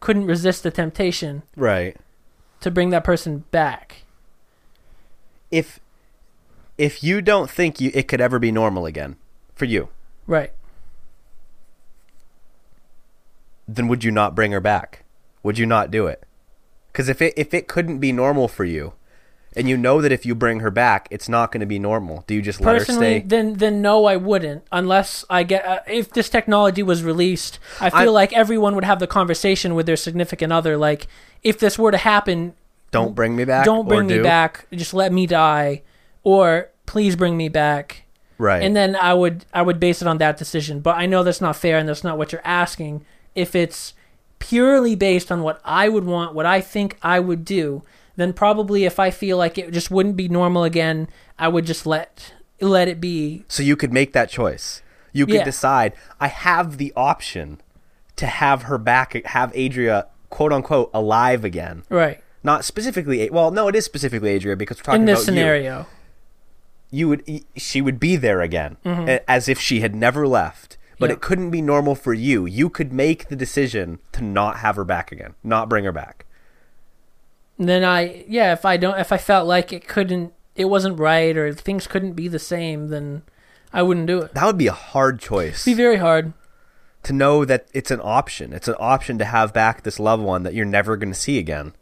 couldn't 0.00 0.26
resist 0.26 0.62
the 0.62 0.70
temptation 0.70 1.42
Right. 1.56 1.96
to 2.60 2.70
bring 2.70 2.90
that 2.90 3.04
person 3.04 3.44
back. 3.50 4.02
if 5.50 5.78
if 6.78 7.04
you 7.04 7.20
don't 7.22 7.48
think 7.50 7.80
you 7.80 7.90
it 7.94 8.08
could 8.08 8.20
ever 8.20 8.38
be 8.38 8.50
normal 8.52 8.86
again 8.86 9.16
for 9.54 9.64
you, 9.66 9.88
Right. 10.26 10.52
Then 13.66 13.88
would 13.88 14.04
you 14.04 14.10
not 14.10 14.34
bring 14.34 14.52
her 14.52 14.60
back? 14.60 15.04
Would 15.42 15.58
you 15.58 15.66
not 15.66 15.90
do 15.90 16.06
it? 16.06 16.22
Because 16.92 17.08
if 17.08 17.20
it 17.22 17.34
if 17.36 17.52
it 17.54 17.66
couldn't 17.68 17.98
be 17.98 18.12
normal 18.12 18.48
for 18.48 18.64
you, 18.64 18.94
and 19.56 19.68
you 19.68 19.76
know 19.76 20.00
that 20.00 20.12
if 20.12 20.24
you 20.26 20.34
bring 20.34 20.60
her 20.60 20.70
back, 20.70 21.06
it's 21.10 21.28
not 21.28 21.50
going 21.52 21.60
to 21.60 21.66
be 21.66 21.78
normal, 21.78 22.24
do 22.26 22.34
you 22.34 22.42
just 22.42 22.60
let 22.60 22.74
her 22.74 22.78
Personally, 22.80 23.20
stay? 23.20 23.26
then 23.26 23.54
then 23.54 23.82
no, 23.82 24.04
I 24.06 24.16
wouldn't 24.16 24.64
unless 24.72 25.24
I 25.28 25.42
get 25.42 25.66
uh, 25.66 25.80
if 25.86 26.10
this 26.12 26.28
technology 26.28 26.82
was 26.82 27.02
released. 27.02 27.58
I 27.80 27.90
feel 27.90 28.10
I- 28.10 28.20
like 28.22 28.32
everyone 28.32 28.74
would 28.74 28.84
have 28.84 29.00
the 29.00 29.06
conversation 29.06 29.74
with 29.74 29.86
their 29.86 29.96
significant 29.96 30.52
other. 30.52 30.76
Like, 30.76 31.06
if 31.42 31.58
this 31.58 31.78
were 31.78 31.90
to 31.90 31.98
happen, 31.98 32.54
Don't 32.90 33.14
bring 33.14 33.34
me 33.36 33.44
back. 33.44 33.64
don't 33.64 33.88
bring 33.88 34.06
me 34.06 34.14
do? 34.14 34.22
back. 34.22 34.66
Just 34.72 34.94
let 34.94 35.12
me 35.12 35.26
die, 35.26 35.82
or 36.22 36.70
please 36.86 37.16
bring 37.16 37.36
me 37.36 37.48
back. 37.48 38.04
Right. 38.38 38.62
And 38.62 38.74
then 38.76 38.94
I 38.96 39.14
would 39.14 39.46
I 39.52 39.62
would 39.62 39.78
base 39.80 40.00
it 40.00 40.08
on 40.08 40.18
that 40.18 40.36
decision. 40.36 40.80
But 40.80 40.96
I 40.96 41.06
know 41.06 41.22
that's 41.24 41.40
not 41.40 41.56
fair, 41.56 41.76
and 41.78 41.88
that's 41.88 42.04
not 42.04 42.18
what 42.18 42.30
you're 42.32 42.40
asking. 42.44 43.04
If 43.34 43.54
it's 43.54 43.94
purely 44.38 44.94
based 44.94 45.32
on 45.32 45.42
what 45.42 45.60
I 45.64 45.88
would 45.88 46.04
want, 46.04 46.34
what 46.34 46.46
I 46.46 46.60
think 46.60 46.96
I 47.02 47.20
would 47.20 47.44
do, 47.44 47.82
then 48.16 48.32
probably 48.32 48.84
if 48.84 48.98
I 49.00 49.10
feel 49.10 49.36
like 49.36 49.58
it 49.58 49.70
just 49.72 49.90
wouldn't 49.90 50.16
be 50.16 50.28
normal 50.28 50.64
again, 50.64 51.08
I 51.38 51.48
would 51.48 51.66
just 51.66 51.86
let 51.86 52.34
let 52.60 52.88
it 52.88 53.00
be. 53.00 53.44
so 53.48 53.62
you 53.62 53.76
could 53.76 53.92
make 53.92 54.12
that 54.12 54.30
choice. 54.30 54.80
You 55.12 55.26
could 55.26 55.34
Yeah. 55.36 55.44
decide. 55.44 55.92
I 56.20 56.28
have 56.28 56.78
the 56.78 56.92
option 56.96 57.60
to 58.16 58.26
have 58.26 58.62
her 58.62 58.78
back, 58.78 59.14
have 59.26 59.54
Adria 59.56 60.06
quote 60.30 60.52
unquote 60.52 60.90
alive 60.94 61.44
again. 61.44 61.82
Right. 61.90 62.20
Not 62.42 62.64
specifically. 62.64 63.28
Well, 63.30 63.50
no, 63.50 63.68
it 63.68 63.74
is 63.74 63.84
specifically 63.84 64.34
Adria 64.36 64.56
because 64.56 64.78
we're 64.78 64.82
talking 64.84 65.00
In 65.02 65.06
this 65.06 65.24
about 65.24 65.32
you. 65.34 65.38
scenario. 65.40 65.86
you 66.90 67.08
would 67.08 67.24
she 67.56 67.80
would 67.82 67.98
be 67.98 68.14
there 68.16 68.40
again 68.40 68.76
mm-hmm. 68.84 69.08
a- 69.08 69.30
as 69.30 69.48
if 69.48 69.58
she 69.58 69.80
had 69.80 69.94
never 69.96 70.28
left 70.28 70.76
but. 70.98 71.10
Yeah. 71.10 71.14
it 71.14 71.20
couldn't 71.20 71.50
be 71.50 71.60
normal 71.62 71.94
for 71.94 72.12
you 72.14 72.46
you 72.46 72.68
could 72.70 72.92
make 72.92 73.28
the 73.28 73.36
decision 73.36 73.98
to 74.12 74.22
not 74.22 74.58
have 74.58 74.76
her 74.76 74.84
back 74.84 75.10
again 75.12 75.34
not 75.42 75.68
bring 75.68 75.84
her 75.84 75.92
back 75.92 76.24
then 77.58 77.84
I 77.84 78.24
yeah, 78.28 78.52
if 78.52 78.64
I 78.64 78.76
don't 78.76 78.98
if 78.98 79.12
I 79.12 79.16
felt 79.16 79.46
like 79.46 79.72
it 79.72 79.86
couldn't 79.86 80.32
it 80.56 80.64
wasn't 80.66 80.98
right 80.98 81.36
or 81.36 81.52
things 81.52 81.86
couldn't 81.86 82.14
be 82.14 82.26
the 82.28 82.38
same, 82.38 82.88
then 82.88 83.22
I 83.72 83.82
wouldn't 83.82 84.06
do 84.08 84.22
it. 84.22 84.34
that 84.34 84.44
would 84.46 84.58
be 84.58 84.66
a 84.66 84.72
hard 84.72 85.20
choice 85.20 85.66
It'd 85.66 85.76
be 85.76 85.82
very 85.82 85.96
hard. 85.98 86.32
to 87.04 87.12
know 87.12 87.44
that 87.44 87.68
it's 87.72 87.90
an 87.92 88.00
option 88.02 88.52
it's 88.52 88.66
an 88.68 88.74
option 88.80 89.18
to 89.18 89.24
have 89.24 89.52
back 89.52 89.82
this 89.82 90.00
loved 90.00 90.22
one 90.22 90.42
that 90.42 90.54
you're 90.54 90.64
never 90.64 90.96
going 90.96 91.12
to 91.12 91.18
see 91.18 91.38
again 91.38 91.74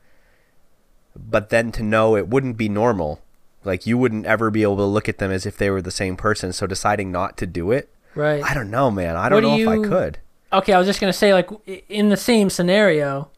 but 1.17 1.49
then 1.51 1.73
to 1.73 1.83
know 1.83 2.17
it 2.17 2.29
wouldn't 2.29 2.57
be 2.57 2.69
normal 2.69 3.21
like 3.65 3.87
you 3.87 3.97
wouldn't 3.97 4.27
ever 4.27 4.51
be 4.51 4.63
able 4.63 4.77
to 4.77 4.85
look 4.85 5.09
at 5.09 5.19
them 5.19 5.31
as 5.31 5.47
if 5.47 5.57
they 5.57 5.71
were 5.71 5.83
the 5.83 5.91
same 5.91 6.17
person 6.17 6.53
so 6.53 6.67
deciding 6.67 7.11
not 7.13 7.37
to 7.39 7.47
do 7.47 7.71
it 7.73 7.89
Right. 8.15 8.43
i 8.45 8.53
don't 8.55 8.71
know 8.71 8.91
man 8.91 9.17
i 9.17 9.29
don't 9.29 9.43
What 9.43 9.51
know 9.51 9.57
do 9.57 9.63
if 9.63 9.87
i 9.87 9.89
could 9.89 10.19
Okay, 10.55 10.75
I 10.75 10.79
was 10.79 10.87
just 10.87 11.01
gonna 11.01 11.15
say, 11.15 11.33
like, 11.33 11.49
in 11.89 12.11
the 12.11 12.17
same 12.19 12.51
scenario 12.51 13.31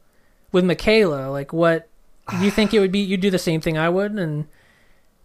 with 0.50 0.64
Michaela, 0.64 1.30
like, 1.30 1.52
what 1.52 1.88
do 2.28 2.38
you 2.44 2.50
think 2.50 2.74
it 2.74 2.80
would 2.80 2.90
be? 2.90 2.98
You'd 2.98 3.20
do 3.20 3.30
the 3.30 3.38
same 3.38 3.60
thing 3.60 3.78
I 3.78 3.88
would, 3.88 4.10
and 4.18 4.46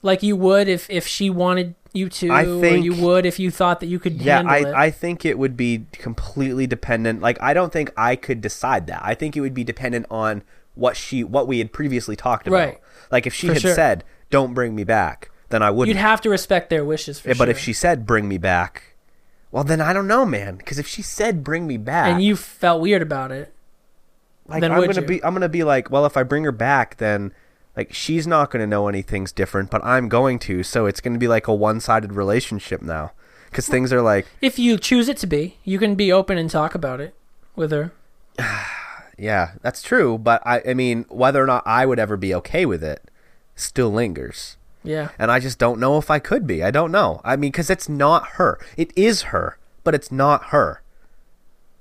like 0.03 0.21
you 0.21 0.35
would 0.35 0.67
if 0.67 0.87
if 0.91 1.07
she 1.07 1.31
wanted 1.31 1.73
you 1.93 2.07
to, 2.09 2.29
I 2.29 2.45
or 2.45 2.61
think- 2.61 2.85
you 2.85 2.93
would 2.93 3.25
if 3.25 3.39
you 3.39 3.49
thought 3.49 3.79
that 3.79 3.87
you 3.87 3.97
could 3.97 4.21
Yeah, 4.21 4.35
handle 4.43 4.53
I, 4.53 4.57
it. 4.59 4.75
I 4.75 4.91
think 4.91 5.25
it 5.25 5.39
would 5.39 5.57
be 5.57 5.87
completely 5.93 6.67
dependent. 6.67 7.21
Like, 7.21 7.41
I 7.41 7.55
don't 7.55 7.73
think 7.73 7.91
I 7.97 8.15
could 8.15 8.39
decide 8.39 8.85
that. 8.85 9.01
I 9.03 9.15
think 9.15 9.35
it 9.35 9.41
would 9.41 9.55
be 9.55 9.63
dependent 9.63 10.05
on 10.11 10.43
what 10.75 10.95
she, 10.95 11.23
what 11.23 11.47
we 11.47 11.57
had 11.57 11.73
previously 11.73 12.15
talked 12.15 12.47
about. 12.47 12.55
Right. 12.57 12.79
Like, 13.11 13.25
if 13.25 13.33
she 13.33 13.47
For 13.47 13.53
had 13.53 13.61
sure. 13.63 13.73
said, 13.73 14.03
"Don't 14.29 14.53
bring 14.53 14.75
me 14.75 14.83
back," 14.83 15.31
then 15.49 15.63
I 15.63 15.71
wouldn't. 15.71 15.95
You'd 15.95 16.01
have 16.01 16.21
to 16.21 16.29
respect 16.29 16.69
their 16.69 16.85
wishes 16.85 17.19
for 17.19 17.29
Yeah, 17.29 17.33
sure. 17.33 17.45
but 17.47 17.49
if 17.49 17.57
she 17.57 17.73
said, 17.73 18.05
"Bring 18.05 18.27
me 18.29 18.37
back," 18.37 18.88
well, 19.51 19.63
then 19.63 19.81
I 19.81 19.93
don't 19.93 20.07
know, 20.07 20.25
man. 20.25 20.57
Because 20.57 20.79
if 20.79 20.87
she 20.87 21.01
said, 21.01 21.43
"Bring 21.43 21.67
me 21.67 21.77
back," 21.77 22.07
and 22.09 22.23
you 22.23 22.35
felt 22.35 22.81
weird 22.81 23.01
about 23.01 23.31
it, 23.31 23.53
like, 24.47 24.61
then 24.61 24.71
I'm 24.71 24.81
gonna 24.85 25.01
you? 25.01 25.07
be, 25.07 25.23
I'm 25.23 25.33
gonna 25.33 25.49
be 25.49 25.63
like, 25.63 25.89
well, 25.91 26.05
if 26.05 26.17
I 26.17 26.23
bring 26.23 26.43
her 26.43 26.51
back, 26.51 26.97
then 26.97 27.33
Like 27.77 27.93
she's 27.93 28.27
not 28.27 28.51
going 28.51 28.61
to 28.61 28.67
know 28.67 28.87
anything's 28.89 29.31
different, 29.31 29.69
but 29.69 29.83
I'm 29.85 30.09
going 30.09 30.37
to. 30.39 30.63
So 30.63 30.85
it's 30.85 30.99
going 30.99 31.13
to 31.13 31.19
be 31.19 31.29
like 31.29 31.47
a 31.47 31.53
one-sided 31.53 32.11
relationship 32.13 32.81
now, 32.81 33.11
because 33.49 33.67
things 33.69 33.93
are 33.93 34.01
like, 34.01 34.27
If 34.41 34.59
you 34.59 34.77
choose 34.77 35.07
it 35.07 35.17
to 35.17 35.27
be, 35.27 35.57
you 35.63 35.79
can 35.79 35.95
be 35.95 36.11
open 36.11 36.37
and 36.37 36.49
talk 36.49 36.75
about 36.75 36.99
it 36.99 37.13
with 37.55 37.71
her. 37.71 37.93
yeah, 39.17 39.51
that's 39.61 39.81
true. 39.81 40.17
But 40.17 40.41
I, 40.45 40.61
I 40.69 40.73
mean, 40.73 41.05
whether 41.09 41.41
or 41.41 41.45
not 41.47 41.63
I 41.65 41.85
would 41.85 41.99
ever 41.99 42.17
be 42.17 42.33
okay 42.35 42.65
with 42.65 42.83
it, 42.83 43.09
still 43.55 43.91
lingers. 43.91 44.57
Yeah. 44.83 45.09
and 45.19 45.29
I 45.31 45.39
just 45.39 45.59
don't 45.59 45.79
know 45.79 45.97
if 45.97 46.09
I 46.09 46.19
could 46.19 46.47
be. 46.47 46.63
I 46.63 46.71
don't 46.71 46.91
know. 46.91 47.19
I 47.23 47.35
mean, 47.35 47.51
because 47.51 47.69
it's 47.69 47.89
not 47.89 48.27
her. 48.33 48.57
It 48.77 48.91
is 48.95 49.23
her, 49.23 49.57
but 49.83 49.93
it's 49.93 50.11
not 50.11 50.45
her. 50.47 50.81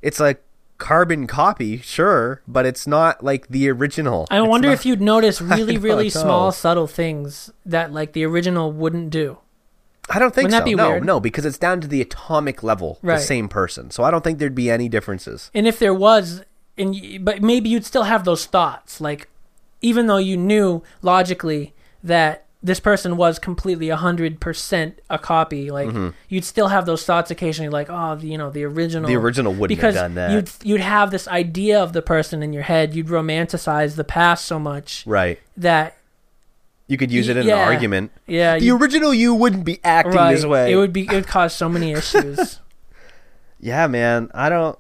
It's 0.03 0.21
like 0.21 0.43
carbon 0.79 1.27
copy, 1.27 1.79
sure, 1.79 2.41
but 2.47 2.65
it's 2.67 2.87
not 2.87 3.23
like 3.25 3.49
the 3.49 3.69
original. 3.69 4.27
I 4.31 4.39
It's 4.41 4.49
wonder 4.49 4.69
not- 4.69 4.75
if 4.75 4.87
you'd 4.87 5.01
notice 5.01 5.41
really, 5.41 5.77
really 5.79 6.05
know. 6.05 6.11
small, 6.11 6.53
subtle 6.53 6.87
things 6.87 7.51
that 7.67 7.93
like 7.93 8.13
the 8.13 8.25
original 8.25 8.73
wouldn't 8.73 9.11
do. 9.11 9.39
I 10.11 10.19
don't 10.19 10.35
think 10.35 10.47
Wouldn't 10.47 10.53
so. 10.53 10.59
that 10.61 10.65
be 10.65 10.75
no, 10.75 10.89
weird? 10.91 11.05
no, 11.05 11.21
because 11.21 11.45
it's 11.45 11.59
down 11.59 11.83
to 11.83 11.87
the 11.89 12.01
atomic 12.01 12.63
level, 12.63 12.99
Right. 13.03 13.17
the 13.17 13.21
same 13.23 13.47
person. 13.49 13.91
So 13.91 14.05
I 14.05 14.11
don't 14.11 14.25
think 14.25 14.39
there'd 14.39 14.55
be 14.55 14.71
any 14.71 14.89
differences. 14.89 15.51
And 15.53 15.67
if 15.67 15.79
there 15.79 15.93
was, 15.93 16.43
and 16.79 16.93
y- 16.93 17.19
but 17.21 17.43
maybe 17.43 17.69
you'd 17.69 17.85
still 17.85 18.05
have 18.05 18.25
those 18.25 18.47
thoughts, 18.47 19.01
like 19.03 19.29
even 19.83 20.07
though 20.07 20.17
you 20.17 20.37
knew 20.39 20.83
logically 21.03 21.75
that 22.03 22.47
this 22.63 22.81
person 22.81 23.17
was 23.17 23.39
completely 23.39 23.89
hundred 23.91 24.41
percent 24.41 24.99
a 25.09 25.19
copy, 25.19 25.71
like 25.71 25.91
you'd 26.29 26.45
still 26.45 26.69
have 26.69 26.87
those 26.87 27.05
thoughts 27.05 27.31
occasionally, 27.31 27.69
like 27.69 27.89
oh, 27.89 28.17
the, 28.17 28.27
you 28.27 28.37
know, 28.39 28.51
the 28.51 28.65
original. 28.65 29.09
Mm-hmm. 29.09 29.15
The 29.15 29.21
original 29.25 29.55
wouldn't 29.55 29.81
have 29.81 29.95
done 29.95 30.15
that. 30.17 30.33
You'd 30.33 30.51
you'd 30.65 30.81
have 30.81 31.11
this 31.13 31.29
idea 31.29 31.81
of 31.81 31.93
the 31.93 32.03
person 32.03 32.43
in 32.43 32.53
your 32.53 32.65
head. 32.65 32.95
You'd 32.95 33.07
romanticize 33.07 33.95
the 33.97 34.05
past 34.05 34.45
so 34.45 34.59
much 34.59 35.05
Right. 35.07 35.39
that 35.57 35.97
You 36.89 36.97
could 36.97 37.13
use 37.13 37.29
it 37.29 37.37
in 37.37 37.47
Yeah. 37.47 37.63
an 37.63 37.69
argument. 37.73 38.11
yeah, 38.27 38.59
The 38.59 38.65
you, 38.65 38.77
original 38.77 39.15
you 39.15 39.35
wouldn't 39.35 39.65
be 39.65 39.79
acting 39.85 40.15
right, 40.15 40.35
this 40.35 40.45
way. 40.45 40.73
It 40.73 40.77
would 40.77 40.93
be 40.93 41.03
it 41.03 41.13
would 41.13 41.27
cause 41.29 41.55
so 41.55 41.69
many 41.69 41.93
issues. 42.01 42.59
Yeah, 43.61 43.87
man. 43.87 44.31
I 44.35 44.49
don't. 44.49 44.79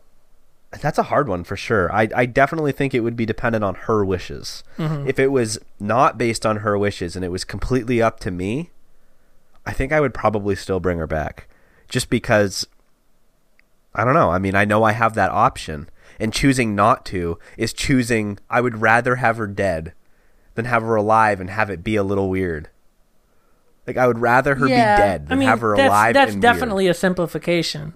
That's 0.70 0.98
a 0.98 1.04
hard 1.04 1.28
one 1.28 1.44
for 1.44 1.56
sure. 1.56 1.92
I, 1.92 2.08
I 2.14 2.26
definitely 2.26 2.72
think 2.72 2.94
it 2.94 3.00
would 3.00 3.16
be 3.16 3.24
dependent 3.24 3.64
on 3.64 3.74
her 3.74 4.04
wishes. 4.04 4.62
Mm-hmm. 4.76 5.08
If 5.08 5.18
it 5.18 5.28
was 5.28 5.58
not 5.80 6.18
based 6.18 6.44
on 6.44 6.58
her 6.58 6.76
wishes 6.76 7.16
and 7.16 7.24
it 7.24 7.30
was 7.30 7.44
completely 7.44 8.02
up 8.02 8.20
to 8.20 8.30
me, 8.30 8.70
I 9.64 9.72
think 9.72 9.92
I 9.92 10.00
would 10.00 10.12
probably 10.12 10.54
still 10.54 10.80
bring 10.80 10.98
her 10.98 11.06
back. 11.06 11.48
Just 11.88 12.10
because. 12.10 12.66
I 13.94 14.04
don't 14.04 14.14
know. 14.14 14.30
I 14.30 14.38
mean, 14.38 14.54
I 14.54 14.66
know 14.66 14.84
I 14.84 14.92
have 14.92 15.14
that 15.14 15.30
option. 15.30 15.88
And 16.20 16.32
choosing 16.32 16.74
not 16.74 17.06
to 17.06 17.38
is 17.56 17.72
choosing. 17.72 18.38
I 18.50 18.60
would 18.60 18.82
rather 18.82 19.16
have 19.16 19.36
her 19.36 19.46
dead 19.46 19.94
than 20.54 20.64
have 20.66 20.82
her 20.82 20.96
alive 20.96 21.40
and 21.40 21.48
have 21.48 21.70
it 21.70 21.84
be 21.84 21.96
a 21.96 22.02
little 22.02 22.28
weird. 22.28 22.68
Like, 23.86 23.96
I 23.96 24.06
would 24.06 24.18
rather 24.18 24.56
her 24.56 24.66
yeah, 24.68 24.96
be 24.96 25.02
dead 25.02 25.28
than 25.28 25.38
I 25.38 25.40
mean, 25.40 25.48
have 25.48 25.60
her 25.60 25.76
that's, 25.76 25.88
alive 25.88 26.14
That's 26.14 26.32
and 26.34 26.42
weird. 26.42 26.54
definitely 26.54 26.88
a 26.88 26.94
simplification, 26.94 27.94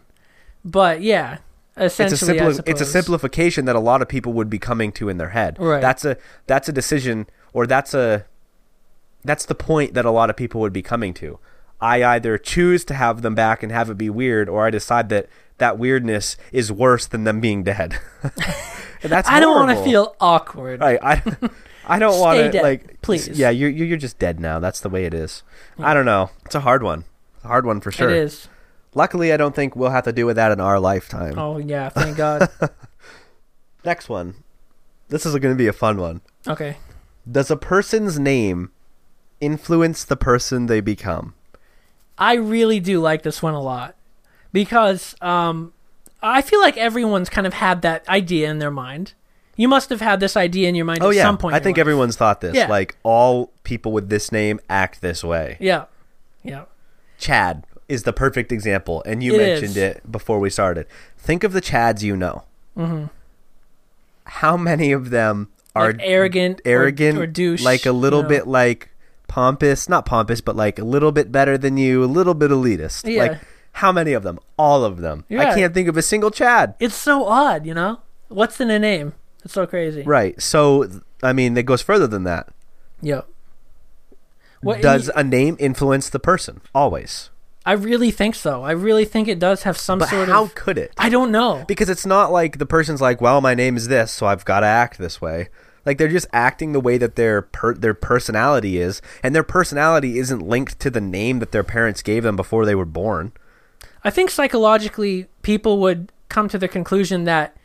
but 0.65 1.03
yeah, 1.03 1.39
essentially, 1.77 2.37
it's 2.39 2.59
a 2.59 2.63
simpli- 2.63 2.69
it's 2.69 2.81
a 2.81 2.87
simplification 2.87 3.65
that 3.65 3.77
a 3.77 3.81
lot 3.81 4.03
of 4.03 4.09
people 4.09 4.33
would 4.33 4.51
be 4.51 4.59
coming 4.59 4.93
to 4.93 5.09
in 5.09 5.19
their 5.19 5.31
head. 5.31 5.57
Right. 5.59 5.81
That's 5.81 6.05
a 6.05 6.17
that's 6.47 6.69
a 6.69 6.73
decision 6.73 7.27
or 7.53 7.67
that's 7.67 7.95
a 7.95 8.27
that's 9.25 9.47
the 9.47 9.55
point 9.55 9.95
that 9.95 10.05
a 10.05 10.11
lot 10.11 10.31
of 10.31 10.37
people 10.37 10.61
would 10.61 10.73
be 10.73 10.83
coming 10.83 11.15
to. 11.15 11.39
I 11.81 12.05
either 12.05 12.39
choose 12.39 12.85
to 12.87 12.95
have 12.95 13.23
them 13.23 13.35
back 13.35 13.63
and 13.63 13.73
have 13.73 13.91
it 13.91 13.99
be 13.99 14.09
weird 14.09 14.49
or 14.49 14.67
I 14.67 14.71
decide 14.71 15.09
that 15.09 15.29
that 15.59 15.79
weirdness 15.79 16.37
is 16.53 16.71
worse 16.71 17.07
than 17.07 17.25
them 17.25 17.41
being 17.41 17.63
dead. 17.63 17.99
that's 19.03 19.29
I 19.29 19.41
don't 19.41 19.55
want 19.55 19.77
to 19.77 19.85
feel 19.85 20.15
awkward. 20.21 20.81
Right. 20.81 20.99
I 21.03 21.23
I 21.87 21.99
don't 21.99 22.21
want 22.21 22.53
to 22.53 22.63
like 22.63 23.01
please. 23.03 23.29
Yeah, 23.29 23.51
you're 23.51 23.71
you're 23.71 23.87
you're 23.87 23.99
just 23.99 24.19
dead 24.19 24.41
now. 24.41 24.61
That's 24.61 24.81
the 24.81 24.89
way 24.89 25.05
it 25.05 25.15
is. 25.15 25.43
I 25.79 25.95
don't 25.95 26.07
know. 26.07 26.31
It's 26.45 26.55
a 26.55 26.61
hard 26.61 26.83
one. 26.83 27.05
It's 27.37 27.45
a 27.45 27.49
hard 27.49 27.67
one 27.67 27.81
for 27.81 27.91
sure. 27.91 28.11
It 28.11 28.19
is. 28.19 28.49
Luckily, 28.95 29.33
I 29.33 29.37
don't 29.37 29.55
think 29.55 29.75
we'll 29.75 29.91
have 29.91 30.05
to 30.05 30.13
do 30.13 30.27
with 30.27 30.37
that 30.37 30.53
in 30.53 30.61
our 30.61 30.79
lifetime. 30.79 31.39
Oh 31.39 31.59
yeah, 31.59 31.89
thank 31.89 32.17
God. 32.17 32.49
Next 33.85 34.09
one. 34.09 34.35
This 35.09 35.27
is 35.27 35.33
going 35.39 35.55
to 35.55 35.59
be 35.59 35.67
a 35.67 35.73
fun 35.73 35.99
one. 35.99 36.21
okay. 36.47 36.77
Does 37.31 37.51
a 37.51 37.57
person's 37.57 38.19
name 38.19 38.71
influence 39.41 40.05
the 40.05 40.17
person 40.17 40.67
they 40.67 40.81
become? 40.81 41.35
I 42.19 42.35
really 42.35 42.81
do 42.81 43.01
like 43.01 43.23
this 43.23 43.43
one 43.43 43.55
a 43.55 43.61
lot 43.61 43.95
because 44.53 45.15
um, 45.21 45.73
I 46.23 46.43
feel 46.43 46.61
like 46.61 46.77
everyone's 46.77 47.29
kind 47.29 47.47
of 47.47 47.55
had 47.55 47.83
that 47.83 48.09
idea 48.09 48.51
in 48.51 48.59
their 48.59 48.71
mind. 48.71 49.15
You 49.57 49.69
must 49.69 49.91
have 49.91 50.01
had 50.01 50.19
this 50.21 50.37
idea 50.37 50.69
in 50.69 50.75
your 50.75 50.85
mind 50.85 51.03
Oh 51.03 51.11
at 51.11 51.17
yeah, 51.17 51.23
some 51.23 51.39
point. 51.39 51.55
I 51.55 51.59
in 51.59 51.63
think 51.65 51.77
life. 51.77 51.83
everyone's 51.83 52.17
thought 52.17 52.41
this. 52.41 52.55
Yeah. 52.55 52.69
Like 52.69 52.97
all 53.03 53.53
people 53.65 53.93
with 53.93 54.09
this 54.09 54.33
name 54.33 54.59
act 54.69 55.01
this 55.01 55.23
way. 55.23 55.57
Yeah, 55.61 55.85
yeah. 56.43 56.65
Chad 57.19 57.65
is 57.93 58.03
the 58.05 58.13
perfect 58.13 58.51
example, 58.51 59.03
and 59.07 59.23
you 59.23 59.35
It 59.35 59.39
mentioned 59.39 59.71
is. 59.71 59.77
it 59.77 60.11
before 60.11 60.41
we 60.41 60.51
started. 60.51 60.87
Think 61.19 61.45
of 61.45 61.53
the 61.53 61.61
Chads 61.61 62.03
you 62.03 62.17
know. 62.17 62.45
Mm-hmm. 62.77 63.05
How 64.25 64.57
many 64.57 64.93
of 64.93 65.11
them 65.11 65.49
are 65.75 65.93
Like 65.93 66.01
arrogant, 66.03 66.61
arrogant, 66.65 67.19
or, 67.19 67.27
douche, 67.27 67.63
like 67.63 67.87
a 67.87 67.93
little 67.93 68.21
you 68.21 68.25
know? 68.25 68.29
bit 68.29 68.47
like 68.47 68.91
pompous, 69.29 69.89
not 69.89 70.07
pompous, 70.07 70.41
but 70.41 70.57
like 70.57 70.79
a 70.79 70.85
little 70.85 71.13
bit 71.13 71.31
better 71.33 71.57
than 71.57 71.77
you, 71.77 72.03
a 72.05 72.07
little 72.07 72.35
bit 72.35 72.51
elitist. 72.51 73.11
Yeah. 73.11 73.23
Like 73.23 73.41
how 73.73 73.93
many 73.93 74.13
of 74.13 74.23
them? 74.23 74.39
All 74.59 74.85
of 74.85 74.99
them. 74.99 75.25
I 75.31 75.55
can't 75.55 75.73
think 75.75 75.89
of 75.89 75.97
a 75.97 76.03
single 76.03 76.31
Chad. 76.31 76.75
It's 76.79 76.95
so 76.95 77.25
odd, 77.27 77.65
you 77.67 77.75
know. 77.75 78.01
What's 78.29 78.61
in 78.61 78.71
a 78.71 78.79
name? 78.79 79.15
It's 79.45 79.55
so 79.55 79.67
crazy. 79.67 80.03
Right. 80.03 80.41
So 80.41 80.89
I 81.23 81.33
mean, 81.33 81.57
it 81.57 81.67
goes 81.67 81.83
further 81.83 82.07
than 82.07 82.25
that. 82.25 82.49
Yep. 83.01 83.29
What 84.63 84.81
Does 84.81 85.11
a 85.17 85.25
name 85.25 85.57
influence 85.59 86.09
the 86.09 86.21
person? 86.21 86.61
Always. 86.73 87.31
I 87.65 87.73
really 87.73 88.11
think 88.11 88.35
so. 88.35 88.63
I 88.63 88.73
really 88.73 89.05
think 89.05 89.29
it 89.29 89.39
does 89.39 89.63
have 89.63 89.79
some 89.79 90.01
But 90.01 90.09
sort 90.09 90.29
how 90.29 90.45
of. 90.45 90.49
How 90.49 90.55
could 90.55 90.79
it? 90.79 90.93
I 90.99 91.09
don't 91.09 91.31
know. 91.31 91.65
Because 91.69 91.89
it's 91.89 92.07
not 92.07 92.33
like 92.33 92.59
the 92.59 92.67
person's 92.67 93.01
like, 93.01 93.21
"Well, 93.21 93.41
my 93.41 93.55
name 93.55 93.77
is 93.77 93.89
this, 93.89 94.11
so 94.11 94.27
I've 94.27 94.45
got 94.45 94.61
to 94.61 94.67
act 94.67 94.99
this 94.99 95.21
way." 95.21 95.49
Like 95.85 95.99
they're 95.99 96.09
just 96.09 96.27
acting 96.33 96.73
the 96.73 96.81
way 96.81 96.99
that 96.99 97.17
their 97.17 97.43
per- 97.43 97.75
their 97.75 97.95
personality 97.95 98.79
is, 98.79 99.01
and 99.23 99.35
their 99.35 99.43
personality 99.43 100.19
isn't 100.19 100.47
linked 100.47 100.79
to 100.81 100.91
the 100.91 101.01
name 101.01 101.39
that 101.39 101.53
their 101.53 101.65
parents 101.65 102.03
gave 102.03 102.23
them 102.23 102.37
before 102.37 102.65
they 102.65 102.75
were 102.75 102.85
born. 102.85 103.33
I 104.05 104.11
think 104.11 104.31
psychologically, 104.31 105.27
people 105.43 105.79
would 105.81 106.11
come 106.29 106.49
to 106.49 106.59
the 106.59 106.69
conclusion 106.69 107.25
that 107.25 107.57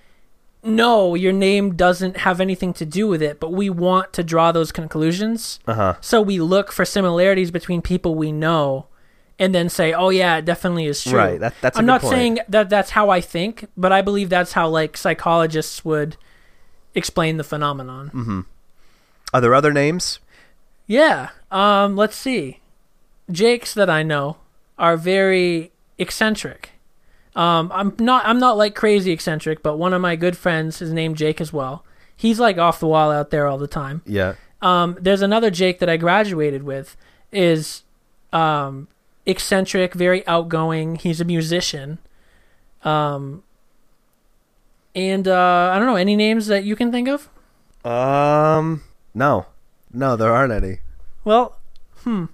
no, 0.64 1.16
your 1.16 1.32
name 1.32 1.76
doesn't 1.76 2.18
have 2.18 2.42
anything 2.42 2.74
to 2.74 2.86
do 2.86 3.08
with 3.08 3.22
it, 3.22 3.40
but 3.40 3.54
we 3.54 3.70
want 3.70 4.14
to 4.14 4.24
draw 4.24 4.52
those 4.52 4.72
conclusions. 4.72 5.60
Uh 5.66 5.74
huh. 5.74 5.96
So 6.02 6.22
we 6.22 6.40
look 6.40 6.72
for 6.72 6.86
similarities 6.86 7.52
between 7.52 7.82
people 7.82 8.16
we 8.16 8.32
know 8.32 8.88
and 9.40 9.54
then 9.54 9.70
say, 9.70 9.94
oh, 9.94 10.10
yeah, 10.10 10.38
it 10.38 10.46
definitely 10.46 10.86
is 10.88 11.04
true. 11.04 11.18
Right, 11.18 11.40
that- 11.40 11.54
that's 11.62 11.78
I'm 11.78 11.86
not 11.86 12.02
point. 12.02 12.14
saying 12.14 12.40
that 12.50 12.70
that's 12.70 12.92
how 12.92 13.10
I 13.10 13.22
think, 13.22 13.66
but 13.78 13.92
I 13.92 14.02
believe 14.02 14.30
that's 14.30 14.54
how, 14.54 14.68
like, 14.68 14.98
psychologists 14.98 15.86
would 15.86 16.18
explain 16.96 17.38
the 17.38 17.44
phenomenon. 17.44 18.08
Mm-hmm. 18.08 18.42
Are 19.34 19.42
there 19.42 19.54
other 19.54 19.74
names? 19.74 20.20
Yeah. 20.88 21.30
Um, 21.52 21.96
let's 21.96 22.16
see. 22.16 22.60
Jakes 23.30 23.74
that 23.74 23.90
I 23.90 24.04
know 24.04 24.38
are 24.80 24.96
very 24.98 25.72
eccentric. 25.98 26.72
Um, 27.36 27.72
I'm 27.74 27.94
not 28.00 28.26
I'm 28.26 28.40
not 28.40 28.58
like 28.58 28.74
crazy 28.74 29.12
eccentric, 29.12 29.62
but 29.62 29.78
one 29.78 29.94
of 29.94 30.02
my 30.02 30.16
good 30.16 30.36
friends 30.38 30.82
is 30.82 30.92
named 30.92 31.18
Jake 31.18 31.40
as 31.40 31.54
well. 31.54 31.86
He's 32.16 32.40
like 32.40 32.58
off 32.58 32.80
the 32.80 32.88
wall 32.88 33.12
out 33.12 33.30
there 33.30 33.46
all 33.46 33.58
the 33.60 33.68
time. 33.68 34.02
Yeah. 34.06 34.36
Um, 34.62 34.98
there's 35.00 35.22
another 35.22 35.52
Jake 35.52 35.78
that 35.80 35.90
I 35.90 35.98
graduated 35.98 36.64
with 36.64 36.98
is 37.32 37.84
um, 38.34 38.88
eccentric, 39.28 39.94
very 39.94 40.26
outgoing. 40.26 40.96
He's 40.96 41.22
a 41.22 41.26
musician. 41.26 42.00
Um, 42.84 43.44
and 44.96 45.28
uh, 45.28 45.72
I 45.74 45.78
don't 45.78 45.86
know 45.86 45.96
any 45.96 46.16
names 46.16 46.48
that 46.48 46.64
you 46.64 46.76
can 46.76 46.92
think 46.92 47.08
of. 47.08 47.30
Um. 47.86 48.84
No. 49.14 49.46
No, 49.94 50.16
there 50.16 50.34
aren't 50.34 50.54
any. 50.54 50.80
Well, 51.24 51.58
hmm. 52.04 52.26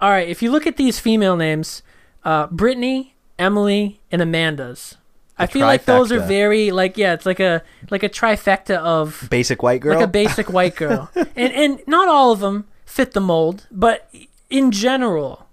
All 0.00 0.10
right. 0.10 0.28
If 0.28 0.42
you 0.42 0.50
look 0.50 0.66
at 0.66 0.76
these 0.76 0.98
female 0.98 1.36
names, 1.36 1.82
uh, 2.24 2.46
Brittany, 2.46 3.14
Emily, 3.38 4.00
and 4.10 4.22
Amanda's. 4.22 4.96
I 5.38 5.46
feel 5.46 5.66
like 5.66 5.86
those 5.86 6.12
are 6.12 6.20
very 6.20 6.70
like 6.70 6.98
yeah, 6.98 7.14
it's 7.14 7.24
like 7.24 7.40
a 7.40 7.62
like 7.88 8.02
a 8.02 8.10
trifecta 8.10 8.76
of 8.76 9.26
Basic 9.30 9.62
white 9.62 9.80
girl. 9.80 9.94
like 9.94 10.04
a 10.04 10.06
basic 10.06 10.52
white 10.52 10.76
girl, 10.82 11.10
and 11.14 11.52
and 11.54 11.80
not 11.86 12.08
all 12.08 12.30
of 12.30 12.40
them 12.40 12.66
fit 12.84 13.12
the 13.12 13.22
mold, 13.22 13.66
but 13.70 14.12
in 14.50 14.70
general, 14.70 15.46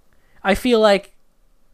I 0.48 0.54
feel 0.54 0.80
like 0.80 1.14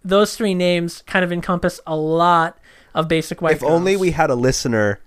those 0.04 0.36
three 0.36 0.52
names 0.52 1.04
kind 1.06 1.24
of 1.24 1.30
encompass 1.30 1.80
a 1.86 1.94
lot 1.94 2.58
of 2.92 3.06
basic 3.06 3.40
white. 3.40 3.52
if 3.54 3.62
only 3.62 3.96
we 3.96 4.10
had 4.10 4.30
a 4.30 4.34
listener 4.34 5.00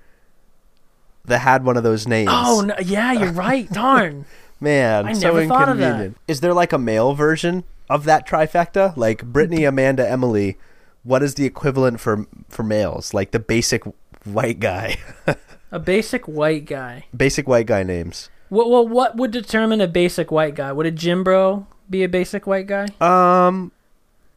that 1.25 1.39
had 1.39 1.65
one 1.65 1.75
of 1.75 1.83
those 1.83 2.07
names. 2.07 2.29
Oh 2.31 2.63
no, 2.65 2.75
yeah, 2.81 3.11
you're 3.11 3.33
right. 3.33 3.69
Darn. 3.71 4.25
Man, 4.61 5.05
I 5.05 5.11
so 5.11 5.27
never 5.27 5.45
thought 5.47 5.67
of 5.67 5.79
that. 5.79 5.83
inconvenient. 5.87 6.17
Is 6.29 6.39
there 6.39 6.53
like 6.53 6.71
a 6.71 6.77
male 6.77 7.13
version 7.13 7.65
of 7.89 8.05
that 8.05 8.25
trifecta? 8.25 8.95
Like 8.95 9.25
Brittany, 9.25 9.65
Amanda, 9.65 10.07
Emily. 10.09 10.57
What 11.03 11.21
is 11.21 11.35
the 11.35 11.45
equivalent 11.45 11.99
for 11.99 12.25
for 12.47 12.63
males? 12.63 13.13
Like 13.13 13.31
the 13.31 13.39
basic 13.39 13.83
white 14.23 14.61
guy, 14.61 14.97
A 15.73 15.79
basic 15.79 16.25
white 16.25 16.65
guy. 16.65 17.05
basic 17.15 17.49
white 17.49 17.65
guy 17.65 17.83
names. 17.83 18.29
What, 18.47 18.69
what 18.69 18.87
what 18.87 19.17
would 19.17 19.31
determine 19.31 19.81
a 19.81 19.87
basic 19.87 20.31
white 20.31 20.55
guy? 20.55 20.71
Would 20.71 20.85
a 20.85 20.91
gym 20.91 21.25
bro 21.25 21.67
be 21.89 22.03
a 22.03 22.09
basic 22.09 22.45
white 22.47 22.67
guy, 22.67 22.87
Um, 23.01 23.71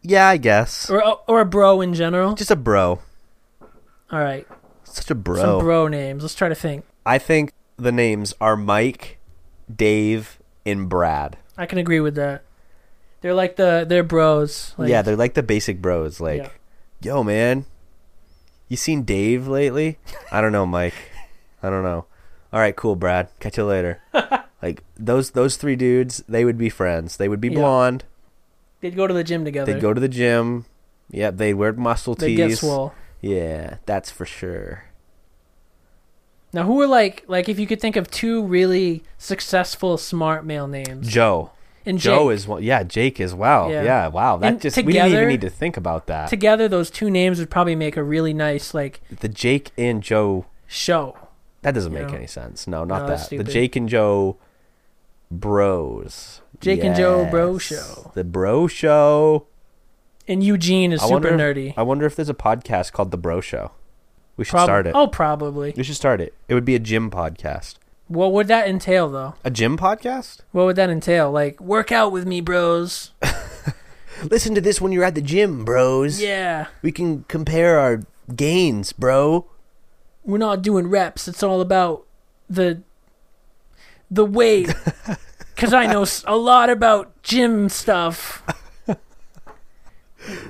yeah, 0.03 0.29
I 0.29 0.37
guess. 0.37 0.89
or 0.91 1.03
or 1.27 1.41
a 1.41 1.45
bro 1.45 1.81
in 1.81 1.95
general? 1.95 2.35
Just 2.35 2.51
a 2.51 2.57
bro. 2.57 3.01
All 4.13 4.21
right, 4.21 4.47
Such 4.85 5.11
a 5.11 5.15
bro. 5.15 5.37
some 5.37 5.45
bro. 5.59 5.61
bro 5.61 5.89
names. 5.89 6.23
Let's 6.23 6.35
try 6.35 6.49
to 6.49 6.55
think. 6.55 6.85
I 7.07 7.19
think 7.19 7.53
the 7.77 7.93
names 7.93 8.35
are 8.41 8.57
Mike, 8.57 9.19
Dave, 9.75 10.39
and 10.67 10.89
Brad. 10.89 11.37
I 11.57 11.67
can 11.67 11.79
agree 11.79 12.01
with 12.01 12.15
that. 12.17 12.43
They're 13.21 13.35
like 13.35 13.57
the 13.57 13.85
they're 13.89 14.03
bros. 14.03 14.75
Like, 14.79 14.89
yeah, 14.89 15.03
they're 15.03 15.17
like 15.17 15.35
the 15.35 15.43
basic 15.43 15.81
bros. 15.83 16.21
Like, 16.21 16.43
Yeah. 16.43 16.49
yo, 17.03 17.23
man, 17.23 17.67
you 18.69 18.77
seen 18.77 19.03
Dave 19.03 19.47
lately? 19.47 19.99
I 20.33 20.41
don't 20.41 20.53
know, 20.53 20.67
Mike. 20.67 20.95
I 21.63 21.69
don't 21.71 21.83
know. 21.83 22.07
All 22.53 22.59
right, 22.61 22.75
cool, 22.75 22.97
Brad. 22.97 23.29
Catch 23.39 23.59
you 23.59 23.65
later. 23.65 24.01
like 24.63 24.83
those 24.97 25.31
those 25.31 25.57
three 25.57 25.77
dudes, 25.77 26.23
they 26.29 26.45
would 26.45 26.59
be 26.59 26.69
friends. 26.69 27.17
They 27.17 27.29
would 27.29 27.41
be 27.41 27.49
Yeah. 27.49 27.59
blonde. 27.59 28.05
they'd 28.81 28.97
go 28.97 29.07
to 29.07 29.13
the 29.15 29.25
gym 29.25 29.45
together. 29.45 29.73
They'd 29.73 29.81
go 29.83 29.93
to 29.93 30.01
the 30.01 30.09
gym. 30.09 30.65
Yep, 31.11 31.37
they'd 31.37 31.55
wear 31.55 31.73
muscle 31.73 32.15
tees. 32.15 32.37
get 32.37 32.57
swole. 32.59 32.95
Yeah, 33.21 33.77
that's 33.85 34.11
for 34.11 34.25
sure. 34.25 34.85
Now, 36.53 36.65
who 36.65 36.81
are 36.81 36.87
like 36.87 37.25
like 37.29 37.49
if 37.49 37.59
you 37.59 37.67
could 37.67 37.81
think 37.81 37.97
of 37.97 38.11
two 38.11 38.43
really 38.45 39.03
successful 39.19 39.97
smart 39.99 40.45
male 40.45 40.67
names? 40.67 41.09
Joe. 41.09 41.51
and 41.87 41.99
Joe 41.99 42.29
Jake. 42.29 42.35
is 42.37 42.47
one. 42.49 42.63
Yeah, 42.63 42.83
Jake 42.83 43.21
as 43.21 43.35
well. 43.35 43.71
Yeah. 43.71 43.83
Yeah, 43.83 44.09
wow. 44.09 44.37
That 44.37 44.53
And 44.53 44.61
just 44.61 44.77
we 44.77 44.93
didn't 44.93 45.13
even 45.13 45.29
need 45.29 45.41
to 45.41 45.49
think 45.51 45.77
about 45.77 46.07
that. 46.09 46.29
together. 46.29 46.69
Those 46.69 46.91
two 46.91 47.09
names 47.11 47.39
would 47.39 47.51
probably 47.51 47.75
make 47.75 47.97
a 47.97 48.03
really 48.03 48.35
nice 48.35 48.75
like 48.75 49.01
the 49.21 49.29
Jake 49.29 49.71
and 49.79 50.03
Joe. 50.03 50.45
show. 50.67 51.17
That 51.63 51.73
doesn't 51.75 51.93
make 51.93 52.09
No. 52.09 52.15
any 52.15 52.27
sense. 52.27 52.67
No, 52.67 52.85
not 52.85 53.03
No, 53.03 53.17
that. 53.17 53.29
The. 53.31 53.45
Jake 53.45 53.77
and 53.77 53.89
Joe 53.89 54.37
Bros. 55.31 56.41
Jake 56.61 56.85
and 56.85 56.95
Joe 56.95 57.25
Bro 57.31 57.59
Show. 57.59 58.13
The 58.15 58.25
Bro 58.25 58.67
Show. 58.69 59.47
And 60.29 60.43
Eugene 60.45 60.93
is 60.93 61.01
I 61.03 61.07
super 61.09 61.29
wonder, 61.31 61.55
nerdy. 61.55 61.75
I 61.77 61.83
wonder 61.83 62.07
if 62.07 62.15
there's 62.17 62.29
a 62.29 62.35
podcast 62.35 62.93
called 62.93 63.11
The 63.11 63.17
Bro 63.17 63.41
Show. 63.41 63.73
We 64.37 64.45
should 64.45 64.53
Prob- 64.53 64.67
start 64.67 64.87
it. 64.87 64.93
Oh, 64.95 65.07
probably. 65.09 65.73
We 65.77 65.83
should 65.83 65.97
start 65.97 66.21
it. 66.21 66.35
It 66.49 66.55
would 66.55 66.65
be 66.65 66.75
a 66.75 66.79
gym 66.79 67.11
podcast. 67.11 67.77
What 68.09 68.33
would 68.33 68.49
that 68.49 68.69
entail, 68.69 69.09
though? 69.09 69.35
A 69.45 69.51
gym 69.51 69.77
podcast? 69.79 70.41
What 70.53 70.65
would 70.67 70.77
that 70.77 70.91
entail? 70.91 71.31
Like, 71.31 71.61
work 71.61 71.93
out 71.93 72.11
with 72.13 72.27
me, 72.27 72.41
bros. 72.41 73.13
Listen 74.31 74.55
to 74.55 74.61
this 74.61 74.81
when 74.81 74.93
you're 74.93 75.05
at 75.05 75.15
the 75.15 75.23
gym, 75.23 75.65
bros. 75.65 76.21
Yeah, 76.21 76.67
We 76.83 76.93
can 76.93 77.25
compare 77.29 77.79
our 77.79 78.03
gains, 78.35 78.93
bro. 78.93 79.47
we're 80.25 80.39
not 80.39 80.61
doing 80.63 80.89
reps. 80.89 81.27
It's 81.29 81.43
all 81.43 81.61
about 81.61 82.05
the 82.49 82.83
the 84.11 84.25
weight. 84.25 84.75
Because 85.55 85.75
I 85.75 85.85
know 85.85 86.03
s- 86.03 86.25
a 86.27 86.37
lot 86.39 86.71
about 86.71 87.23
gym 87.23 87.69
stuff. 87.69 88.43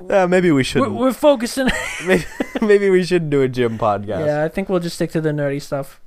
Uh, 0.09 0.27
maybe 0.29 0.49
we 0.51 0.59
We're, 0.59 0.65
shouldn't. 0.65 0.93
we're 0.93 1.13
focusing. 1.13 1.69
maybe, 2.07 2.25
maybe 2.63 2.91
we 2.91 3.03
shouldn't 3.05 3.31
do 3.31 3.43
a 3.43 3.49
gym 3.49 3.77
podcast. 3.79 4.27
yeah, 4.27 4.45
I 4.45 4.49
think 4.49 4.69
we'll 4.69 4.79
just 4.81 4.97
stick 4.97 5.11
to 5.13 5.21
the 5.21 5.31
nerdy 5.31 5.61
stuff. 5.61 6.01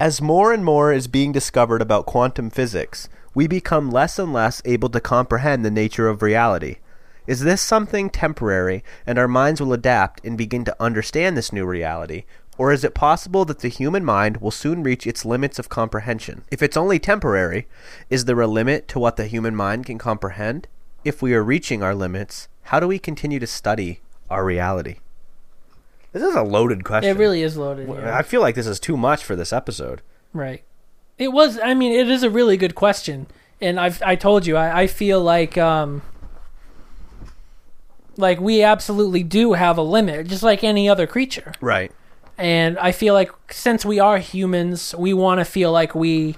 As 0.00 0.20
more 0.22 0.52
and 0.52 0.64
more 0.64 0.92
is 0.92 1.08
being 1.08 1.30
discovered 1.32 1.82
about 1.82 2.06
quantum 2.06 2.48
physics, 2.50 3.08
we 3.34 3.46
become 3.46 3.90
less 3.90 4.18
and 4.18 4.32
less 4.32 4.60
able 4.64 4.88
to 4.90 5.00
comprehend 5.00 5.64
the 5.64 5.70
nature 5.70 6.08
of 6.08 6.22
reality. 6.22 6.76
Is 7.26 7.40
this 7.40 7.62
something 7.62 8.10
temporary 8.10 8.82
and 9.06 9.18
our 9.18 9.28
minds 9.28 9.60
will 9.60 9.72
adapt 9.72 10.24
and 10.24 10.36
begin 10.38 10.64
to 10.66 10.76
understand 10.78 11.36
this 11.36 11.52
new 11.52 11.64
reality? 11.66 12.24
Or 12.56 12.72
is 12.72 12.84
it 12.84 12.94
possible 12.94 13.44
that 13.46 13.60
the 13.60 13.68
human 13.68 14.04
mind 14.04 14.36
will 14.38 14.50
soon 14.50 14.82
reach 14.82 15.06
its 15.06 15.24
limits 15.24 15.58
of 15.58 15.68
comprehension? 15.68 16.44
If 16.50 16.62
it's 16.62 16.76
only 16.76 16.98
temporary, 16.98 17.66
is 18.10 18.26
there 18.26 18.40
a 18.40 18.46
limit 18.46 18.86
to 18.88 18.98
what 18.98 19.16
the 19.16 19.26
human 19.26 19.56
mind 19.56 19.86
can 19.86 19.98
comprehend? 19.98 20.68
If 21.04 21.20
we 21.20 21.34
are 21.34 21.42
reaching 21.42 21.82
our 21.82 21.94
limits, 21.94 22.48
how 22.64 22.80
do 22.80 22.86
we 22.86 22.98
continue 22.98 23.40
to 23.40 23.46
study 23.46 24.00
our 24.30 24.44
reality? 24.44 24.96
This 26.12 26.22
is 26.22 26.36
a 26.36 26.42
loaded 26.42 26.84
question. 26.84 27.10
It 27.10 27.18
really 27.18 27.42
is 27.42 27.56
loaded. 27.56 27.88
yeah. 27.88 28.16
I 28.16 28.22
feel 28.22 28.40
like 28.40 28.54
this 28.54 28.68
is 28.68 28.78
too 28.78 28.96
much 28.96 29.24
for 29.24 29.34
this 29.34 29.52
episode. 29.52 30.00
Right. 30.32 30.62
It 31.18 31.32
was. 31.32 31.58
I 31.58 31.74
mean, 31.74 31.92
it 31.92 32.08
is 32.08 32.22
a 32.22 32.30
really 32.30 32.56
good 32.56 32.74
question, 32.74 33.26
and 33.60 33.78
I've 33.78 34.00
I 34.02 34.14
told 34.16 34.46
you 34.46 34.56
I, 34.56 34.82
I 34.82 34.86
feel 34.86 35.20
like 35.20 35.58
um 35.58 36.02
like 38.16 38.40
we 38.40 38.62
absolutely 38.62 39.22
do 39.22 39.54
have 39.54 39.76
a 39.76 39.82
limit, 39.82 40.28
just 40.28 40.42
like 40.42 40.62
any 40.64 40.88
other 40.88 41.06
creature. 41.06 41.52
Right. 41.60 41.90
And 42.36 42.78
I 42.78 42.92
feel 42.92 43.14
like 43.14 43.30
since 43.50 43.84
we 43.84 44.00
are 44.00 44.18
humans, 44.18 44.94
we 44.98 45.12
want 45.12 45.40
to 45.40 45.44
feel 45.44 45.70
like 45.72 45.94
we 45.94 46.36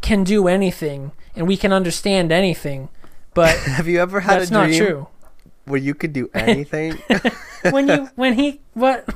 can 0.00 0.24
do 0.24 0.48
anything 0.48 1.12
and 1.36 1.46
we 1.46 1.56
can 1.56 1.72
understand 1.72 2.32
anything. 2.32 2.88
But 3.34 3.56
Have 3.58 3.86
you 3.88 4.00
ever 4.00 4.20
had 4.20 4.40
that's 4.40 4.50
a 4.50 4.54
not 4.54 4.66
dream 4.68 4.78
true. 4.78 5.06
where 5.66 5.80
you 5.80 5.94
could 5.94 6.12
do 6.12 6.30
anything? 6.34 6.98
When 7.70 7.88
you 7.88 8.08
when 8.14 8.32
he 8.38 8.62
what 8.72 9.06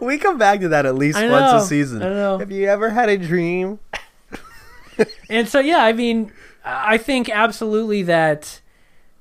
we 0.00 0.18
come 0.18 0.36
back 0.36 0.58
to 0.60 0.68
that 0.70 0.84
at 0.84 0.96
least 0.96 1.16
I 1.16 1.30
once 1.30 1.64
a 1.64 1.66
season. 1.66 2.02
I 2.02 2.08
know. 2.08 2.38
Have 2.38 2.50
you 2.50 2.66
ever 2.66 2.90
had 2.90 3.08
a 3.08 3.16
dream? 3.16 3.78
And 5.28 5.48
so, 5.48 5.60
yeah, 5.60 5.84
I 5.84 5.92
mean, 5.92 6.32
I 6.64 6.98
think 6.98 7.28
absolutely 7.28 8.02
that 8.04 8.60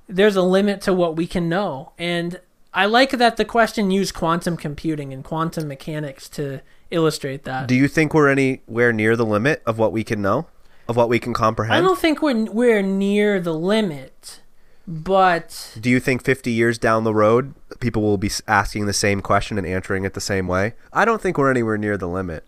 there's 0.08 0.36
a 0.36 0.42
limit 0.42 0.82
to 0.82 0.94
what 0.94 1.16
we 1.16 1.28
can 1.28 1.50
know. 1.50 1.92
And 1.98 2.40
I 2.76 2.86
like 2.86 3.12
that 3.12 3.38
the 3.38 3.46
question 3.46 3.90
used 3.90 4.14
quantum 4.14 4.58
computing 4.58 5.14
and 5.14 5.24
quantum 5.24 5.68
mechanics 5.68 6.28
to 6.30 6.62
illustrate 6.92 7.44
that. 7.46 7.68
Do 7.68 7.74
you 7.76 7.88
think 7.88 8.14
we're 8.14 8.28
anywhere 8.30 8.92
near 8.92 9.16
the 9.16 9.26
limit 9.26 9.64
of 9.66 9.78
what 9.80 9.92
we 9.94 10.04
can 10.04 10.22
know? 10.22 10.48
Of 10.88 10.96
what 10.96 11.10
we 11.10 11.18
can 11.18 11.34
comprehend? 11.34 11.76
I 11.78 11.82
don't 11.82 11.98
think 11.98 12.22
we're 12.22 12.46
we're 12.52 12.82
near 12.84 13.40
the 13.40 13.54
limit, 13.56 14.42
but 14.88 15.76
Do 15.82 15.90
you 15.90 16.00
think 16.00 16.24
50 16.24 16.52
years 16.52 16.78
down 16.78 17.04
the 17.06 17.14
road, 17.14 17.56
people 17.80 18.04
will 18.04 18.18
be 18.20 18.30
asking 18.48 18.86
the 18.86 18.94
same 18.94 19.22
question 19.22 19.58
and 19.58 19.66
answering 19.66 20.04
it 20.06 20.14
the 20.14 20.22
same 20.22 20.48
way? 20.48 20.74
I 20.94 21.04
don't 21.06 21.22
think 21.22 21.38
we're 21.40 21.50
anywhere 21.50 21.78
near 21.78 21.98
the 21.98 22.08
limit. 22.08 22.44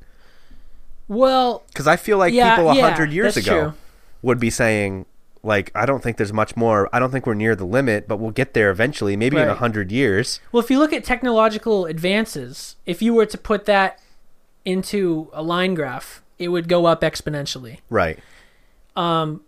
well, 1.08 1.64
Because 1.70 1.88
I 1.88 1.96
feel 1.96 2.18
like 2.20 2.34
Yeah, 2.34 2.56
people 2.56 2.70
a 2.70 2.76
yeah, 2.76 2.82
100 2.84 3.12
years 3.12 3.38
ago 3.38 3.70
true. 3.70 3.74
would 4.22 4.40
be 4.40 4.50
saying, 4.52 5.06
like, 5.44 5.72
I 5.76 5.86
don't 5.86 6.02
think 6.04 6.18
there's 6.18 6.34
much 6.34 6.56
more. 6.56 6.90
I 6.92 7.00
don't 7.00 7.12
think 7.12 7.26
we're 7.26 7.34
near 7.34 7.56
the 7.56 7.66
limit, 7.66 8.08
but 8.08 8.18
we'll 8.18 8.32
get 8.32 8.54
there 8.54 8.70
eventually, 8.72 9.16
maybe 9.16 9.38
in 9.38 9.44
a 9.44 9.48
100 9.50 9.92
years. 9.92 10.40
well, 10.52 10.64
if 10.64 10.70
you 10.70 10.80
look 10.80 10.94
at 10.94 11.04
technological 11.04 11.86
advances, 11.86 12.76
if 12.86 13.02
you 13.02 13.14
were 13.14 13.26
to 13.26 13.38
put 13.38 13.66
that 13.66 14.00
into 14.66 15.30
a 15.34 15.42
line 15.44 15.74
graph, 15.74 16.22
it 16.38 16.50
would 16.50 16.68
go 16.68 16.86
up 16.86 17.02
exponentially. 17.02 17.80
Right. 17.90 18.20
Um. 18.96 19.42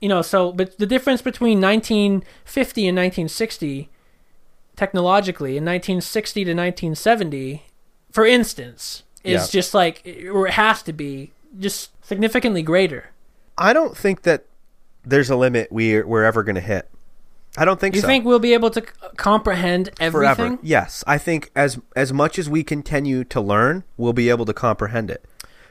you 0.00 0.08
know, 0.08 0.22
so 0.22 0.52
but 0.52 0.76
the 0.78 0.86
difference 0.86 1.22
between 1.22 1.60
1950 1.60 2.88
and 2.88 2.96
1960 2.96 3.88
technologically 4.76 5.50
in 5.56 5.64
1960 5.64 6.44
to 6.44 6.50
1970 6.50 7.62
for 8.10 8.26
instance 8.26 9.04
is 9.22 9.42
Yeah. 9.42 9.46
just 9.50 9.72
like 9.72 10.02
or 10.32 10.46
it 10.48 10.54
has 10.54 10.82
to 10.82 10.92
be 10.92 11.32
just 11.58 11.90
significantly 12.04 12.62
greater. 12.62 13.10
I 13.56 13.72
don't 13.72 13.96
think 13.96 14.22
that 14.22 14.44
there's 15.04 15.30
a 15.30 15.36
limit 15.36 15.68
we're, 15.70 16.06
we're 16.06 16.24
ever 16.24 16.42
going 16.42 16.54
to 16.56 16.60
hit. 16.60 16.88
I 17.56 17.64
don't 17.64 17.78
think 17.78 17.94
You 17.94 18.00
so. 18.00 18.06
think 18.08 18.24
we'll 18.24 18.40
be 18.40 18.52
able 18.54 18.70
to 18.70 18.80
c- 18.80 18.86
comprehend 19.16 19.90
everything? 20.00 20.34
Forever. 20.36 20.58
Yes. 20.62 21.04
I 21.06 21.18
think 21.18 21.50
as 21.54 21.78
as 21.94 22.12
much 22.12 22.36
as 22.38 22.48
we 22.50 22.64
continue 22.64 23.22
to 23.24 23.40
learn, 23.40 23.84
we'll 23.96 24.12
be 24.12 24.28
able 24.28 24.44
to 24.46 24.52
comprehend 24.52 25.08
it. 25.10 25.24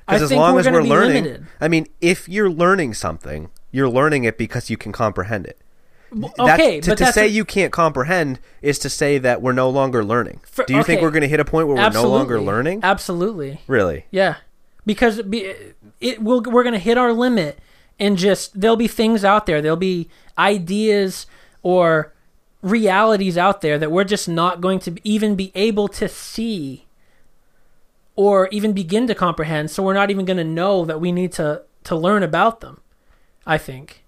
Because 0.08 0.22
as 0.24 0.32
long 0.32 0.54
we're 0.54 0.60
as 0.62 0.68
we're 0.70 0.82
learning, 0.84 1.24
limited. 1.26 1.46
I 1.60 1.68
mean, 1.68 1.88
if 2.00 2.28
you're 2.30 2.50
learning 2.50 2.94
something, 2.94 3.50
you're 3.72 3.90
learning 3.90 4.24
it 4.24 4.38
because 4.38 4.70
you 4.70 4.78
can 4.78 4.92
comprehend 4.94 5.46
it. 5.46 5.58
That's- 6.12 6.34
Okay, 6.40 6.80
to, 6.80 6.92
but 6.92 6.98
to 7.00 7.04
that's 7.06 7.16
say 7.16 7.26
a- 7.26 7.30
you 7.30 7.44
can't 7.44 7.74
comprehend 7.74 8.40
is 8.62 8.80
to 8.80 8.90
say 8.90 9.18
that 9.18 9.42
we're 9.42 9.52
no 9.54 9.70
longer 9.70 10.06
learning. 10.06 10.40
For- 10.46 10.64
Do 10.66 10.76
you 10.76 10.84
think 10.84 11.02
we're 11.02 11.10
going 11.12 11.22
to 11.24 11.28
hit 11.28 11.40
a 11.42 11.46
point 11.46 11.68
where 11.68 11.76
we're 11.76 11.90
no 11.90 12.08
longer 12.08 12.40
learning? 12.40 12.82
Absolutely. 12.84 13.62
really? 13.68 14.06
Yeah, 14.12 14.36
because 14.86 15.18
it, 15.20 15.30
be, 15.30 15.54
it 16.00 16.22
will 16.22 16.42
we're 16.44 16.64
gonna 16.64 16.78
hit 16.80 16.98
our 16.98 17.12
limit, 17.14 17.58
and 18.00 18.18
just 18.18 18.60
there'll 18.60 18.76
be 18.76 18.88
things 18.88 19.24
out 19.24 19.46
there, 19.46 19.62
there'll 19.62 19.78
be 19.78 20.10
ideas 20.38 21.26
or 21.62 22.14
realities 22.62 23.38
out 23.38 23.62
there 23.62 23.78
that 23.78 23.92
we're 23.92 24.04
just 24.04 24.28
not 24.28 24.62
going 24.62 24.80
to 24.80 24.96
even 25.04 25.36
be 25.36 25.52
able 25.54 25.88
to 25.88 26.08
see, 26.08 26.86
or 28.16 28.48
even 28.50 28.74
begin 28.74 29.08
to 29.08 29.16
comprehend. 29.16 29.70
So 29.72 29.84
we're 29.84 29.94
not 29.94 30.10
even 30.10 30.26
going 30.26 30.38
to 30.38 30.44
know 30.44 30.86
that 30.86 31.02
we 31.02 31.12
need 31.12 31.32
to 31.34 31.64
to 31.84 31.96
learn 31.96 32.24
about 32.24 32.62
them. 32.62 32.80
I 33.46 33.58
think. 33.58 34.04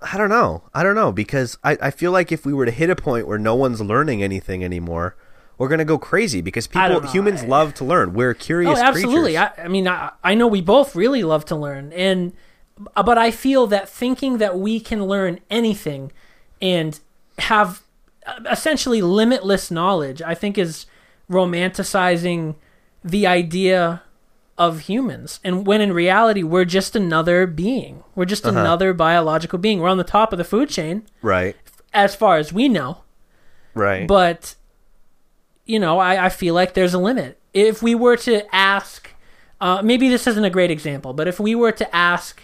I 0.00 0.18
don't 0.18 0.28
know. 0.28 0.64
I 0.74 0.82
don't 0.82 0.94
know 0.94 1.12
because 1.12 1.58
I, 1.64 1.78
I 1.80 1.90
feel 1.90 2.12
like 2.12 2.30
if 2.30 2.44
we 2.44 2.52
were 2.52 2.66
to 2.66 2.70
hit 2.70 2.90
a 2.90 2.96
point 2.96 3.26
where 3.26 3.38
no 3.38 3.54
one's 3.54 3.80
learning 3.80 4.22
anything 4.22 4.62
anymore, 4.62 5.16
we're 5.58 5.68
gonna 5.68 5.84
go 5.84 5.98
crazy 5.98 6.40
because 6.40 6.66
people 6.66 7.00
humans 7.08 7.42
I- 7.42 7.46
love 7.46 7.74
to 7.74 7.84
learn. 7.84 8.12
We're 8.14 8.34
curious. 8.34 8.78
Oh, 8.78 8.82
absolutely. 8.82 9.34
creatures. 9.34 9.50
I, 9.58 9.62
I 9.64 9.68
mean, 9.68 9.86
I, 9.88 10.10
I 10.22 10.34
know 10.34 10.46
we 10.46 10.60
both 10.60 10.94
really 10.96 11.22
love 11.22 11.44
to 11.46 11.56
learn, 11.56 11.92
and 11.92 12.32
but 12.94 13.18
I 13.18 13.30
feel 13.30 13.66
that 13.68 13.88
thinking 13.88 14.38
that 14.38 14.58
we 14.58 14.80
can 14.80 15.04
learn 15.06 15.38
anything 15.50 16.10
and 16.60 16.98
have 17.38 17.82
uh, 18.26 18.40
essentially 18.50 19.00
limitless 19.02 19.70
knowledge, 19.70 20.20
I 20.22 20.34
think, 20.34 20.58
is 20.58 20.86
romanticizing 21.30 22.56
the 23.02 23.26
idea 23.26 24.02
of 24.56 24.80
humans. 24.80 25.40
And 25.44 25.66
when 25.66 25.80
in 25.80 25.92
reality, 25.92 26.42
we're 26.42 26.64
just 26.64 26.94
another 26.96 27.46
being. 27.46 28.02
We're 28.14 28.24
just 28.24 28.46
Uh-huh. 28.46 28.58
another 28.58 28.92
biological 28.94 29.58
being. 29.58 29.80
We're 29.80 29.88
on 29.88 29.98
the 29.98 30.04
top 30.04 30.32
of 30.32 30.38
the 30.38 30.44
food 30.44 30.68
chain, 30.68 31.02
Right. 31.22 31.56
as 31.92 32.14
far 32.14 32.38
as 32.38 32.52
we 32.52 32.68
know. 32.68 32.98
Right. 33.74 34.06
But, 34.06 34.54
you 35.66 35.78
know, 35.78 35.98
I, 35.98 36.26
I 36.26 36.28
feel 36.28 36.54
like 36.54 36.74
there's 36.74 36.94
a 36.94 36.98
limit. 36.98 37.38
If 37.52 37.82
we 37.82 37.94
were 37.94 38.16
to 38.18 38.54
ask, 38.54 39.10
uh, 39.60 39.80
maybe 39.82 40.08
this 40.08 40.26
isn't 40.26 40.44
a 40.44 40.50
great 40.50 40.70
example, 40.70 41.12
but 41.12 41.26
if 41.28 41.38
we 41.40 41.54
were 41.54 41.72
to 41.72 41.94
ask 41.96 42.42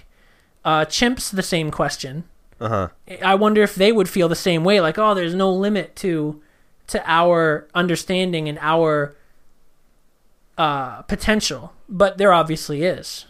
uh, 0.65 0.85
chimps 0.87 1.31
the 1.31 1.43
same 1.43 1.71
question, 1.71 2.25
uh 2.61 2.69
huh. 2.69 2.89
I 3.25 3.35
wonder 3.35 3.63
if 3.63 3.75
they 3.75 3.91
would 3.93 4.09
feel 4.09 4.29
the 4.29 4.37
same 4.37 4.65
way. 4.65 4.81
Like, 4.81 4.99
oh, 4.99 5.15
there's 5.15 5.35
no 5.35 5.53
limit 5.53 5.97
to 5.97 6.41
to 6.89 7.03
our 7.11 7.69
understanding 7.75 8.49
and 8.49 8.59
our 8.61 9.15
uh, 10.59 11.03
potential, 11.03 11.73
but 11.89 12.19
there 12.19 12.33
obviously 12.33 12.83
is. 12.83 13.27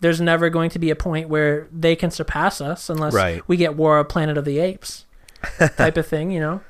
There's 0.00 0.20
never 0.20 0.48
going 0.48 0.70
to 0.70 0.78
be 0.78 0.88
a 0.90 0.96
point 0.96 1.28
where 1.28 1.68
they 1.70 1.94
can 1.94 2.10
surpass 2.10 2.60
us 2.60 2.88
unless 2.88 3.12
Right. 3.12 3.42
we 3.46 3.56
get 3.58 3.74
War 3.76 3.98
of 3.98 4.08
Planet 4.08 4.38
of 4.38 4.44
the 4.46 4.58
Apes 4.58 5.04
type 5.76 5.96
of 5.98 6.06
thing, 6.06 6.30
you 6.30 6.40
know. 6.40 6.62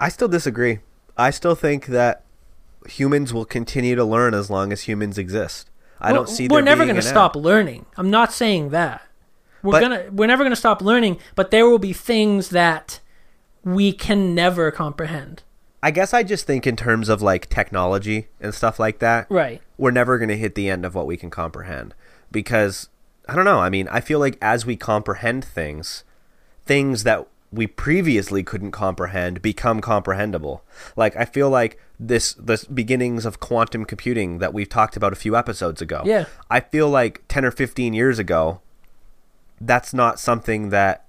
I 0.00 0.08
still 0.08 0.26
disagree. 0.28 0.80
I 1.16 1.30
still 1.30 1.54
think 1.54 1.86
that 1.86 2.22
humans 2.86 3.32
will 3.32 3.44
continue 3.44 3.94
to 3.94 4.04
learn 4.04 4.34
as 4.34 4.50
long 4.50 4.72
as 4.72 4.82
humans 4.82 5.18
exist. 5.18 5.70
I 6.00 6.12
don't 6.12 6.28
see. 6.28 6.48
We're 6.48 6.60
never 6.60 6.84
going 6.84 6.96
to 6.96 7.02
stop 7.02 7.34
learning. 7.36 7.86
I'm 7.96 8.10
not 8.10 8.32
saying 8.32 8.70
that. 8.70 9.02
We're 9.62 9.72
But- 9.72 9.80
gonna. 9.80 10.04
We're 10.12 10.26
never 10.26 10.42
going 10.42 10.52
to 10.52 10.56
stop 10.56 10.82
learning, 10.82 11.18
but 11.34 11.50
there 11.50 11.66
will 11.66 11.78
be 11.78 11.92
things 11.94 12.50
that 12.50 13.00
we 13.64 13.92
can 13.92 14.34
never 14.34 14.70
comprehend. 14.70 15.42
I 15.82 15.90
guess 15.90 16.12
I 16.12 16.22
just 16.22 16.46
think 16.46 16.66
in 16.66 16.76
terms 16.76 17.08
of 17.08 17.22
like 17.22 17.48
technology 17.48 18.28
and 18.40 18.54
stuff 18.54 18.78
like 18.78 18.98
that. 18.98 19.26
Right. 19.30 19.60
We're 19.78 19.90
never 19.90 20.18
going 20.18 20.28
to 20.30 20.36
hit 20.36 20.54
the 20.54 20.68
end 20.68 20.84
of 20.84 20.94
what 20.94 21.06
we 21.06 21.16
can 21.16 21.30
comprehend 21.30 21.94
because 22.30 22.88
I 23.28 23.34
don't 23.34 23.44
know. 23.44 23.60
I 23.60 23.70
mean, 23.70 23.88
I 23.88 24.00
feel 24.00 24.18
like 24.18 24.36
as 24.42 24.66
we 24.66 24.76
comprehend 24.76 25.44
things, 25.44 26.04
things 26.66 27.04
that 27.04 27.26
we 27.54 27.66
previously 27.66 28.42
couldn't 28.42 28.72
comprehend 28.72 29.40
become 29.42 29.80
comprehensible. 29.80 30.64
Like 30.96 31.14
I 31.16 31.24
feel 31.24 31.50
like 31.50 31.78
this 32.00 32.34
the 32.34 32.64
beginnings 32.72 33.24
of 33.24 33.38
quantum 33.40 33.84
computing 33.84 34.38
that 34.38 34.52
we've 34.52 34.68
talked 34.68 34.96
about 34.96 35.12
a 35.12 35.16
few 35.16 35.36
episodes 35.36 35.80
ago. 35.80 36.02
Yeah. 36.04 36.24
I 36.50 36.60
feel 36.60 36.88
like 36.88 37.22
10 37.28 37.44
or 37.44 37.50
15 37.50 37.94
years 37.94 38.18
ago 38.18 38.60
that's 39.60 39.94
not 39.94 40.18
something 40.18 40.70
that 40.70 41.04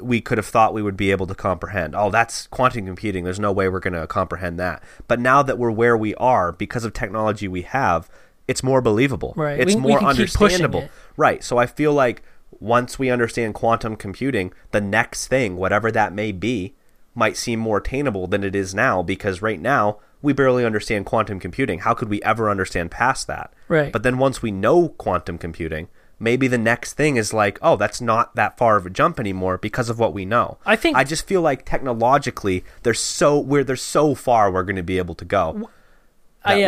we 0.00 0.20
could 0.20 0.38
have 0.38 0.46
thought 0.46 0.72
we 0.72 0.82
would 0.82 0.96
be 0.96 1.10
able 1.10 1.26
to 1.26 1.34
comprehend. 1.34 1.94
Oh, 1.94 2.10
that's 2.10 2.46
quantum 2.46 2.86
computing. 2.86 3.24
There's 3.24 3.40
no 3.40 3.52
way 3.52 3.68
we're 3.68 3.80
going 3.80 3.92
to 4.00 4.06
comprehend 4.06 4.58
that. 4.58 4.82
But 5.06 5.20
now 5.20 5.42
that 5.42 5.58
we're 5.58 5.70
where 5.70 5.96
we 5.96 6.14
are 6.14 6.52
because 6.52 6.84
of 6.84 6.92
technology 6.92 7.46
we 7.48 7.62
have, 7.62 8.08
it's 8.48 8.62
more 8.62 8.80
believable. 8.80 9.34
Right. 9.36 9.60
It's 9.60 9.74
We- 9.74 9.80
we 9.80 9.88
more 9.90 9.98
keep 9.98 10.08
understandable. 10.08 10.80
it. 10.82 10.90
Right. 11.16 11.44
So 11.44 11.58
I 11.58 11.66
feel 11.66 11.92
like 11.92 12.22
once 12.62 12.96
we 12.96 13.10
understand 13.10 13.54
quantum 13.54 13.96
computing, 13.96 14.52
the 14.70 14.80
next 14.80 15.26
thing, 15.26 15.56
whatever 15.56 15.90
that 15.90 16.12
may 16.12 16.30
be, 16.30 16.74
might 17.14 17.36
seem 17.36 17.58
more 17.58 17.78
attainable 17.78 18.26
than 18.28 18.44
it 18.44 18.54
is 18.54 18.74
now 18.74 19.02
because 19.02 19.42
right 19.42 19.60
now 19.60 19.98
we 20.22 20.32
barely 20.32 20.64
understand 20.64 21.04
quantum 21.04 21.40
computing. 21.40 21.80
How 21.80 21.92
could 21.92 22.08
we 22.08 22.22
ever 22.22 22.48
understand 22.48 22.92
past 22.92 23.26
that? 23.26 23.52
Right. 23.66 23.92
But 23.92 24.04
then 24.04 24.16
once 24.18 24.40
we 24.40 24.52
know 24.52 24.90
quantum 24.90 25.38
computing, 25.38 25.88
maybe 26.20 26.46
the 26.46 26.56
next 26.56 26.94
thing 26.94 27.16
is 27.16 27.34
like, 27.34 27.58
oh, 27.60 27.74
that's 27.74 28.00
not 28.00 28.36
that 28.36 28.56
far 28.56 28.76
of 28.76 28.86
a 28.86 28.90
jump 28.90 29.18
anymore 29.18 29.58
because 29.58 29.90
of 29.90 29.98
what 29.98 30.14
we 30.14 30.24
know. 30.24 30.58
I 30.64 30.76
think- 30.76 30.96
I 30.96 31.02
just 31.02 31.26
feel 31.26 31.42
like 31.42 31.66
technologically, 31.66 32.64
there's 32.84 33.00
so 33.00 33.38
we're 33.40 33.64
there's 33.64 33.82
so 33.82 34.14
far 34.14 34.52
we're 34.52 34.62
going 34.62 34.76
to 34.76 34.84
be 34.84 34.98
able 34.98 35.16
to 35.16 35.24
go. 35.24 35.68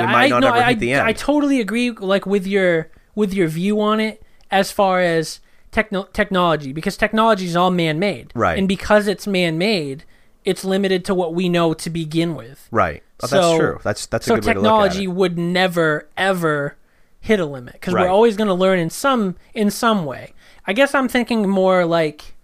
we 0.06 0.12
might 0.12 0.30
not 0.30 0.40
no, 0.40 0.48
ever 0.48 0.58
I, 0.58 0.70
hit 0.70 0.80
the 0.80 0.92
end. 0.92 1.06
I 1.06 1.12
totally 1.12 1.60
agree. 1.60 1.92
Like 1.92 2.26
with 2.26 2.46
your 2.48 2.90
with 3.14 3.32
your 3.32 3.46
view 3.46 3.80
on 3.80 4.00
it, 4.00 4.22
as 4.50 4.72
far 4.72 5.00
as 5.00 5.38
techno- 5.74 6.08
technology, 6.12 6.72
because 6.72 6.96
technology 6.96 7.44
is 7.44 7.56
all 7.56 7.70
man 7.70 7.98
made, 7.98 8.32
Right. 8.34 8.58
And 8.58 8.66
because 8.66 9.06
it's 9.08 9.26
man 9.26 9.58
made, 9.58 10.04
it's 10.44 10.64
limited 10.64 11.04
to 11.06 11.14
what 11.14 11.34
we 11.34 11.48
know 11.50 11.74
to 11.74 11.90
begin 11.90 12.34
with. 12.34 12.66
Right. 12.70 13.02
Oh, 13.22 13.26
So- 13.26 13.36
that's 13.36 13.58
true. 13.58 13.78
That's 13.82 14.06
that's 14.06 14.26
a 14.26 14.28
so 14.28 14.34
good 14.36 14.44
way 14.46 14.52
to 14.54 14.60
look 14.60 14.64
technology 14.66 14.98
at 15.00 15.04
it. 15.04 15.08
would 15.08 15.38
never 15.38 16.08
ever 16.16 16.76
hit 17.20 17.40
a 17.40 17.46
limit 17.46 17.74
because 17.74 17.92
Right. 17.94 18.02
we're 18.04 18.08
always 18.10 18.36
going 18.36 18.48
to 18.48 18.54
learn 18.54 18.78
in 18.78 18.88
some 18.90 19.36
in 19.54 19.70
some 19.70 20.04
way. 20.04 20.32
I 20.66 20.72
guess 20.72 20.94
I'm 20.94 21.08
thinking 21.08 21.48
more 21.48 21.84
like 21.84 22.34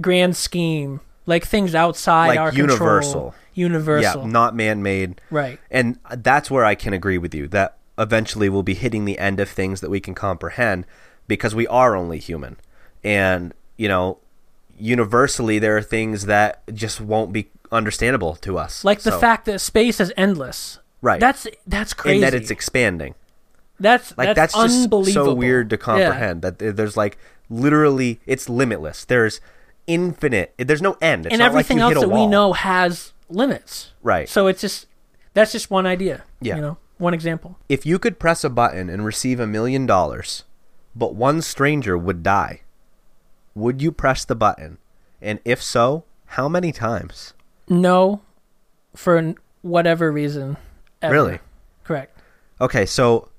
grand 0.00 0.36
scheme, 0.36 1.00
like 1.26 1.44
things 1.46 1.74
outside 1.74 2.28
Like 2.28 2.38
our 2.38 2.52
universal. 2.52 3.12
control. 3.12 3.34
Universal, 3.54 4.22
Yeah, 4.24 4.28
not 4.28 4.54
man-made. 4.54 5.20
right? 5.30 5.58
And 5.70 5.98
that's 6.14 6.50
where 6.50 6.64
I 6.66 6.74
can 6.74 6.92
agree 6.92 7.16
with 7.16 7.34
you 7.34 7.48
that 7.48 7.78
eventually 7.98 8.50
we'll 8.50 8.62
be 8.62 8.74
hitting 8.74 9.06
the 9.06 9.18
end 9.18 9.40
of 9.40 9.48
things 9.48 9.80
that 9.80 9.88
we 9.88 9.98
can 9.98 10.14
comprehend 10.14 10.84
because 11.26 11.54
we 11.54 11.66
are 11.68 11.96
only 11.96 12.18
human. 12.18 12.56
And, 13.06 13.54
you 13.76 13.88
know, 13.88 14.18
universally 14.78 15.58
there 15.58 15.76
are 15.76 15.82
things 15.82 16.26
that 16.26 16.62
just 16.74 17.00
won't 17.00 17.32
be 17.32 17.50
understandable 17.72 18.36
to 18.36 18.58
us. 18.58 18.84
Like 18.84 19.00
the 19.00 19.12
So- 19.12 19.18
fact 19.18 19.46
that 19.46 19.60
space 19.60 20.00
is 20.00 20.12
endless. 20.16 20.78
Right. 21.02 21.20
That's 21.20 21.46
that's 21.66 21.94
crazy. 21.94 22.16
and 22.16 22.22
that 22.24 22.34
it's 22.34 22.50
expanding. 22.50 23.14
that's 23.78 24.16
Like 24.16 24.34
that's, 24.34 24.54
that's, 24.54 24.54
just 24.54 24.84
unbelievable. 24.84 25.26
so 25.26 25.34
weird 25.34 25.70
to 25.70 25.76
Yeah. 25.76 25.80
comprehend 25.80 26.42
that 26.42 26.58
there's 26.58 26.96
like 26.96 27.18
literally 27.50 28.18
it's 28.26 28.48
limitless. 28.48 29.04
There's 29.04 29.40
infinite. 29.86 30.54
There's 30.58 30.82
no 30.82 30.96
end. 31.00 31.26
It's 31.26 31.32
and 31.32 31.40
like 31.40 31.48
everything 31.48 31.76
you 31.78 31.84
else 31.84 31.94
hit 31.94 31.98
a 32.04 32.06
that 32.06 32.14
we 32.14 32.26
know 32.26 32.52
has 32.54 33.12
limits. 33.28 33.92
Right. 34.02 34.28
So 34.28 34.46
it's 34.46 34.60
just 34.62 34.86
that's 35.34 35.52
just 35.52 35.70
one 35.70 35.86
idea. 35.86 36.24
Yeah. 36.40 36.56
You 36.56 36.62
know, 36.62 36.76
one 36.98 37.14
example. 37.14 37.56
If 37.68 37.84
you 37.86 37.98
could 37.98 38.18
press 38.18 38.42
a 38.44 38.50
button 38.50 38.88
and 38.88 39.04
receive 39.04 39.38
a 39.38 39.46
million 39.46 39.84
dollars, 39.86 40.44
but 40.94 41.14
one 41.14 41.42
stranger 41.42 41.96
would 41.98 42.22
die, 42.22 42.62
would 43.56 43.82
you 43.82 43.90
press 43.90 44.24
the 44.24 44.36
button? 44.36 44.78
And 45.20 45.40
if 45.44 45.60
so, 45.62 46.04
how 46.26 46.48
many 46.48 46.70
times? 46.70 47.32
No, 47.68 48.20
for 48.94 49.34
whatever 49.62 50.12
reason. 50.12 50.56
ever. 51.02 51.12
Really? 51.12 51.38
Correct. 51.82 52.16
Okay, 52.60 52.86
so 52.86 53.30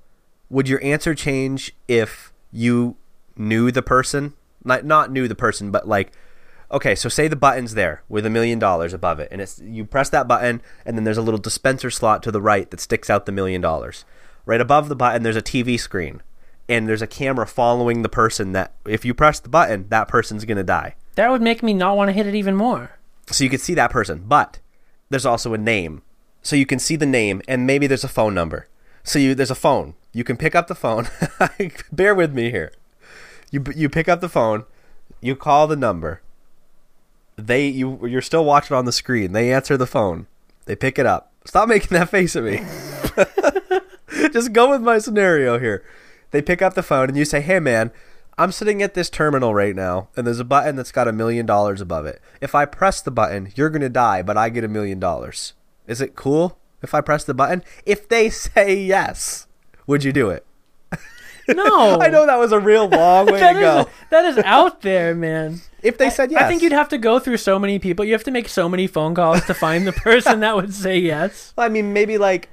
would 0.49 0.67
your 0.67 0.83
answer 0.83 1.13
change 1.15 1.73
if 1.87 2.33
you 2.51 2.97
knew 3.37 3.71
the 3.71 3.81
person? 3.81 4.33
Like 4.65 4.83
not 4.83 5.11
knew 5.11 5.27
the 5.27 5.35
person, 5.35 5.71
but 5.71 5.87
like 5.87 6.11
okay, 6.69 6.95
so 6.95 7.07
say 7.07 7.29
the 7.29 7.35
button's 7.35 7.75
there 7.75 8.03
with 8.09 8.25
a 8.25 8.29
million 8.29 8.59
dollars 8.59 8.93
above 8.93 9.19
it, 9.19 9.29
and 9.31 9.39
it's 9.39 9.59
you 9.59 9.85
press 9.85 10.09
that 10.09 10.27
button, 10.27 10.61
and 10.85 10.97
then 10.97 11.03
there's 11.03 11.17
a 11.17 11.21
little 11.21 11.39
dispenser 11.39 11.89
slot 11.89 12.21
to 12.23 12.31
the 12.31 12.41
right 12.41 12.69
that 12.71 12.81
sticks 12.81 13.09
out 13.09 13.25
the 13.25 13.31
million 13.31 13.61
dollars. 13.61 14.03
Right 14.45 14.59
above 14.59 14.89
the 14.89 14.95
button, 14.95 15.23
there's 15.23 15.35
a 15.37 15.41
TV 15.41 15.79
screen, 15.79 16.21
and 16.69 16.87
there's 16.87 17.01
a 17.01 17.07
camera 17.07 17.47
following 17.47 18.01
the 18.01 18.09
person. 18.09 18.51
That 18.51 18.73
if 18.85 19.05
you 19.05 19.13
press 19.13 19.39
the 19.39 19.49
button, 19.49 19.87
that 19.89 20.07
person's 20.07 20.45
gonna 20.45 20.63
die. 20.63 20.95
That 21.15 21.31
would 21.31 21.41
make 21.41 21.63
me 21.63 21.73
not 21.73 21.97
want 21.97 22.09
to 22.09 22.13
hit 22.13 22.27
it 22.27 22.35
even 22.35 22.55
more. 22.55 22.91
So 23.29 23.43
you 23.43 23.49
can 23.49 23.59
see 23.59 23.73
that 23.73 23.91
person, 23.91 24.23
but 24.27 24.59
there's 25.09 25.25
also 25.25 25.53
a 25.53 25.57
name. 25.57 26.01
So 26.41 26.55
you 26.55 26.65
can 26.65 26.79
see 26.79 26.95
the 26.95 27.05
name, 27.05 27.41
and 27.47 27.67
maybe 27.67 27.87
there's 27.87 28.03
a 28.03 28.09
phone 28.09 28.33
number. 28.33 28.67
So 29.03 29.19
you 29.19 29.35
there's 29.35 29.51
a 29.51 29.55
phone. 29.55 29.95
You 30.13 30.23
can 30.23 30.37
pick 30.37 30.55
up 30.55 30.67
the 30.67 30.75
phone. 30.75 31.07
Bear 31.91 32.15
with 32.15 32.33
me 32.33 32.51
here. 32.51 32.71
You 33.51 33.63
you 33.75 33.89
pick 33.89 34.07
up 34.07 34.21
the 34.21 34.29
phone. 34.29 34.65
You 35.21 35.35
call 35.35 35.67
the 35.67 35.75
number. 35.75 36.21
They 37.35 37.67
you 37.67 38.05
you're 38.05 38.21
still 38.21 38.45
watching 38.45 38.75
on 38.75 38.85
the 38.85 38.91
screen. 38.91 39.31
They 39.31 39.53
answer 39.53 39.77
the 39.77 39.87
phone. 39.87 40.27
They 40.65 40.75
pick 40.75 40.99
it 40.99 41.05
up. 41.05 41.31
Stop 41.45 41.69
making 41.69 41.97
that 41.97 42.09
face 42.09 42.35
at 42.35 42.43
me. 42.43 42.61
Just 44.33 44.51
go 44.53 44.69
with 44.69 44.81
my 44.81 44.99
scenario 44.99 45.59
here. 45.59 45.83
They 46.37 46.43
pick 46.43 46.61
up 46.61 46.75
the 46.75 46.83
phone 46.83 47.09
and 47.09 47.17
you 47.17 47.25
say, 47.25 47.41
"Hey 47.41 47.59
man, 47.59 47.91
I'm 48.37 48.51
sitting 48.51 48.83
at 48.83 48.93
this 48.93 49.09
terminal 49.09 49.55
right 49.55 49.75
now 49.75 50.09
and 50.15 50.27
there's 50.27 50.39
a 50.39 50.45
button 50.45 50.75
that's 50.75 50.91
got 50.91 51.07
a 51.07 51.11
million 51.11 51.47
dollars 51.47 51.81
above 51.81 52.05
it. 52.05 52.21
If 52.41 52.53
I 52.53 52.65
press 52.65 53.01
the 53.01 53.09
button, 53.09 53.51
you're 53.55 53.71
going 53.71 53.81
to 53.81 53.89
die, 53.89 54.21
but 54.21 54.37
I 54.37 54.49
get 54.49 54.63
a 54.63 54.67
million 54.67 54.99
dollars. 54.99 55.53
Is 55.87 55.99
it 55.99 56.15
cool 56.15 56.59
if 56.83 56.93
I 56.93 57.01
press 57.01 57.23
the 57.23 57.33
button? 57.33 57.63
If 57.87 58.07
they 58.07 58.29
say 58.45 58.75
yes, 58.75 59.47
would 59.87 60.03
you 60.03 60.13
do 60.13 60.29
it? 60.29 60.45
No, 61.47 61.99
I 62.01 62.09
know 62.09 62.27
that 62.27 62.37
was 62.37 62.51
a 62.51 62.59
real 62.59 62.87
long 62.87 63.25
way 63.25 63.39
to 63.39 63.49
is 63.49 63.59
go. 63.59 63.89
that 64.11 64.25
is 64.25 64.37
out 64.45 64.83
there, 64.83 65.15
man. 65.15 65.61
If 65.81 65.97
they 65.97 66.11
said 66.11 66.29
yes. 66.29 66.43
I 66.43 66.47
think 66.47 66.61
you'd 66.61 66.71
have 66.71 66.89
to 66.89 66.99
go 66.99 67.17
through 67.17 67.37
so 67.37 67.57
many 67.57 67.79
people. 67.79 68.05
You 68.05 68.13
have 68.13 68.25
to 68.25 68.31
make 68.31 68.47
so 68.47 68.69
many 68.69 68.85
phone 68.85 69.15
calls 69.15 69.43
to 69.45 69.55
find 69.55 69.87
the 69.87 69.93
person 69.93 70.41
that 70.41 70.55
would 70.55 70.75
say 70.75 70.99
yes. 70.99 71.51
Well, 71.57 71.65
I 71.65 71.69
mean, 71.69 71.93
maybe 71.93 72.19
like 72.19 72.49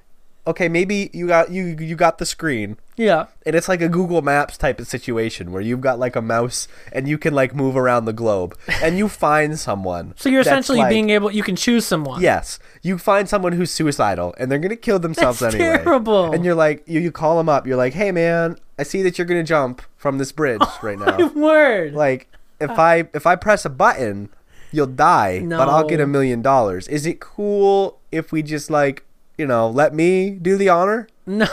okay, 0.47 0.71
maybe 0.71 1.11
you 1.13 1.27
got 1.27 1.51
you 1.51 1.77
you 1.79 1.97
got 1.97 2.17
the 2.17 2.25
screen 2.27 2.79
Yeah. 2.97 3.27
and 3.45 3.57
it's 3.57 3.69
like 3.69 3.81
a 3.83 3.89
Google 3.89 4.23
Maps 4.23 4.57
type 4.57 4.79
of 4.79 4.87
situation 4.87 5.51
where 5.53 5.61
you've 5.63 5.81
got 5.81 5.99
like 5.99 6.15
a 6.17 6.23
mouse 6.23 6.69
and 6.93 7.09
you 7.09 7.19
can 7.19 7.35
like 7.35 7.55
move 7.55 7.77
around 7.77 8.05
the 8.05 8.13
globe 8.13 8.57
and 8.83 8.97
you 8.99 9.09
find 9.09 9.59
someone. 9.59 10.15
So 10.17 10.29
you're 10.29 10.43
essentially 10.43 10.79
like- 10.79 10.91
being 10.91 11.11
able. 11.11 11.31
You 11.31 11.43
can 11.43 11.57
choose 11.57 11.85
someone. 11.85 12.21
Yes, 12.23 12.59
you 12.83 12.99
find 12.99 13.29
someone 13.29 13.53
who's 13.53 13.71
suicidal 13.71 14.35
and 14.39 14.51
they're 14.51 14.59
gonna 14.61 14.77
kill 14.77 14.99
themselves 14.99 15.41
That's 15.41 15.55
anyway. 15.55 15.79
terrible. 15.83 16.33
And 16.33 16.45
you're 16.45 16.55
like, 16.55 16.83
you, 16.87 17.01
you 17.01 17.11
call 17.11 17.37
them 17.39 17.49
up. 17.49 17.67
You're 17.67 17.77
like, 17.77 17.95
hey 17.95 18.13
man, 18.13 18.57
I 18.79 18.83
see 18.85 19.03
that 19.03 19.19
you're 19.19 19.27
gonna 19.27 19.43
jump 19.45 19.83
from 19.97 20.19
this 20.19 20.31
bridge 20.33 20.61
right 20.83 20.99
now. 20.99 21.29
Word. 21.35 21.95
like, 21.95 22.29
if 22.61 22.71
uh. 22.71 22.75
I 22.75 23.09
if 23.13 23.27
I 23.27 23.35
press 23.37 23.65
a 23.65 23.71
button, 23.71 24.29
you'll 24.71 24.87
die, 24.87 25.41
but 25.45 25.69
I'll 25.69 25.87
get 25.89 26.01
a 26.01 26.07
million 26.07 26.43
dollars. 26.43 26.87
Is 26.89 27.07
it 27.07 27.19
cool 27.21 27.99
if 28.13 28.31
we 28.31 28.43
just 28.43 28.71
like, 28.71 29.05
you 29.37 29.47
know, 29.47 29.69
let 29.69 29.93
me 29.95 30.31
do 30.31 30.57
the 30.57 30.69
honor? 30.69 31.09
no. 31.27 31.47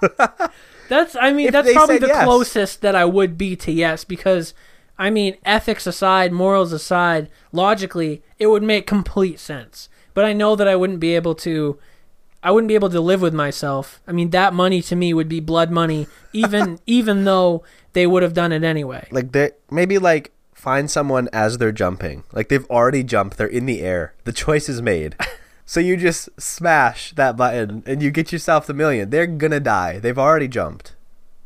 That's 0.88 1.16
I 1.16 1.32
mean 1.32 1.46
If 1.48 1.52
that's 1.52 1.72
probably 1.72 1.98
the 1.98 2.08
yes. 2.08 2.24
closest 2.24 2.80
that 2.82 2.94
I 2.94 3.04
would 3.04 3.36
be 3.38 3.56
to 3.56 3.72
yes 3.72 4.04
because 4.04 4.54
I 4.98 5.10
mean 5.10 5.36
ethics 5.44 5.86
aside, 5.86 6.32
morals 6.32 6.72
aside, 6.72 7.28
logically 7.52 8.22
it 8.38 8.46
would 8.48 8.62
make 8.62 8.86
complete 8.86 9.38
sense. 9.38 9.88
But 10.14 10.24
I 10.24 10.32
know 10.32 10.56
that 10.56 10.66
I 10.68 10.76
wouldn't 10.76 11.00
be 11.00 11.14
able 11.14 11.34
to 11.36 11.78
I 12.42 12.50
wouldn't 12.50 12.68
be 12.68 12.74
able 12.74 12.90
to 12.90 13.00
live 13.00 13.20
with 13.20 13.34
myself. 13.34 14.00
I 14.06 14.12
mean 14.12 14.30
that 14.30 14.54
money 14.54 14.82
to 14.82 14.96
me 14.96 15.12
would 15.14 15.28
be 15.28 15.40
blood 15.40 15.70
money 15.70 16.06
even 16.32 16.78
even 16.86 17.24
though 17.24 17.62
they 17.92 18.06
would 18.06 18.22
have 18.22 18.34
done 18.34 18.52
it 18.52 18.64
anyway. 18.64 19.06
Like 19.10 19.32
they 19.32 19.52
maybe 19.70 19.98
like 19.98 20.32
find 20.54 20.90
someone 20.90 21.28
as 21.32 21.58
they're 21.58 21.72
jumping. 21.72 22.24
Like 22.32 22.48
they've 22.48 22.68
already 22.68 23.04
jumped, 23.04 23.36
they're 23.38 23.46
in 23.46 23.66
the 23.66 23.80
air. 23.80 24.14
The 24.24 24.32
choice 24.32 24.68
is 24.68 24.82
made. 24.82 25.14
so 25.68 25.80
you 25.80 25.98
just 25.98 26.30
smash 26.40 27.12
that 27.12 27.36
button 27.36 27.82
and 27.84 28.02
you 28.02 28.10
get 28.10 28.32
yourself 28.32 28.66
the 28.66 28.72
million. 28.72 29.10
They're 29.10 29.26
gonna 29.26 29.60
die. 29.60 29.98
They've 29.98 30.18
already 30.18 30.48
jumped. 30.48 30.94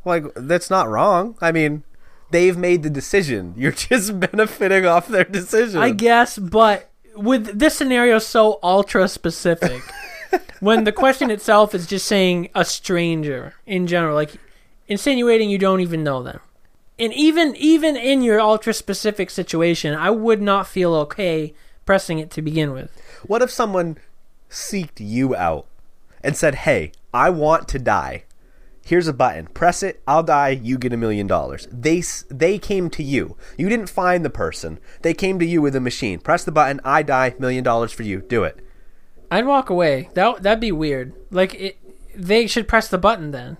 Like 0.05 0.23
that's 0.33 0.69
not 0.69 0.87
wrong. 0.87 1.37
I 1.41 1.51
mean, 1.51 1.83
they've 2.31 2.55
made 2.55 2.83
the 2.83 2.89
decision. 2.89 3.53
You're 3.57 3.73
just 3.73 4.17
benefiting 4.21 4.85
off 4.85 5.09
their 5.09 5.25
decision. 5.25 5.81
I 5.81 5.89
guess, 5.89 6.37
but 6.37 6.89
with 7.17 7.59
this 7.59 7.75
scenario 7.75 8.17
so 8.17 8.59
ultra 8.63 9.09
specific, 9.09 9.81
when 10.61 10.85
the 10.85 10.93
question 10.93 11.29
itself 11.29 11.75
is 11.75 11.85
just 11.85 12.07
saying 12.07 12.47
a 12.55 12.63
stranger 12.63 13.55
in 13.65 13.87
general, 13.87 14.15
like 14.15 14.35
insinuating 14.87 15.49
you 15.49 15.57
don't 15.57 15.81
even 15.81 16.01
know 16.01 16.23
them. 16.23 16.39
And 16.97 17.11
even 17.11 17.57
even 17.57 17.97
in 17.97 18.21
your 18.21 18.39
ultra 18.39 18.73
specific 18.73 19.29
situation, 19.29 19.93
I 19.93 20.11
would 20.11 20.41
not 20.41 20.65
feel 20.65 20.95
okay 20.95 21.53
pressing 21.85 22.19
it 22.19 22.31
to 22.31 22.41
begin 22.41 22.71
with. 22.71 22.89
What 23.27 23.41
if 23.41 23.51
someone 23.51 23.97
seeked 24.53 24.99
you 24.99 25.35
out 25.35 25.65
and 26.23 26.37
said, 26.37 26.55
"Hey, 26.55 26.91
I 27.13 27.29
want 27.29 27.67
to 27.69 27.79
die. 27.79 28.23
Here's 28.85 29.07
a 29.07 29.13
button. 29.13 29.47
Press 29.47 29.81
it. 29.81 30.01
I'll 30.07 30.23
die. 30.23 30.49
You 30.49 30.77
get 30.77 30.93
a 30.93 30.97
million 30.97 31.27
dollars." 31.27 31.67
They 31.71 32.03
they 32.29 32.57
came 32.59 32.89
to 32.91 33.03
you. 33.03 33.35
You 33.57 33.69
didn't 33.69 33.89
find 33.89 34.23
the 34.23 34.29
person. 34.29 34.79
They 35.01 35.13
came 35.13 35.39
to 35.39 35.45
you 35.45 35.61
with 35.61 35.75
a 35.75 35.79
machine. 35.79 36.19
Press 36.19 36.43
the 36.43 36.51
button. 36.51 36.79
I 36.85 37.03
die. 37.03 37.35
Million 37.39 37.63
dollars 37.63 37.91
for 37.91 38.03
you. 38.03 38.21
Do 38.21 38.43
it. 38.43 38.59
I'd 39.31 39.45
walk 39.45 39.69
away. 39.69 40.09
That 40.13 40.43
that'd 40.43 40.59
be 40.59 40.71
weird. 40.71 41.13
Like 41.31 41.55
it, 41.55 41.77
they 42.15 42.47
should 42.47 42.67
press 42.67 42.87
the 42.87 42.97
button 42.97 43.31
then, 43.31 43.57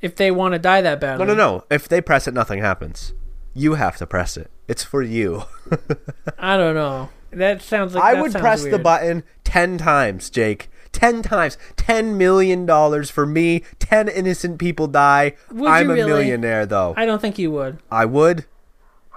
if 0.00 0.14
they 0.16 0.30
want 0.30 0.52
to 0.52 0.58
die 0.58 0.82
that 0.82 1.00
badly. 1.00 1.24
No, 1.24 1.32
no, 1.32 1.38
no. 1.38 1.64
If 1.70 1.88
they 1.88 2.00
press 2.00 2.28
it, 2.28 2.34
nothing 2.34 2.60
happens. 2.60 3.14
You 3.54 3.74
have 3.74 3.96
to 3.98 4.06
press 4.06 4.36
it. 4.36 4.50
It's 4.68 4.82
for 4.82 5.02
you. 5.02 5.44
I 6.38 6.56
don't 6.56 6.74
know. 6.74 7.10
That 7.36 7.62
sounds 7.62 7.94
like 7.94 8.04
I 8.04 8.20
would 8.20 8.32
press 8.32 8.64
the 8.64 8.78
button 8.78 9.24
10 9.44 9.78
times, 9.78 10.30
Jake. 10.30 10.68
10 10.92 11.22
times. 11.22 11.58
10 11.76 12.16
million 12.16 12.66
dollars 12.66 13.10
for 13.10 13.26
me. 13.26 13.62
10 13.80 14.08
innocent 14.08 14.58
people 14.58 14.86
die. 14.86 15.34
Would 15.50 15.68
I'm 15.68 15.90
a 15.90 15.94
really? 15.94 16.06
millionaire 16.06 16.66
though. 16.66 16.94
I 16.96 17.04
don't 17.04 17.20
think 17.20 17.38
you 17.38 17.50
would. 17.50 17.78
I 17.90 18.04
would. 18.04 18.44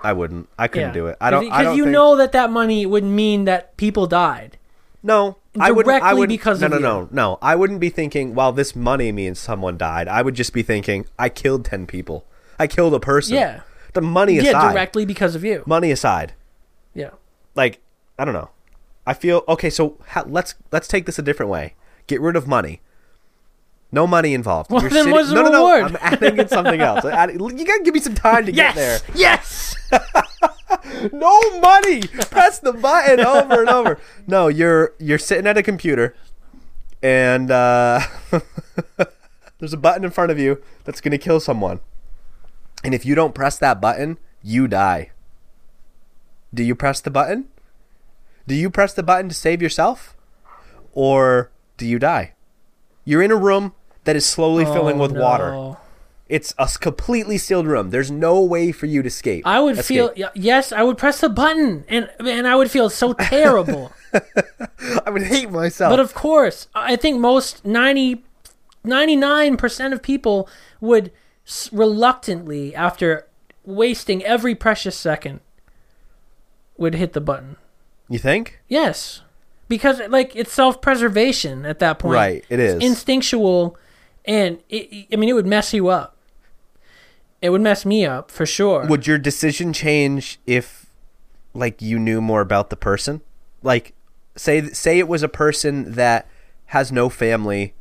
I 0.04 0.14
wouldn't. 0.14 0.50
I 0.58 0.68
couldn't 0.68 0.90
Yeah. 0.90 0.94
do 0.94 1.08
it. 1.08 1.18
I 1.22 1.30
don't. 1.30 1.52
I 1.52 1.60
because 1.64 1.78
you 1.78 1.84
think, 1.86 1.94
know 1.94 2.16
that 2.18 2.32
that 2.32 2.52
money 2.52 2.86
would 2.86 3.04
mean 3.04 3.46
that 3.46 3.78
people 3.78 4.08
died. 4.08 4.58
No, 5.04 5.38
I 5.60 5.72
wouldn't. 5.72 5.94
I 5.96 6.00
directly 6.00 6.20
would 6.20 6.30
because 6.30 6.62
no, 6.62 6.66
of 6.68 6.72
no, 6.74 6.78
you. 6.78 6.84
no, 6.84 7.10
no. 7.12 7.38
I 7.42 7.56
wouldn't 7.56 7.80
be 7.80 7.90
thinking, 7.90 8.34
"Well, 8.36 8.52
this 8.52 8.76
money 8.76 9.12
means 9.12 9.40
someone 9.40 9.78
died." 9.78 10.08
I 10.08 10.22
would 10.22 10.34
just 10.36 10.54
be 10.54 10.64
thinking, 10.64 11.06
"I 11.18 11.30
killed 11.30 11.66
ten 11.66 11.88
people. 11.88 12.26
I 12.60 12.68
killed 12.68 12.94
a 12.94 13.00
person." 13.00 13.36
Yeah. 13.36 13.62
The 13.94 14.02
money 14.02 14.38
aside. 14.40 14.52
Yeah, 14.52 14.72
directly 14.72 15.06
because 15.06 15.34
of 15.36 15.44
you. 15.44 15.64
Money 15.66 15.90
aside, 15.92 16.34
Yeah. 16.94 17.12
like 17.56 17.80
I 18.18 18.26
don't 18.26 18.34
know. 18.34 18.50
I 19.06 19.14
feel 19.14 19.44
okay. 19.48 19.70
So 19.70 19.98
ha- 20.10 20.26
let's 20.28 20.56
let's 20.72 20.88
take 20.88 21.06
this 21.06 21.18
a 21.20 21.22
different 21.22 21.50
way. 21.52 21.76
Get 22.08 22.20
rid 22.22 22.36
of 22.36 22.48
money. 22.48 22.82
No 23.92 24.06
money 24.06 24.34
involved. 24.34 24.70
Well, 24.70 24.82
You're 24.82 24.90
then 24.90 25.04
sitting- 25.06 25.14
what's 25.14 25.30
the 25.30 25.36
no, 25.36 25.44
no, 25.44 25.50
no. 25.52 25.72
reward? 25.76 25.92
I'm 25.96 25.98
adding 26.02 26.38
in 26.38 26.48
something 26.50 26.82
else. 26.82 27.06
Adding- 27.06 27.40
you 27.58 27.66
gotta 27.66 27.84
give 27.84 27.94
me 27.94 28.02
some 28.02 28.16
time 28.16 28.46
to 28.46 28.52
Yes. 28.52 28.76
get 28.76 28.76
there. 28.76 29.00
Yes. 29.16 29.76
no 31.14 31.60
money. 31.62 32.02
Press 32.02 32.60
the 32.60 32.74
button 32.74 33.22
over 33.22 33.62
and 33.62 33.70
over. 33.70 34.00
No, 34.28 34.48
you're 34.50 34.94
you're 35.00 35.18
sitting 35.18 35.48
at 35.48 35.58
a 35.58 35.64
computer, 35.64 36.16
and 37.02 37.50
uh, 37.50 38.02
there's 39.60 39.74
a 39.74 39.78
button 39.78 40.04
in 40.04 40.12
front 40.12 40.32
of 40.32 40.40
you 40.40 40.62
that's 40.84 41.00
gonna 41.00 41.18
kill 41.18 41.40
someone. 41.40 41.80
And 42.84 42.94
if 42.94 43.06
you 43.06 43.16
don't 43.16 43.34
press 43.34 43.58
that 43.60 43.80
button, 43.80 44.18
you 44.44 44.68
die. 44.68 45.12
Do 46.54 46.62
you 46.64 46.76
press 46.76 47.00
the 47.02 47.10
button? 47.10 47.48
Do 48.48 48.56
you 48.56 48.70
press 48.70 48.94
the 48.94 49.04
button 49.04 49.30
to 49.30 49.36
save 49.36 49.62
yourself, 49.62 50.16
or 50.94 51.52
do 51.76 51.86
you 51.86 52.00
die? 52.00 52.34
You're 53.04 53.22
in 53.22 53.32
a 53.32 53.36
room 53.36 53.74
that 54.06 54.16
is 54.16 54.26
slowly 54.26 54.66
oh, 54.66 54.74
filling 54.74 54.98
Oh, 54.98 55.02
with 55.02 55.12
water. 55.12 55.78
It's 56.30 56.54
a 56.58 56.68
completely 56.80 57.38
sealed 57.38 57.68
room. 57.68 57.90
There's 57.90 58.12
no 58.12 58.42
way 58.42 58.72
for 58.74 58.86
you 58.86 59.02
to 59.02 59.08
escape. 59.08 59.46
I 59.48 59.60
would 59.62 59.78
Escape. 59.78 60.14
feel 60.16 60.30
yes, 60.36 60.72
I 60.74 60.84
would 60.84 60.98
press 60.98 61.22
the 61.22 61.30
button 61.30 61.86
and 61.88 62.10
and 62.20 62.48
I 62.48 62.56
would 62.56 62.70
feel 62.70 62.90
so 62.90 63.14
terrible. 63.14 63.94
I 65.06 65.10
would 65.10 65.24
hate 65.24 65.50
myself. 65.52 65.90
but 65.92 66.00
of 66.02 66.14
course, 66.14 66.68
I 66.76 66.96
think 66.98 67.20
most 67.20 67.64
90 67.66 68.24
99% 68.86 69.94
of 69.94 70.02
people 70.02 70.50
would 70.82 71.12
reluctantly 71.72 72.76
after 72.76 73.28
wasting 73.66 74.24
every 74.24 74.56
precious 74.56 74.98
second 74.98 75.40
would 76.78 76.96
hit 76.96 77.14
the 77.14 77.22
button. 77.22 77.56
You 78.10 78.20
think? 78.20 78.60
Yes. 78.68 79.22
Because 79.68 80.02
like 80.10 80.36
it's 80.36 80.54
self-preservation 80.54 81.66
at 81.66 81.80
that 81.80 82.00
point. 82.00 82.14
Right, 82.14 82.46
it 82.50 82.60
is. 82.60 82.76
It's 82.76 82.86
instinctual 82.86 83.78
and 84.26 84.60
it, 84.70 85.08
I 85.12 85.16
mean 85.16 85.30
it 85.30 85.34
would 85.34 85.48
mess 85.48 85.74
you 85.74 85.90
up. 85.90 86.16
It 87.42 87.52
would 87.52 87.62
mess 87.62 87.86
me 87.86 88.06
up 88.06 88.32
for 88.32 88.46
sure. 88.46 88.88
Would 88.88 89.06
your 89.06 89.20
decision 89.20 89.72
change 89.72 90.40
if, 90.48 90.88
like, 91.54 91.84
you 91.84 92.00
knew 92.00 92.20
more 92.20 92.42
about 92.42 92.72
the 92.72 92.76
person? 92.76 93.22
Like, 93.62 93.94
say 94.36 94.70
say 94.70 94.98
it 94.98 95.08
was 95.08 95.22
a 95.22 95.30
person 95.30 95.92
that 95.94 96.28
has 96.68 96.92
no 96.92 97.10
family. 97.10 97.74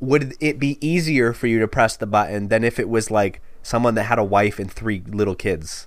Would 0.00 0.34
it 0.38 0.58
be 0.58 0.78
easier 0.86 1.32
for 1.32 1.46
you 1.46 1.58
to 1.60 1.68
press 1.68 1.96
the 1.96 2.06
button 2.06 2.48
than 2.48 2.62
if 2.62 2.78
it 2.78 2.88
was 2.88 3.10
like 3.10 3.40
someone 3.62 3.94
that 3.94 4.04
had 4.04 4.18
a 4.18 4.24
wife 4.24 4.58
and 4.58 4.70
three 4.70 5.02
little 5.06 5.34
kids? 5.34 5.86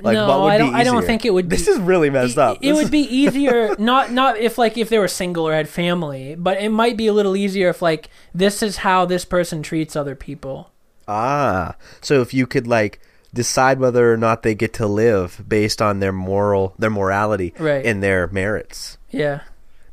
Like, 0.00 0.14
no, 0.14 0.46
I 0.46 0.58
don't. 0.58 0.74
I 0.74 0.84
don't 0.84 1.04
think 1.04 1.24
it 1.24 1.34
would. 1.34 1.48
Be, 1.50 1.56
This 1.56 1.68
is 1.68 1.78
really 1.78 2.10
messed 2.10 2.32
it, 2.32 2.38
up. 2.38 2.58
It 2.60 2.72
This 2.72 2.82
would 2.82 2.90
be 2.92 3.00
easier, 3.22 3.74
not 3.78 4.12
not 4.12 4.38
if 4.38 4.58
like 4.58 4.78
if 4.78 4.88
they 4.88 4.98
were 4.98 5.08
single 5.08 5.46
or 5.48 5.52
had 5.54 5.68
family, 5.68 6.34
but 6.36 6.60
it 6.60 6.68
might 6.70 6.96
be 6.96 7.06
a 7.06 7.12
little 7.12 7.36
easier 7.36 7.68
if 7.68 7.82
like 7.82 8.08
this 8.34 8.62
is 8.62 8.78
how 8.78 9.04
this 9.04 9.24
person 9.24 9.62
treats 9.62 9.96
other 9.96 10.14
people. 10.14 10.70
Ah, 11.08 11.74
so 12.00 12.20
if 12.20 12.32
you 12.34 12.46
could 12.46 12.66
like 12.66 13.00
decide 13.34 13.78
whether 13.80 14.12
or 14.12 14.16
not 14.16 14.42
they 14.42 14.54
get 14.54 14.72
to 14.74 14.86
live 14.86 15.42
based 15.48 15.80
on 15.82 16.00
their 16.00 16.12
moral, 16.12 16.74
their 16.78 16.90
morality, 16.90 17.52
Right. 17.58 17.84
and 17.84 18.02
their 18.02 18.26
merits. 18.28 18.98
Yeah, 19.10 19.40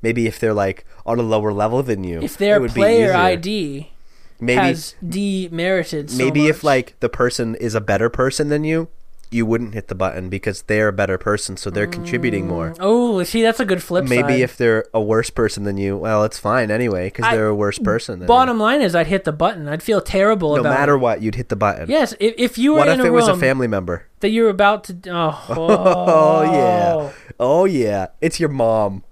Maybe 0.01 0.28
if 0.28 0.39
they're 0.39 0.53
like 0.53 0.86
on 1.06 1.20
a 1.20 1.24
lower 1.24 1.51
level 1.53 1.82
than 1.84 2.03
you, 2.03 2.22
if 2.22 2.38
their 2.38 2.58
it 2.58 2.62
would 2.62 2.74
be 2.74 2.82
player. 2.82 3.14
ID 3.14 3.91
maybe 4.39 4.60
has 4.62 4.93
demerited, 5.08 6.12
so 6.12 6.18
maybe 6.18 6.47
if 6.47 6.64
like 6.64 6.99
the 6.99 7.10
person 7.10 7.56
is 7.56 7.76
a 7.76 7.82
better 7.82 8.10
person 8.10 8.49
than 8.49 8.64
you, 8.64 8.88
you 9.32 9.45
wouldn't 9.45 9.73
hit 9.73 9.88
the 9.88 9.95
button 9.95 10.30
because 10.30 10.61
they're 10.63 10.88
a 10.88 10.93
better 10.93 11.17
person, 11.17 11.57
so 11.57 11.69
they're 11.69 11.88
contributing 11.88 12.47
more. 12.47 12.71
Mm. 12.71 12.78
oh, 12.80 13.23
see, 13.23 13.41
that's 13.41 13.59
a 13.59 13.65
good 13.65 13.82
flip 13.84 14.05
Maybe 14.05 14.21
side. 14.34 14.39
if 14.41 14.57
they're 14.57 14.86
a 14.93 15.01
worse 15.01 15.30
person 15.30 15.63
than 15.63 15.78
you, 15.78 15.97
well, 15.97 16.23
it's 16.23 16.38
fine 16.39 16.71
anyway 16.71 17.07
because 17.07 17.30
they're 17.32 17.47
a 17.47 17.55
worse 17.55 17.80
person. 17.80 18.19
Than 18.19 18.28
bottom 18.28 18.59
line 18.59 18.82
is, 18.82 18.95
I'd 18.95 19.07
hit 19.07 19.23
the 19.23 19.32
button. 19.32 19.67
I'd 19.67 19.84
feel 19.84 20.01
terrible 20.01 20.55
no 20.55 20.63
matter 20.63 20.93
it. 20.95 20.99
what, 20.99 21.21
you'd 21.21 21.36
hit 21.36 21.49
the 21.49 21.55
button. 21.55 21.89
Yes, 21.89 22.13
if, 22.19 22.36
if 22.38 22.57
you 22.57 22.73
were 22.73 22.80
What 22.80 22.88
in 22.89 22.99
if 22.99 23.05
a 23.05 23.07
it 23.07 23.11
was 23.11 23.28
a 23.28 23.36
family 23.38 23.67
member? 23.67 24.07
that 24.21 24.30
you 24.30 24.43
were 24.43 24.49
about 24.49 24.86
to, 24.86 24.97
oh, 25.07 25.45
Oh 25.49 26.43
yeah. 26.43 26.93
Oh. 26.95 27.13
oh 27.39 27.65
yeah. 27.65 28.07
It's 28.21 28.39
your 28.39 28.49
mom. 28.49 29.03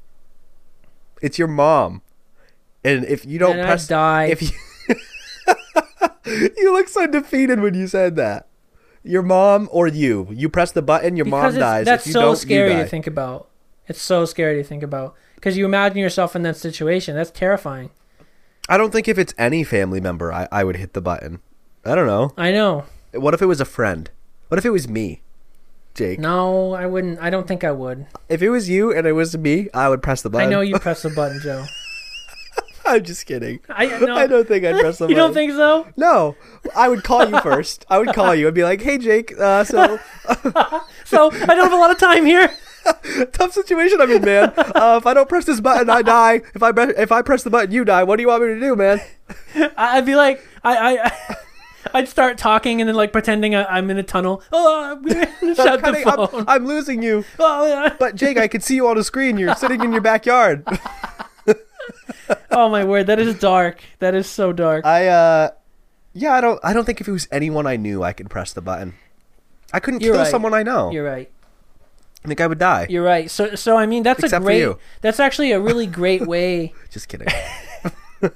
It's 1.21 1.37
your 1.39 1.47
mom. 1.47 2.01
And 2.83 3.05
if 3.05 3.25
you 3.25 3.39
don't 3.39 3.51
And 3.53 3.61
I'd 3.61 3.65
press 3.65 3.87
die. 3.87 4.25
if 4.25 4.41
you 4.41 4.49
You 6.25 6.71
look 6.73 6.87
so 6.87 7.05
defeated 7.05 7.59
when 7.59 7.73
you 7.73 7.87
said 7.87 8.15
that. 8.15 8.47
Your 9.03 9.21
mom 9.21 9.67
or 9.71 9.87
you. 9.87 10.27
You 10.31 10.49
press 10.49 10.71
the 10.71 10.81
button, 10.81 11.17
your 11.17 11.25
because 11.25 11.53
mom 11.55 11.59
dies. 11.59 11.85
That's 11.85 12.09
so 12.09 12.33
scary 12.35 12.75
to 12.75 12.85
think 12.85 13.07
about. 13.07 13.49
It's 13.87 14.01
so 14.01 14.25
scary 14.25 14.55
to 14.55 14.63
think 14.63 14.81
about 14.81 15.15
because 15.35 15.57
you 15.57 15.65
imagine 15.65 15.97
yourself 15.97 16.35
in 16.35 16.43
that 16.43 16.55
situation. 16.55 17.15
That's 17.15 17.31
terrifying. 17.31 17.89
I 18.69 18.77
don't 18.77 18.91
think 18.91 19.09
if 19.09 19.17
it's 19.17 19.33
any 19.37 19.65
family 19.65 19.99
member 19.99 20.31
I, 20.31 20.47
I 20.51 20.63
would 20.63 20.77
hit 20.77 20.93
the 20.93 21.01
button. 21.01 21.41
I 21.83 21.95
don't 21.95 22.07
know. 22.07 22.31
I 22.37 22.51
know. 22.51 22.85
What 23.13 23.33
if 23.33 23.41
it 23.41 23.45
was 23.45 23.59
a 23.59 23.65
friend? 23.65 24.09
What 24.47 24.57
if 24.57 24.65
it 24.65 24.69
was 24.69 24.87
me? 24.87 25.21
Jake. 25.93 26.17
No, 26.17 26.73
I 26.73 26.85
wouldn't. 26.85 27.19
I 27.19 27.29
don't 27.29 27.47
think 27.47 27.63
I 27.63 27.71
would. 27.71 28.07
If 28.29 28.41
it 28.41 28.49
was 28.49 28.69
you 28.69 28.91
and 28.91 29.05
it 29.05 29.11
was 29.11 29.37
me, 29.37 29.69
I 29.73 29.89
would 29.89 30.01
press 30.01 30.21
the 30.21 30.29
button. 30.29 30.47
I 30.47 30.49
know 30.49 30.61
you 30.61 30.79
press 30.79 31.03
the 31.03 31.09
button, 31.15 31.39
Joe. 31.41 31.65
I'm 32.85 33.03
just 33.03 33.25
kidding. 33.25 33.59
I 33.69 33.85
no, 33.99 34.15
I 34.15 34.27
don't 34.27 34.47
think 34.47 34.65
I'd 34.65 34.79
press 34.79 34.97
the 34.97 35.07
You 35.09 35.15
don't 35.15 35.33
think 35.33 35.51
so? 35.51 35.87
No, 35.97 36.35
I 36.75 36.89
would 36.89 37.03
call 37.03 37.29
you 37.29 37.39
first. 37.41 37.85
I 37.89 37.97
would 37.99 38.13
call 38.13 38.35
you. 38.35 38.47
I'd 38.47 38.53
be 38.53 38.63
like, 38.63 38.81
"Hey, 38.81 38.97
Jake. 38.97 39.33
Uh, 39.39 39.63
so 39.63 39.99
So 41.05 41.31
I 41.31 41.45
don't 41.45 41.63
have 41.63 41.73
a 41.73 41.77
lot 41.77 41.91
of 41.91 41.97
time 41.97 42.25
here. 42.25 42.51
Tough 43.31 43.53
situation 43.53 44.01
I'm 44.01 44.11
in, 44.11 44.21
man. 44.23 44.51
Uh, 44.57 44.97
if 44.99 45.05
I 45.07 45.13
don't 45.13 45.29
press 45.29 45.45
this 45.45 45.61
button, 45.61 45.89
I 45.89 46.01
die. 46.01 46.41
If 46.53 46.61
I 46.61 46.71
if 46.97 47.11
I 47.13 47.21
press 47.21 47.43
the 47.43 47.49
button, 47.49 47.71
you 47.71 47.85
die. 47.85 48.03
What 48.03 48.17
do 48.17 48.21
you 48.23 48.27
want 48.27 48.43
me 48.43 48.49
to 48.49 48.59
do, 48.59 48.75
man? 48.75 48.99
I'd 49.77 50.05
be 50.05 50.15
like, 50.15 50.45
I, 50.65 50.97
I, 50.97 51.37
I'd 51.93 52.09
start 52.09 52.37
talking 52.37 52.81
and 52.81 52.87
then 52.89 52.95
like 52.95 53.13
pretending 53.13 53.55
I, 53.55 53.63
I'm 53.65 53.89
in 53.89 53.97
a 53.97 54.03
tunnel. 54.03 54.43
Oh, 54.51 54.83
I'm 55.01 55.07
shut 55.55 55.55
the 55.55 55.77
Cutting- 55.81 56.05
I'm- 56.07 56.27
phone. 56.27 56.45
I'm, 56.47 56.65
losing 56.65 57.01
you. 57.01 57.23
oh, 57.39 57.65
yeah. 57.67 57.95
But 57.97 58.15
Jake, 58.15 58.37
I 58.37 58.49
can 58.49 58.59
see 58.59 58.75
you 58.75 58.87
on 58.89 58.97
the 58.97 59.03
screen. 59.05 59.37
You're 59.37 59.55
sitting 59.55 59.81
in 59.81 59.93
your 59.93 60.01
backyard. 60.01 60.65
oh 62.51 62.69
my 62.69 62.83
word, 62.83 63.07
that 63.07 63.19
is 63.19 63.37
dark. 63.39 63.81
That 63.99 64.15
is 64.15 64.27
so 64.29 64.51
dark. 64.53 64.85
I 64.85 65.07
uh, 65.07 65.49
yeah, 66.13 66.33
I 66.33 66.41
don't 66.41 66.59
I 66.63 66.73
don't 66.73 66.85
think 66.85 67.01
if 67.01 67.07
it 67.07 67.11
was 67.11 67.27
anyone 67.31 67.65
I 67.67 67.75
knew, 67.77 68.03
I 68.03 68.13
could 68.13 68.29
press 68.29 68.53
the 68.53 68.61
button. 68.61 68.93
I 69.71 69.79
couldn't 69.79 70.01
You're 70.01 70.13
kill 70.13 70.21
right. 70.23 70.31
someone 70.31 70.53
I 70.53 70.63
know. 70.63 70.91
You're 70.91 71.03
right. 71.05 71.29
I 72.23 72.27
think 72.27 72.39
I 72.39 72.47
would 72.47 72.59
die. 72.59 72.87
You're 72.89 73.03
right. 73.03 73.29
So, 73.29 73.55
so 73.55 73.75
I 73.75 73.85
mean, 73.85 74.03
that's 74.03 74.23
Except 74.23 74.41
a 74.41 74.45
great. 74.45 74.75
That's 75.01 75.19
actually 75.19 75.51
a 75.51 75.59
really 75.59 75.87
great 75.87 76.25
way. 76.27 76.73
Just 76.89 77.09
kidding. 77.09 77.27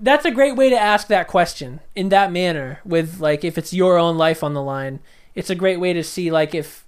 that's 0.00 0.24
a 0.24 0.30
great 0.30 0.56
way 0.56 0.70
to 0.70 0.78
ask 0.78 1.06
that 1.08 1.28
question 1.28 1.80
in 1.94 2.08
that 2.08 2.32
manner. 2.32 2.80
With 2.84 3.20
like, 3.20 3.44
if 3.44 3.56
it's 3.58 3.72
your 3.72 3.98
own 3.98 4.18
life 4.18 4.42
on 4.42 4.54
the 4.54 4.62
line, 4.62 5.00
it's 5.34 5.50
a 5.50 5.54
great 5.54 5.78
way 5.78 5.92
to 5.92 6.02
see 6.02 6.30
like 6.30 6.54
if 6.54 6.84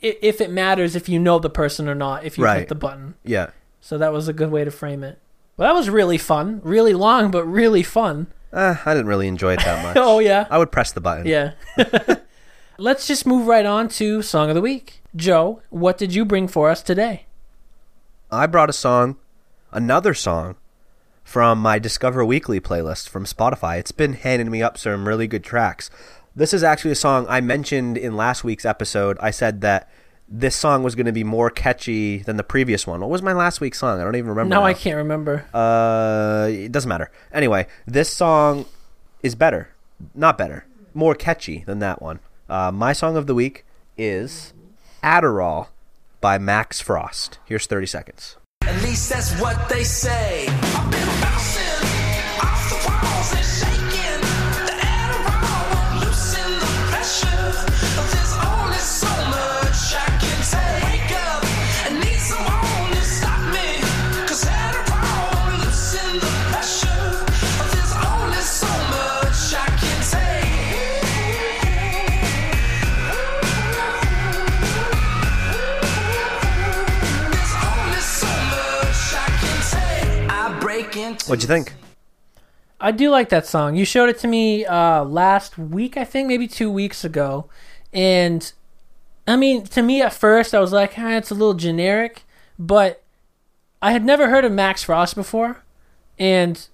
if 0.00 0.40
it 0.40 0.50
matters 0.50 0.96
if 0.96 1.08
you 1.10 1.18
know 1.18 1.38
the 1.38 1.50
person 1.50 1.86
or 1.86 1.94
not 1.94 2.24
if 2.24 2.38
you 2.38 2.44
Right. 2.44 2.60
hit 2.60 2.68
the 2.68 2.74
button. 2.74 3.14
yeah. 3.24 3.50
So 3.80 3.98
that 3.98 4.12
was 4.12 4.28
a 4.28 4.32
good 4.32 4.50
way 4.50 4.64
to 4.64 4.70
frame 4.70 5.02
it. 5.02 5.18
Well, 5.56 5.68
that 5.72 5.76
was 5.78 5.90
really 5.90 6.18
fun. 6.18 6.60
Really 6.64 6.94
long, 6.94 7.30
but 7.30 7.44
really 7.44 7.82
fun. 7.82 8.28
Uh, 8.52 8.76
I 8.84 8.94
didn't 8.94 9.06
really 9.06 9.28
enjoy 9.28 9.54
it 9.54 9.60
that 9.60 9.82
much. 9.84 9.96
Oh 9.98 10.18
yeah, 10.18 10.46
I 10.50 10.58
would 10.58 10.72
press 10.72 10.92
the 10.92 11.00
button. 11.00 11.26
yeah. 11.26 11.52
Let's 12.78 13.06
just 13.06 13.26
move 13.26 13.46
right 13.46 13.66
on 13.66 13.88
to 13.90 14.22
song 14.22 14.48
of 14.48 14.54
the 14.54 14.60
week. 14.62 15.02
Joe, 15.14 15.60
what 15.68 15.98
did 15.98 16.14
you 16.14 16.24
bring 16.24 16.48
for 16.48 16.70
us 16.70 16.82
today? 16.82 17.26
I 18.30 18.46
brought 18.46 18.70
a 18.70 18.72
song, 18.74 19.16
another 19.70 20.14
song, 20.14 20.56
from 21.22 21.58
my 21.58 21.78
Discover 21.78 22.24
Weekly 22.24 22.58
playlist 22.60 23.08
from 23.08 23.24
Spotify. 23.26 23.78
It's 23.78 23.92
been 23.92 24.14
handing 24.14 24.50
me 24.50 24.62
up 24.62 24.78
some 24.78 25.06
really 25.06 25.26
good 25.26 25.44
tracks. 25.44 25.90
This 26.34 26.54
is 26.54 26.62
actually 26.62 26.92
a 26.92 26.96
song 26.96 27.26
I 27.28 27.40
mentioned 27.42 27.98
in 27.98 28.16
last 28.16 28.44
week's 28.44 28.64
episode. 28.64 29.18
I 29.20 29.30
said 29.30 29.60
that 29.60 29.90
this 30.30 30.54
song 30.54 30.84
was 30.84 30.94
going 30.94 31.06
to 31.06 31.12
be 31.12 31.24
more 31.24 31.50
catchy 31.50 32.18
than 32.18 32.36
the 32.36 32.44
previous 32.44 32.86
one. 32.86 33.00
What 33.00 33.10
was 33.10 33.20
my 33.20 33.32
last 33.32 33.60
week's 33.60 33.78
song? 33.78 34.00
I 34.00 34.04
don't 34.04 34.14
even 34.14 34.30
remember. 34.30 34.54
No, 34.54 34.60
now. 34.60 34.66
I 34.66 34.74
can't 34.74 34.96
remember. 34.96 35.44
Uh, 35.52 36.48
it 36.50 36.70
doesn't 36.70 36.88
matter. 36.88 37.10
Anyway, 37.32 37.66
this 37.86 38.08
song 38.08 38.66
is 39.22 39.34
better, 39.34 39.70
not 40.14 40.38
better, 40.38 40.64
more 40.94 41.16
catchy 41.16 41.64
than 41.66 41.80
that 41.80 42.00
one. 42.00 42.20
Uh, 42.48 42.70
my 42.70 42.92
song 42.92 43.16
of 43.16 43.26
the 43.26 43.34
week 43.34 43.64
is 43.98 44.52
Adderall 45.02 45.68
by 46.20 46.38
Max 46.38 46.80
Frost. 46.80 47.38
Here's 47.44 47.66
30 47.66 47.86
seconds. 47.86 48.36
At 48.62 48.80
least 48.82 49.10
that's 49.10 49.38
what 49.40 49.68
they 49.68 49.82
say. 49.82 50.46
What'd 81.30 81.44
you 81.44 81.46
think? 81.46 81.74
I 82.80 82.90
do 82.90 83.08
like 83.08 83.28
that 83.28 83.46
song. 83.46 83.76
You 83.76 83.84
showed 83.84 84.08
it 84.08 84.18
to 84.18 84.26
me 84.26 84.64
uh, 84.64 85.04
last 85.04 85.56
week, 85.56 85.96
I 85.96 86.02
think, 86.02 86.26
maybe 86.26 86.48
two 86.48 86.68
weeks 86.68 87.04
ago. 87.04 87.48
And 87.92 88.52
I 89.28 89.36
mean, 89.36 89.62
to 89.66 89.80
me 89.80 90.02
at 90.02 90.12
first, 90.12 90.54
I 90.54 90.58
was 90.58 90.72
like, 90.72 90.94
ah, 90.98 91.16
it's 91.16 91.30
a 91.30 91.34
little 91.34 91.54
generic, 91.54 92.24
but 92.58 93.04
I 93.80 93.92
had 93.92 94.04
never 94.04 94.28
heard 94.28 94.44
of 94.44 94.50
Max 94.50 94.82
Frost 94.82 95.14
before. 95.14 95.62
And 96.18 96.66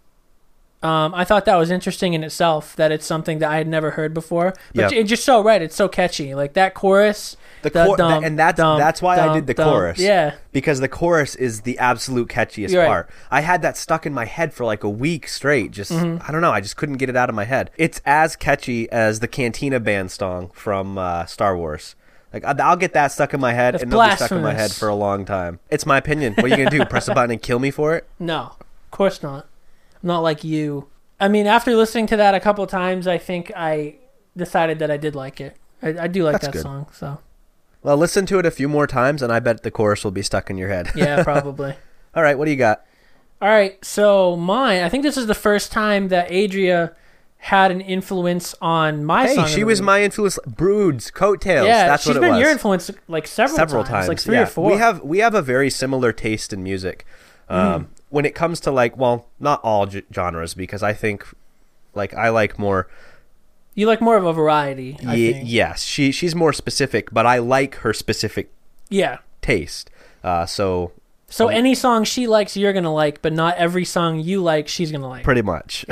um, 0.87 1.15
I 1.15 1.25
thought 1.25 1.45
that 1.47 1.57
was 1.57 1.71
interesting 1.71 2.15
in 2.15 2.23
itself 2.23 2.77
that 2.77 2.93
it's 2.93 3.05
something 3.05 3.41
that 3.41 3.51
I 3.51 3.57
had 3.57 3.67
never 3.67 3.91
heard 3.93 4.15
before. 4.15 4.55
But 4.75 4.83
Yep. 4.83 4.93
you're 4.93 5.05
just 5.05 5.25
so 5.25 5.43
right. 5.43 5.61
It's 5.61 5.75
so 5.75 5.89
catchy. 5.89 6.35
Like 6.35 6.53
that 6.53 6.75
chorus. 6.75 7.37
The 7.63 7.71
the 7.71 8.21
and 8.23 8.39
that's 8.39 8.59
dum, 8.59 8.79
that's 8.79 9.03
why 9.03 9.19
I 9.19 9.35
did 9.35 9.49
the 9.49 9.55
chorus. 9.55 9.99
Yeah. 9.99 10.35
because 10.53 10.79
the 10.79 10.89
chorus 10.89 11.35
is 11.35 11.63
the 11.63 11.77
absolute 11.81 12.29
catchiest 12.29 12.77
right. 12.79 12.87
part. 12.87 13.11
I 13.31 13.41
had 13.41 13.63
that 13.63 13.77
stuck 13.77 14.07
in 14.07 14.15
my 14.15 14.27
head 14.27 14.55
for 14.55 14.65
like 14.65 14.85
a 14.85 14.89
week 14.89 15.27
straight. 15.27 15.73
Just 15.73 15.91
Mm-hmm. 15.91 16.23
I 16.27 16.33
don't 16.33 16.41
know. 16.41 16.53
I 16.53 16.61
just 16.61 16.77
couldn't 16.77 16.97
get 16.99 17.09
it 17.09 17.17
out 17.17 17.29
of 17.29 17.35
my 17.35 17.45
head. 17.45 17.71
It's 17.77 18.01
as 18.05 18.37
catchy 18.37 18.91
as 18.93 19.21
the 19.21 19.29
Cantina 19.29 19.81
Band 19.81 20.11
song 20.13 20.51
from 20.53 20.99
uh, 20.99 21.27
Star 21.27 21.57
Wars. 21.57 21.97
Like 22.33 22.45
I'll 22.45 22.77
get 22.77 22.93
that 22.93 23.13
stuck 23.13 23.35
in 23.35 23.41
my 23.41 23.55
head, 23.55 23.75
That's 23.75 23.83
and 23.83 23.93
it'll 23.93 24.07
be 24.07 24.17
stuck 24.17 24.33
in 24.33 24.43
my 24.43 24.53
head 24.53 24.71
for 24.73 24.89
a 24.89 24.95
long 24.95 25.25
time. 25.25 25.59
It's 25.71 25.87
my 25.87 25.97
opinion. 25.99 26.35
What 26.35 26.45
are 26.45 26.49
you 26.49 26.57
gonna 26.57 26.71
do? 26.71 26.85
Press 26.85 27.09
a 27.09 27.15
button 27.15 27.31
and 27.31 27.43
kill 27.43 27.59
me 27.59 27.71
for 27.71 27.97
it? 27.97 28.07
No, 28.19 28.53
of 28.59 28.91
course 28.91 29.23
not. 29.23 29.47
I'm 30.03 30.07
not 30.07 30.21
like 30.21 30.45
you. 30.45 30.89
I 31.19 31.29
mean, 31.29 31.47
after 31.47 31.75
listening 31.75 32.07
to 32.09 32.17
that 32.17 32.35
a 32.35 32.41
couple 32.41 32.67
times, 32.67 33.07
I 33.07 33.19
think 33.19 33.51
I 33.57 33.97
decided 34.37 34.79
that 34.81 34.91
I 34.91 34.97
did 34.97 35.15
like 35.15 35.41
it. 35.41 35.57
I, 35.83 35.89
I 36.01 36.07
do 36.09 36.25
like 36.25 36.33
That's 36.35 36.47
that 36.47 36.53
good. 36.53 36.63
song. 36.63 36.87
So 36.93 37.19
Well, 37.83 37.97
listen 37.97 38.27
to 38.27 38.39
it 38.39 38.47
a 38.47 38.51
few 38.51 38.69
more 38.69 38.87
times, 38.87 39.23
and 39.23 39.33
I 39.33 39.41
bet 39.41 39.63
the 39.63 39.71
chorus 39.71 40.05
will 40.05 40.11
be 40.11 40.23
stuck 40.23 40.51
in 40.51 40.59
your 40.59 40.69
head. 40.69 40.91
yeah, 40.95 41.23
probably. 41.25 41.75
All 42.15 42.23
right, 42.23 42.37
what 42.37 42.45
do 42.47 42.51
you 42.51 42.57
got? 42.57 42.85
All 43.41 43.49
right, 43.49 43.83
so 43.85 44.37
mine. 44.37 44.83
I 44.83 44.89
think 44.89 45.03
this 45.03 45.17
is 45.17 45.27
the 45.27 45.35
first 45.35 45.71
time 45.73 46.09
that 46.09 46.31
Adria 46.33 46.95
had 47.39 47.71
an 47.71 47.81
influence 47.83 48.55
on 48.63 49.05
my 49.05 49.27
Hey, 49.29 49.47
she 49.47 49.63
was 49.63 49.81
my 49.83 50.03
influence. 50.03 50.39
Broods, 50.47 51.11
coattails. 51.11 51.67
Yeah, 51.67 51.87
that's 51.87 52.03
she's 52.03 52.09
what 52.15 52.17
it 52.17 52.21
been 52.21 52.33
was. 52.33 52.41
your 52.41 52.51
influence 52.51 52.91
like 53.09 53.27
several, 53.27 53.57
several 53.57 53.85
times, 53.85 54.09
like 54.09 54.19
three 54.19 54.37
yeah. 54.37 54.43
or 54.45 54.47
four. 54.47 54.71
We 54.71 54.79
have 54.79 55.03
we 55.03 55.19
have 55.19 55.35
a 55.35 55.43
very 55.43 55.69
similar 55.71 56.13
taste 56.13 56.53
in 56.53 56.63
music. 56.63 57.05
Um, 57.49 57.85
Hmm. 57.85 57.91
When 58.09 58.25
it 58.25 58.35
comes 58.35 58.61
to 58.61 58.71
like, 58.71 58.97
well, 58.97 59.27
not 59.41 59.61
all 59.65 59.87
g- 59.87 60.03
genres, 60.15 60.55
because 60.55 60.83
I 60.83 60.93
think, 60.93 61.25
like, 61.95 62.15
I 62.15 62.29
like 62.29 62.59
more. 62.59 62.87
you 63.75 63.87
like 63.87 64.01
more 64.01 64.17
of 64.17 64.25
a 64.25 64.33
variety. 64.33 64.97
I 65.07 65.15
Ye- 65.17 65.33
think. 65.33 65.49
yes, 65.51 65.83
she 65.83 66.13
she's 66.13 66.35
more 66.35 66.53
specific, 66.53 67.11
but 67.13 67.27
I 67.27 67.39
like 67.39 67.77
her 67.77 67.93
specific 67.93 68.51
yeah. 68.89 69.19
taste. 69.43 69.91
Uh, 70.23 70.47
so 70.47 70.93
So 71.29 71.49
any 71.49 71.75
song 71.75 72.05
she 72.05 72.27
likes, 72.29 72.57
you're 72.57 72.73
gonna 72.73 72.95
like, 72.95 73.21
but 73.23 73.33
not 73.33 73.57
every 73.57 73.85
song 73.85 74.21
you 74.21 74.41
like, 74.43 74.69
she's 74.69 74.93
gonna 74.93 75.09
like. 75.09 75.25
pretty 75.25 75.43
much, 75.43 75.85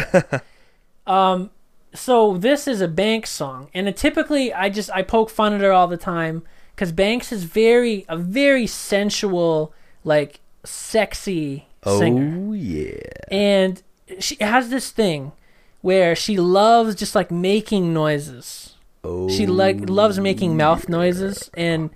um. 1.06 1.50
so 1.92 2.36
this 2.36 2.66
is 2.68 2.80
a 2.80 2.88
Banks 2.88 3.30
song, 3.30 3.68
and 3.74 3.88
it, 3.88 3.96
typically 3.96 4.52
I 4.54 4.68
just 4.70 4.90
I 4.92 5.02
poke 5.02 5.30
fun 5.30 5.52
at 5.52 5.60
her 5.60 5.72
all 5.72 5.88
the 5.88 5.96
time 5.96 6.42
because 6.74 6.92
Banks 6.92 7.32
is 7.32 7.44
very 7.44 8.04
a 8.08 8.16
very 8.16 8.66
sensual, 8.66 9.72
like 10.04 10.40
sexy 10.64 11.66
singer, 11.84 12.48
oh 12.48 12.52
yeah, 12.52 13.00
and 13.30 13.82
she 14.18 14.36
has 14.40 14.70
this 14.70 14.90
thing 14.90 15.32
where 15.80 16.16
she 16.16 16.36
loves 16.38 16.94
just 16.94 17.14
like 17.14 17.30
making 17.30 17.92
noises. 17.92 18.74
oh 19.02 19.28
She 19.28 19.46
like 19.46 19.88
loves 19.90 20.18
making 20.18 20.56
mouth 20.56 20.88
noises, 20.88 21.50
and 21.54 21.90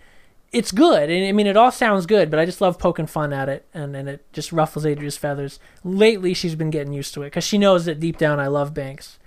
it's 0.53 0.73
good. 0.73 1.11
And 1.11 1.27
I 1.27 1.33
mean, 1.33 1.47
it 1.47 1.57
all 1.57 1.71
sounds 1.71 2.07
good, 2.07 2.31
but 2.31 2.39
I 2.39 2.45
just 2.45 2.61
love 2.61 2.79
poking 2.79 3.07
fun 3.07 3.33
at 3.33 3.49
it, 3.49 3.67
and, 3.73 3.95
and 3.97 4.09
it 4.09 4.31
just 4.33 4.53
ruffles 4.53 4.87
Adria's 4.87 5.17
feathers. 5.17 5.59
Lately, 5.85 6.35
she's 6.35 6.55
been 6.55 6.71
getting 6.71 6.93
used 6.93 7.15
to 7.15 7.23
it 7.23 7.27
because 7.27 7.45
she 7.45 7.59
knows 7.59 7.85
that 7.85 8.01
deep 8.01 8.19
down 8.19 8.41
I 8.41 8.47
love 8.47 8.75
Banks. 8.75 9.19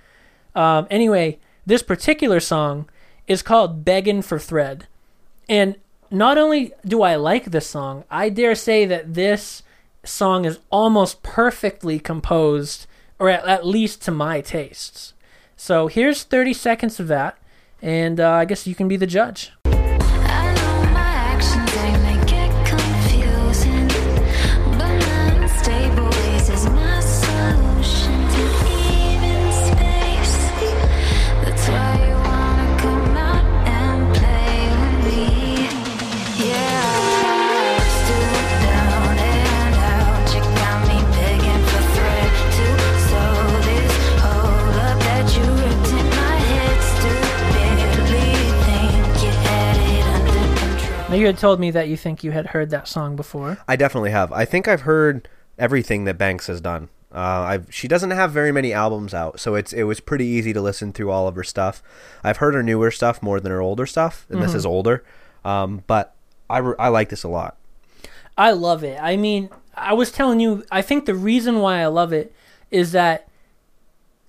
Um, 0.55 0.87
anyway, 0.89 1.39
this 1.65 1.83
particular 1.83 2.39
song 2.39 2.89
is 3.27 3.41
called 3.41 3.85
"Beggin' 3.85 4.21
for 4.21 4.39
Thread," 4.39 4.87
and 5.47 5.75
not 6.11 6.37
only 6.37 6.73
do 6.85 7.01
I 7.01 7.15
like 7.15 7.45
this 7.45 7.67
song, 7.67 8.03
I 8.11 8.29
dare 8.29 8.53
say 8.53 8.85
that 8.85 9.13
this 9.13 9.63
song 10.03 10.45
is 10.45 10.59
almost 10.69 11.23
perfectly 11.23 11.99
composed, 11.99 12.87
or 13.19 13.29
at, 13.29 13.45
at 13.47 13.65
least 13.65 14.01
to 14.03 14.11
my 14.11 14.41
tastes. 14.41 15.13
So 15.55 15.87
here's 15.87 16.23
30 16.23 16.53
seconds 16.53 16.99
of 16.99 17.07
that, 17.07 17.37
and 17.81 18.19
uh, 18.19 18.31
I 18.31 18.45
guess 18.45 18.65
you 18.65 18.75
can 18.75 18.87
be 18.87 18.97
the 18.97 19.07
judge. 19.07 19.51
You 51.15 51.25
had 51.25 51.37
told 51.37 51.59
me 51.59 51.71
that 51.71 51.87
you 51.87 51.97
think 51.97 52.23
you 52.23 52.31
had 52.31 52.47
heard 52.47 52.69
that 52.71 52.87
song 52.87 53.15
before. 53.15 53.57
I 53.67 53.75
definitely 53.75 54.11
have. 54.11 54.31
I 54.31 54.45
think 54.45 54.67
I've 54.67 54.81
heard 54.81 55.27
everything 55.57 56.05
that 56.05 56.17
Banks 56.17 56.47
has 56.47 56.61
done. 56.61 56.89
Uh, 57.13 57.17
I've 57.17 57.73
she 57.73 57.87
doesn't 57.89 58.11
have 58.11 58.31
very 58.31 58.51
many 58.53 58.71
albums 58.71 59.13
out, 59.13 59.39
so 59.39 59.55
it's 59.55 59.73
it 59.73 59.83
was 59.83 59.99
pretty 59.99 60.25
easy 60.25 60.53
to 60.53 60.61
listen 60.61 60.93
through 60.93 61.11
all 61.11 61.27
of 61.27 61.35
her 61.35 61.43
stuff. 61.43 61.83
I've 62.23 62.37
heard 62.37 62.53
her 62.53 62.63
newer 62.63 62.89
stuff 62.89 63.21
more 63.21 63.39
than 63.41 63.51
her 63.51 63.61
older 63.61 63.85
stuff, 63.85 64.25
and 64.29 64.41
this 64.41 64.53
is 64.53 64.65
older. 64.65 65.03
Um, 65.43 65.83
but 65.87 66.15
I, 66.49 66.59
re- 66.59 66.75
I 66.79 66.87
like 66.87 67.09
this 67.09 67.23
a 67.23 67.27
lot. 67.27 67.57
I 68.37 68.51
love 68.51 68.83
it. 68.83 68.97
I 69.01 69.17
mean, 69.17 69.49
I 69.75 69.93
was 69.93 70.11
telling 70.11 70.39
you, 70.39 70.63
I 70.71 70.81
think 70.81 71.05
the 71.05 71.15
reason 71.15 71.59
why 71.59 71.81
I 71.81 71.87
love 71.87 72.13
it 72.13 72.33
is 72.69 72.93
that 72.93 73.27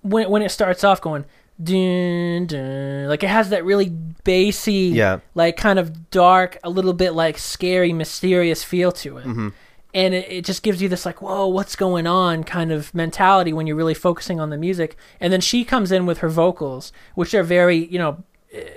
when 0.02 0.28
when 0.28 0.42
it 0.42 0.50
starts 0.50 0.82
off 0.82 1.00
going 1.00 1.24
dun, 1.62 2.46
dun, 2.46 3.08
like 3.08 3.22
it 3.22 3.28
has 3.28 3.50
that 3.50 3.64
really 3.64 3.90
bassy, 4.24 4.90
Yeah. 4.94 5.20
like 5.34 5.56
kind 5.56 5.78
of 5.78 6.10
dark, 6.10 6.58
a 6.64 6.70
little 6.70 6.92
bit 6.92 7.12
like 7.12 7.38
scary, 7.38 7.92
mysterious 7.92 8.64
feel 8.64 8.92
to 8.92 9.18
it. 9.18 9.26
Mm-hmm. 9.26 9.48
And 9.94 10.14
it, 10.14 10.30
it 10.30 10.44
just 10.44 10.62
gives 10.62 10.80
you 10.80 10.88
this 10.88 11.04
like, 11.04 11.20
whoa, 11.20 11.46
what's 11.46 11.76
going 11.76 12.06
on 12.06 12.44
kind 12.44 12.72
of 12.72 12.94
mentality 12.94 13.52
when 13.52 13.66
you're 13.66 13.76
really 13.76 13.94
focusing 13.94 14.40
on 14.40 14.48
the 14.50 14.56
music. 14.56 14.96
And 15.20 15.32
then 15.32 15.40
she 15.42 15.64
comes 15.64 15.92
in 15.92 16.06
with 16.06 16.18
her 16.18 16.28
vocals, 16.30 16.92
which 17.14 17.34
are 17.34 17.42
very, 17.42 17.76
you 17.86 17.98
know, 17.98 18.22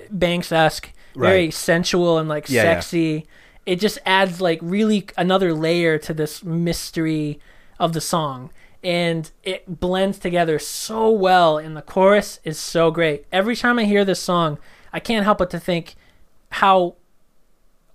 Banks 0.10 0.52
esque, 0.52 0.92
very 1.16 1.46
Right. 1.46 1.54
sensual 1.54 2.18
and 2.18 2.28
like 2.30 2.50
Yeah, 2.50 2.64
yeah. 2.64 2.74
sexy. 2.76 3.26
It 3.66 3.80
just 3.80 3.98
adds 4.06 4.40
like 4.42 4.60
really 4.62 5.08
another 5.18 5.54
layer 5.54 5.98
to 6.00 6.14
this 6.14 6.44
mystery 6.44 7.40
of 7.80 7.94
the 7.94 8.02
song. 8.02 8.52
And 8.86 9.32
it 9.42 9.80
blends 9.80 10.20
together 10.20 10.60
so 10.60 11.10
well, 11.10 11.58
and 11.58 11.76
the 11.76 11.82
chorus 11.82 12.40
is 12.44 12.60
so 12.60 12.92
great. 12.92 13.26
Every 13.32 13.56
time 13.56 13.80
I 13.80 13.86
hear 13.86 14.06
this 14.06 14.20
song, 14.20 14.60
I 14.94 15.00
can't 15.00 15.26
help 15.26 15.40
but 15.40 15.50
to 15.50 15.60
think 15.60 15.96
how 16.52 16.94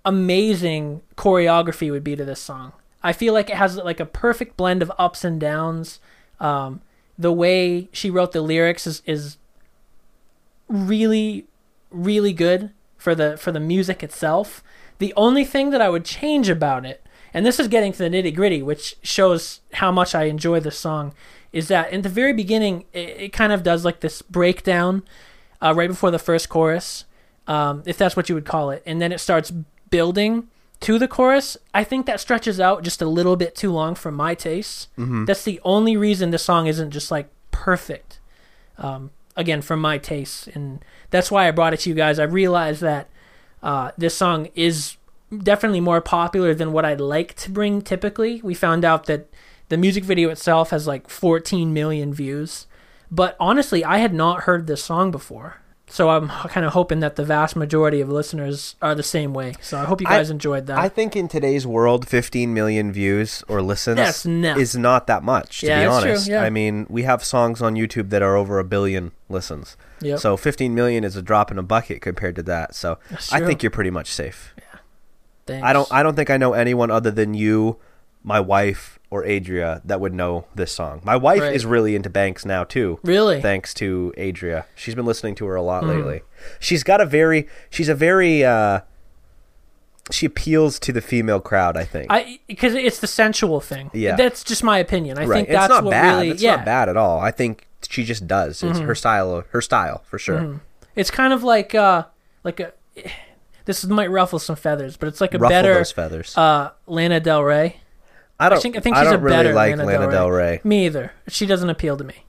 amazing 0.03 1.01
choreography 1.15 1.89
would 1.91 2.03
be 2.03 2.17
to 2.17 2.25
this 2.25 2.41
song. 2.41 2.73
I 3.01 3.13
feel 3.13 3.33
like 3.33 3.49
it 3.49 3.55
has 3.55 3.77
like 3.77 4.01
a 4.01 4.05
perfect 4.05 4.57
blend 4.57 4.81
of 4.81 4.91
ups 4.99 5.23
and 5.23 5.39
downs. 5.39 6.01
Um, 6.41 6.81
the 7.17 7.31
way 7.31 7.87
she 7.93 8.09
wrote 8.09 8.33
the 8.33 8.41
lyrics 8.41 8.85
is, 8.85 9.01
is 9.05 9.37
really, 10.67 11.47
really 11.89 12.33
good 12.33 12.71
for 12.97 13.15
the 13.15 13.37
for 13.37 13.53
the 13.53 13.61
music 13.61 14.03
itself. 14.03 14.61
The 14.97 15.13
only 15.15 15.45
thing 15.45 15.69
that 15.69 15.81
I 15.81 15.89
would 15.89 16.03
change 16.03 16.49
about 16.49 16.85
it, 16.85 17.01
and 17.33 17.45
this 17.45 17.59
is 17.59 17.67
getting 17.67 17.91
to 17.93 17.97
the 17.97 18.09
nitty 18.09 18.35
gritty, 18.35 18.61
which 18.61 18.97
shows 19.01 19.61
how 19.73 19.91
much 19.91 20.13
I 20.15 20.23
enjoy 20.23 20.59
this 20.59 20.77
song, 20.77 21.13
is 21.51 21.67
that 21.67 21.91
in 21.91 22.01
the 22.01 22.09
very 22.09 22.33
beginning 22.33 22.85
it, 22.93 23.09
it 23.19 23.33
kind 23.33 23.51
of 23.51 23.63
does 23.63 23.85
like 23.85 23.99
this 24.01 24.21
breakdown 24.21 25.03
uh, 25.61 25.73
right 25.75 25.89
before 25.89 26.11
the 26.11 26.19
first 26.19 26.49
chorus, 26.49 27.05
um, 27.47 27.83
if 27.85 27.97
that's 27.97 28.15
what 28.15 28.29
you 28.29 28.35
would 28.35 28.45
call 28.45 28.69
it, 28.71 28.81
and 28.85 29.01
then 29.01 29.11
it 29.11 29.19
starts 29.19 29.51
building 29.89 30.47
to 30.79 30.97
the 30.97 31.07
chorus. 31.07 31.57
I 31.73 31.83
think 31.83 32.05
that 32.07 32.19
stretches 32.19 32.59
out 32.59 32.83
just 32.83 33.01
a 33.01 33.05
little 33.05 33.35
bit 33.35 33.55
too 33.55 33.71
long 33.71 33.93
for 33.95 34.11
my 34.11 34.33
taste. 34.33 34.89
That's 35.25 35.43
the 35.43 35.59
only 35.63 35.95
reason 35.95 36.31
the 36.31 36.37
song 36.37 36.67
isn't 36.67 36.91
just 36.91 37.11
like 37.11 37.29
perfect. 37.51 38.19
Um, 38.77 39.11
again, 39.35 39.61
for 39.61 39.77
my 39.77 39.97
taste, 39.99 40.47
and 40.47 40.83
that's 41.11 41.29
why 41.29 41.47
I 41.47 41.51
brought 41.51 41.73
it 41.73 41.81
to 41.81 41.89
you 41.89 41.95
guys. 41.95 42.17
I 42.17 42.23
realized 42.23 42.81
that 42.81 43.09
uh, 43.61 43.91
this 43.97 44.15
song 44.17 44.49
is 44.55 44.97
definitely 45.35 45.79
more 45.81 46.01
popular 46.01 46.53
than 46.53 46.71
what 46.71 46.85
I'd 46.85 47.01
like 47.01 47.35
to 47.35 47.51
bring 47.51 47.81
typically. 47.81 48.41
We 48.43 48.53
found 48.53 48.83
out 48.85 49.05
that 49.05 49.27
the 49.69 49.77
music 49.77 50.03
video 50.03 50.29
itself 50.29 50.71
has 50.71 50.87
like 50.87 51.09
14 51.09 51.73
million 51.73 52.13
views. 52.13 52.67
But 53.09 53.35
honestly, 53.39 53.83
I 53.83 53.97
had 53.97 54.13
not 54.13 54.43
heard 54.43 54.67
this 54.67 54.83
song 54.83 55.11
before. 55.11 55.57
So 55.87 56.09
I'm 56.09 56.29
kind 56.29 56.65
of 56.65 56.71
hoping 56.71 57.01
that 57.01 57.17
the 57.17 57.25
vast 57.25 57.57
majority 57.57 57.99
of 57.99 58.07
listeners 58.07 58.75
are 58.81 58.95
the 58.95 59.03
same 59.03 59.33
way. 59.33 59.55
So 59.59 59.77
I 59.77 59.83
hope 59.83 59.99
you 59.99 60.07
I- 60.07 60.11
guys 60.19 60.29
enjoyed 60.29 60.65
that. 60.67 60.77
I 60.77 60.87
think 60.87 61.17
in 61.17 61.27
today's 61.27 61.67
world, 61.67 62.07
15 62.07 62.53
million 62.53 62.93
views 62.93 63.43
or 63.49 63.61
listens 63.61 64.25
is 64.25 64.77
not 64.77 65.07
that 65.07 65.21
much, 65.21 65.59
to 65.59 65.67
Yeah, 65.67 65.81
be 65.81 65.85
honest. 65.87 66.29
yeah. 66.29 66.43
I 66.43 66.49
mean, 66.49 66.85
we 66.89 67.03
have 67.03 67.25
songs 67.25 67.61
on 67.61 67.75
YouTube 67.75 68.09
that 68.11 68.21
are 68.21 68.37
over 68.37 68.57
a 68.57 68.63
billion 68.63 69.11
listens. 69.27 69.75
Yep. 69.99 70.19
So 70.19 70.37
15 70.37 70.73
million 70.73 71.03
is 71.03 71.17
a 71.17 71.21
drop 71.21 71.51
in 71.51 71.57
a 71.57 71.63
bucket 71.63 72.01
compared 72.01 72.37
to 72.37 72.43
that. 72.43 72.73
So 72.73 72.97
I 73.29 73.41
think 73.41 73.61
you're 73.61 73.69
pretty 73.69 73.91
much 73.91 74.07
safe. 74.13 74.55
Thanks. 75.51 75.65
I 75.67 75.73
don't 75.73 75.91
I 75.91 76.03
don't 76.03 76.15
think 76.15 76.29
I 76.29 76.37
know 76.37 76.53
anyone 76.53 76.89
other 76.91 77.11
than 77.11 77.33
you, 77.33 77.77
my 78.23 78.39
wife, 78.39 78.99
or 79.09 79.25
Adria 79.25 79.81
that 79.85 79.99
would 80.01 80.13
know 80.13 80.45
this 80.55 80.71
song. 80.71 81.01
My 81.03 81.15
wife 81.15 81.41
Right. 81.41 81.53
is 81.55 81.65
really 81.65 81.95
into 81.95 82.09
Banks 82.09 82.45
now 82.45 82.63
too. 82.63 82.99
Really? 83.03 83.41
Thanks 83.41 83.73
to 83.75 84.13
Adria. 84.17 84.65
She's 84.75 84.95
been 84.95 85.05
listening 85.05 85.35
to 85.35 85.45
her 85.47 85.55
a 85.55 85.61
lot 85.61 85.85
lately. 85.85 86.21
She's 86.59 86.83
got 86.83 87.01
a 87.01 87.05
very 87.05 87.47
she's 87.69 87.89
a 87.89 87.95
very 87.95 88.43
uh 88.43 88.81
she 90.09 90.25
appeals 90.25 90.77
to 90.79 90.91
the 90.91 90.99
female 91.01 91.39
crowd, 91.39 91.77
I 91.77 91.85
think. 91.85 92.07
I 92.09 92.39
because 92.47 92.73
it's 92.73 92.99
the 92.99 93.07
sensual 93.07 93.59
thing. 93.61 93.91
Yeah. 93.93 94.15
That's 94.15 94.43
just 94.43 94.63
my 94.63 94.77
opinion. 94.79 95.17
I 95.17 95.25
right. 95.25 95.37
think 95.37 95.49
that's 95.49 95.69
not 95.69 95.83
what 95.83 95.91
bad. 95.91 96.15
really 96.15 96.29
it's 96.31 96.41
yeah. 96.41 96.55
not 96.57 96.65
bad 96.65 96.89
at 96.89 96.97
all. 96.97 97.19
I 97.19 97.31
think 97.31 97.67
she 97.87 98.03
just 98.03 98.27
does. 98.27 98.61
It's 98.63 98.77
Mm-hmm. 98.79 98.87
her 98.87 98.95
style 98.95 99.43
her 99.51 99.61
style 99.61 100.03
for 100.05 100.17
sure. 100.19 100.61
It's 100.95 101.11
kind 101.11 101.33
of 101.33 101.43
like 101.43 101.73
uh 101.75 102.05
like 102.43 102.59
a 102.59 102.73
this 103.65 103.85
might 103.85 104.09
ruffle 104.11 104.39
some 104.39 104.55
feathers, 104.55 104.97
but 104.97 105.07
it's 105.07 105.21
like 105.21 105.33
a 105.33 105.37
Ruffle 105.37 105.49
better 105.49 105.73
those 105.75 105.91
feathers. 105.91 106.37
uh 106.37 106.71
Lana 106.87 107.19
Del 107.19 107.43
Rey. 107.43 107.77
I 108.39 108.49
don't 108.49 108.57
I 108.57 108.61
think 108.61 108.77
I 108.77 108.79
think 108.79 108.95
she's 108.95 109.05
don't 109.05 109.15
a 109.15 109.17
really 109.19 109.35
better 109.37 109.53
like 109.53 109.71
Lana, 109.77 109.85
Lana 109.85 109.99
Del, 109.99 110.11
Del 110.11 110.31
Rey. 110.31 110.51
Rey. 110.53 110.61
Me 110.63 110.85
either. 110.87 111.13
She 111.27 111.45
doesn't 111.45 111.69
appeal 111.69 111.97
to 111.97 112.03
me. 112.03 112.25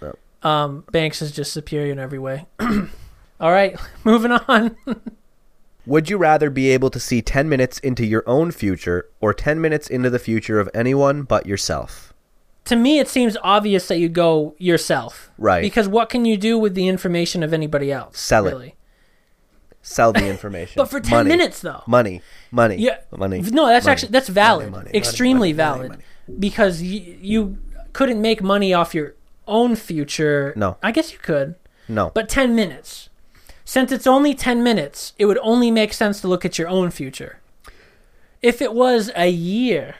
No. 0.00 0.14
Um, 0.48 0.84
Banks 0.90 1.20
is 1.20 1.32
just 1.32 1.52
superior 1.52 1.92
in 1.92 1.98
every 1.98 2.18
way. 2.18 2.46
All 2.60 3.50
right, 3.52 3.78
moving 4.04 4.32
on. 4.32 4.76
Would 5.86 6.10
you 6.10 6.18
rather 6.18 6.50
be 6.50 6.68
able 6.70 6.90
to 6.90 7.00
see 7.00 7.22
10 7.22 7.48
minutes 7.48 7.78
into 7.80 8.04
your 8.04 8.22
own 8.26 8.50
future 8.50 9.08
or 9.20 9.32
10 9.32 9.60
minutes 9.60 9.88
into 9.88 10.10
the 10.10 10.18
future 10.18 10.60
of 10.60 10.68
anyone 10.74 11.22
but 11.22 11.46
yourself? 11.46 12.12
to 12.66 12.76
me, 12.76 12.98
it 13.00 13.08
seems 13.08 13.36
obvious 13.42 13.88
that 13.88 13.98
you 13.98 14.08
go 14.08 14.54
yourself, 14.58 15.30
Right. 15.38 15.62
Because 15.62 15.88
what 15.88 16.08
can 16.10 16.24
you 16.24 16.36
do 16.36 16.56
with 16.58 16.74
the 16.74 16.86
information 16.86 17.42
of 17.42 17.52
anybody 17.52 17.90
else? 17.90 18.20
Sell 18.20 18.46
it. 18.46 18.50
really? 18.52 18.74
Sell 19.82 20.12
the 20.12 20.28
information. 20.28 20.74
But 20.76 20.86
for 20.90 21.00
ten 21.00 21.10
Money. 21.18 21.28
minutes, 21.30 21.60
though. 21.60 21.82
Money. 21.86 22.20
Money. 22.50 22.76
Yeah, 22.76 22.98
Money. 23.16 23.40
No, 23.40 23.66
that's 23.66 23.86
Money. 23.86 23.92
actually 23.92 24.08
that's 24.10 24.28
valid, 24.28 24.70
Money, 24.70 24.90
extremely 24.94 25.52
valid, 25.52 25.96
because 26.38 26.82
you 26.82 27.16
you 27.20 27.58
couldn't 27.92 28.20
make 28.20 28.42
money 28.42 28.74
off 28.74 28.94
your 28.94 29.14
own 29.48 29.74
future. 29.76 30.52
No. 30.56 30.76
I 30.82 30.92
guess 30.92 31.12
you 31.12 31.18
could, 31.18 31.54
No. 31.88 32.10
but 32.14 32.28
ten 32.28 32.54
minutes. 32.54 33.08
Since 33.64 33.90
it's 33.92 34.06
only 34.06 34.34
ten 34.34 34.62
minutes, 34.62 35.12
it 35.18 35.24
would 35.26 35.38
only 35.42 35.70
make 35.70 35.92
sense 35.92 36.20
to 36.20 36.28
look 36.28 36.44
at 36.44 36.58
your 36.58 36.68
own 36.68 36.90
future. 36.90 37.38
If 38.42 38.60
it 38.60 38.74
was 38.74 39.10
a 39.16 39.28
year, 39.30 39.94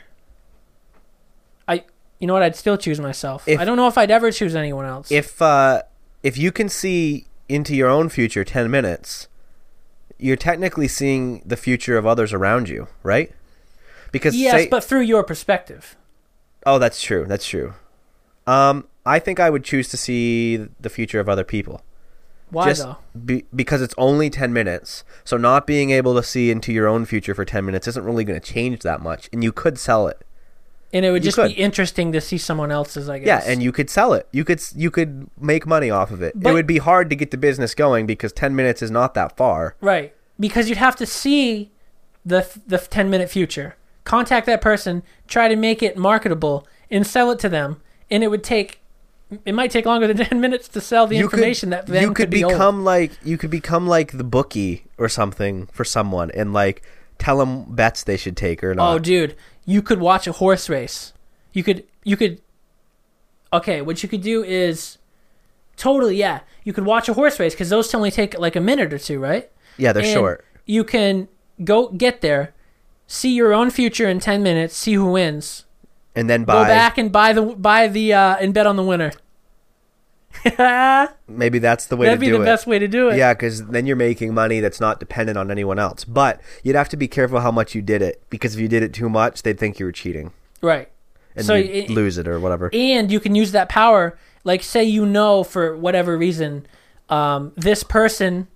I 1.68 1.84
you 2.18 2.26
know 2.26 2.32
what 2.34 2.42
I'd 2.42 2.56
still 2.56 2.76
choose 2.76 3.00
myself. 3.00 3.46
If- 3.48 3.58
I 3.60 3.64
don't 3.64 3.76
know 3.76 3.86
if 3.86 3.96
I'd 3.96 4.10
ever 4.10 4.30
choose 4.30 4.54
anyone 4.54 4.84
else. 4.86 5.10
if 5.10 5.40
uh 5.40 5.82
if 6.22 6.36
you 6.36 6.52
can 6.52 6.68
see 6.68 7.26
into 7.48 7.74
your 7.74 7.88
own 7.88 8.08
future 8.08 8.44
10 8.44 8.70
minutes, 8.70 9.26
you're 10.22 10.36
technically 10.36 10.88
seeing 10.88 11.42
the 11.44 11.56
future 11.56 11.96
of 11.96 12.06
others 12.06 12.32
around 12.32 12.68
you, 12.68 12.88
right? 13.02 13.32
Because 14.12 14.36
yes, 14.36 14.52
say, 14.52 14.68
but 14.68 14.84
through 14.84 15.02
your 15.02 15.22
perspective. 15.22 15.96
Oh, 16.66 16.78
that's 16.78 17.02
true. 17.02 17.26
That's 17.26 17.46
true. 17.46 17.74
Um 18.46 18.86
I 19.06 19.18
think 19.18 19.40
I 19.40 19.50
would 19.50 19.64
choose 19.64 19.88
to 19.88 19.96
see 19.96 20.68
the 20.78 20.90
future 20.90 21.20
of 21.20 21.28
other 21.28 21.44
people. 21.44 21.82
Why 22.50 22.68
just 22.68 22.82
though? 22.82 22.96
be, 23.24 23.44
because 23.54 23.80
it's 23.80 23.94
only 23.96 24.28
10 24.28 24.52
minutes. 24.52 25.04
So 25.24 25.36
not 25.36 25.66
being 25.66 25.90
able 25.90 26.14
to 26.16 26.22
see 26.22 26.50
into 26.50 26.72
your 26.72 26.88
own 26.88 27.04
future 27.04 27.34
for 27.34 27.44
10 27.44 27.64
minutes 27.64 27.86
isn't 27.88 28.04
really 28.04 28.24
going 28.24 28.40
to 28.40 28.52
change 28.52 28.80
that 28.80 29.00
much 29.00 29.28
and 29.32 29.42
you 29.44 29.52
could 29.52 29.78
sell 29.78 30.08
it. 30.08 30.24
And 30.92 31.04
it 31.04 31.12
would 31.12 31.22
just 31.22 31.36
be 31.36 31.52
interesting 31.52 32.12
to 32.12 32.20
see 32.20 32.36
someone 32.38 32.72
else's. 32.72 33.08
I 33.08 33.18
guess. 33.18 33.26
Yeah, 33.26 33.52
and 33.52 33.62
you 33.62 33.70
could 33.70 33.88
sell 33.88 34.12
it. 34.12 34.26
You 34.32 34.44
could 34.44 34.58
s- 34.58 34.74
you 34.76 34.90
could 34.90 35.30
make 35.40 35.66
money 35.66 35.88
off 35.90 36.10
of 36.10 36.20
it. 36.22 36.32
But- 36.34 36.50
it 36.50 36.52
would 36.52 36.66
be 36.66 36.78
hard 36.78 37.10
to 37.10 37.16
get 37.16 37.30
the 37.30 37.36
business 37.36 37.74
going 37.74 38.06
because 38.06 38.32
10 38.32 38.56
minutes 38.56 38.82
is 38.82 38.90
not 38.90 39.14
that 39.14 39.36
far. 39.36 39.76
Right. 39.80 40.14
Because 40.38 40.68
you'd 40.68 40.78
have 40.78 40.96
to 40.96 41.06
see 41.06 41.70
the 42.24 42.46
the 42.66 42.78
10 42.78 43.08
minute 43.08 43.30
future. 43.30 43.76
Contact 44.04 44.46
that 44.46 44.60
person, 44.60 45.02
try 45.28 45.48
to 45.48 45.56
make 45.56 45.82
it 45.82 45.96
marketable 45.96 46.66
and 46.90 47.06
sell 47.06 47.30
it 47.30 47.38
to 47.40 47.48
them, 47.48 47.80
and 48.10 48.24
it 48.24 48.28
would 48.28 48.42
take 48.42 48.80
it 49.44 49.54
might 49.54 49.70
take 49.70 49.86
longer 49.86 50.06
than 50.06 50.16
10 50.28 50.40
minutes 50.40 50.68
to 50.68 50.80
sell 50.80 51.06
the 51.06 51.16
you 51.16 51.24
information 51.24 51.70
could, 51.70 51.86
that 51.86 52.02
you 52.02 52.12
could, 52.12 52.30
be 52.30 52.42
old. 52.42 52.54
become 52.54 52.84
like 52.84 53.12
you 53.24 53.38
could 53.38 53.50
become 53.50 53.86
like 53.86 54.12
the 54.12 54.24
bookie 54.24 54.84
or 54.98 55.08
something 55.08 55.66
for 55.66 55.84
someone 55.84 56.30
and 56.32 56.52
like 56.52 56.82
tell 57.18 57.38
them 57.38 57.64
bets 57.74 58.04
they 58.04 58.16
should 58.16 58.36
take 58.36 58.64
or 58.64 58.70
oh, 58.72 58.74
not. 58.74 58.94
Oh 58.94 58.98
dude, 58.98 59.36
you 59.64 59.82
could 59.82 60.00
watch 60.00 60.26
a 60.26 60.32
horse 60.32 60.68
race. 60.68 61.12
You 61.52 61.62
could 61.62 61.84
you 62.04 62.16
could 62.16 62.40
Okay, 63.52 63.82
what 63.82 64.02
you 64.02 64.08
could 64.08 64.22
do 64.22 64.44
is 64.44 64.98
totally 65.76 66.16
yeah, 66.16 66.40
you 66.64 66.72
could 66.72 66.84
watch 66.84 67.08
a 67.08 67.14
horse 67.14 67.40
race 67.40 67.54
cuz 67.54 67.68
those 67.68 67.92
only 67.94 68.10
take 68.10 68.38
like 68.38 68.56
a 68.56 68.60
minute 68.60 68.92
or 68.92 68.98
two, 68.98 69.18
right? 69.18 69.50
yeah, 69.76 69.92
they're 69.92 70.02
And 70.02 70.12
short. 70.12 70.44
You 70.66 70.84
can 70.84 71.28
go 71.64 71.88
get 71.88 72.20
there, 72.20 72.52
see 73.06 73.34
your 73.34 73.52
own 73.52 73.70
future 73.70 74.08
in 74.08 74.20
10 74.20 74.42
minutes, 74.42 74.76
see 74.76 74.94
who 74.94 75.10
wins. 75.10 75.64
And 76.14 76.28
then 76.28 76.42
Go 76.42 76.52
buy 76.52 76.68
back 76.68 76.98
and 76.98 77.10
buy 77.10 77.32
the 77.32 77.42
buy 77.42 77.88
the 77.88 78.12
uh, 78.12 78.36
and 78.36 78.52
bet 78.52 78.66
on 78.66 78.76
the 78.76 78.82
winner. 78.84 79.12
That'd 80.44 81.14
Maybe 81.28 81.58
that's 81.58 81.86
the 81.86 81.96
way 81.96 82.10
to 82.10 82.16
be 82.16 82.26
do 82.26 82.38
the 82.38 82.44
best 82.44 82.66
way 82.66 82.78
to 82.78 82.88
do 82.88 83.08
it. 83.10 83.16
Yeah, 83.16 83.34
because 83.34 83.66
then 83.66 83.86
you're 83.86 83.96
making 83.96 84.32
money 84.34 84.60
that's 84.60 84.80
not 84.80 84.98
dependent 85.00 85.36
on 85.38 85.50
anyone 85.50 85.78
else. 85.78 86.04
But 86.04 86.40
you'd 86.62 86.76
have 86.76 86.88
to 86.90 86.96
be 86.96 87.08
careful 87.08 87.40
how 87.40 87.50
much 87.50 87.74
you 87.74 87.82
did 87.82 88.02
it 88.02 88.22
because 88.30 88.54
if 88.54 88.60
you 88.60 88.68
did 88.68 88.82
it 88.82 88.92
too 88.94 89.08
much, 89.08 89.42
they'd 89.42 89.58
think 89.58 89.78
you 89.78 89.86
were 89.86 89.92
cheating 89.92 90.32
Right. 90.62 90.88
and 91.36 91.44
so 91.44 91.54
you'd 91.54 91.70
it- 91.70 91.90
lose 91.90 92.18
it 92.18 92.26
or 92.28 92.38
whatever. 92.40 92.70
and 92.72 93.10
you 93.12 93.20
can 93.20 93.34
use 93.34 93.52
that 93.52 93.68
power 93.68 94.16
like 94.44 94.62
say 94.62 94.82
you 94.84 95.04
know 95.06 95.44
for 95.44 95.76
whatever 95.76 96.16
reason 96.16 96.66
um, 97.10 97.52
this 97.56 97.82
person 97.82 98.48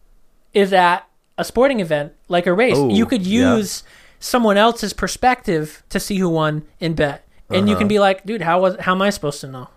is 0.54 0.72
at 0.72 1.06
a 1.36 1.44
sporting 1.44 1.80
event 1.80 2.12
like 2.28 2.46
a 2.46 2.52
race 2.52 2.76
Oh, 2.76 2.88
you 2.88 3.04
could 3.06 3.26
yeah. 3.26 3.56
use 3.56 3.82
someone 4.20 4.56
else's 4.56 4.92
perspective 4.92 5.82
to 5.90 6.00
see 6.00 6.16
who 6.18 6.28
won 6.28 6.62
and 6.80 6.96
bet 6.96 7.26
and 7.50 7.68
you 7.68 7.74
can 7.74 7.84
Uh-huh. 7.84 7.88
be 7.88 7.98
like 7.98 8.24
dude 8.24 8.40
how 8.42 8.60
was 8.60 8.76
how 8.80 8.92
am 8.92 9.02
i 9.02 9.10
supposed 9.10 9.40
to 9.42 9.46
know 9.48 9.68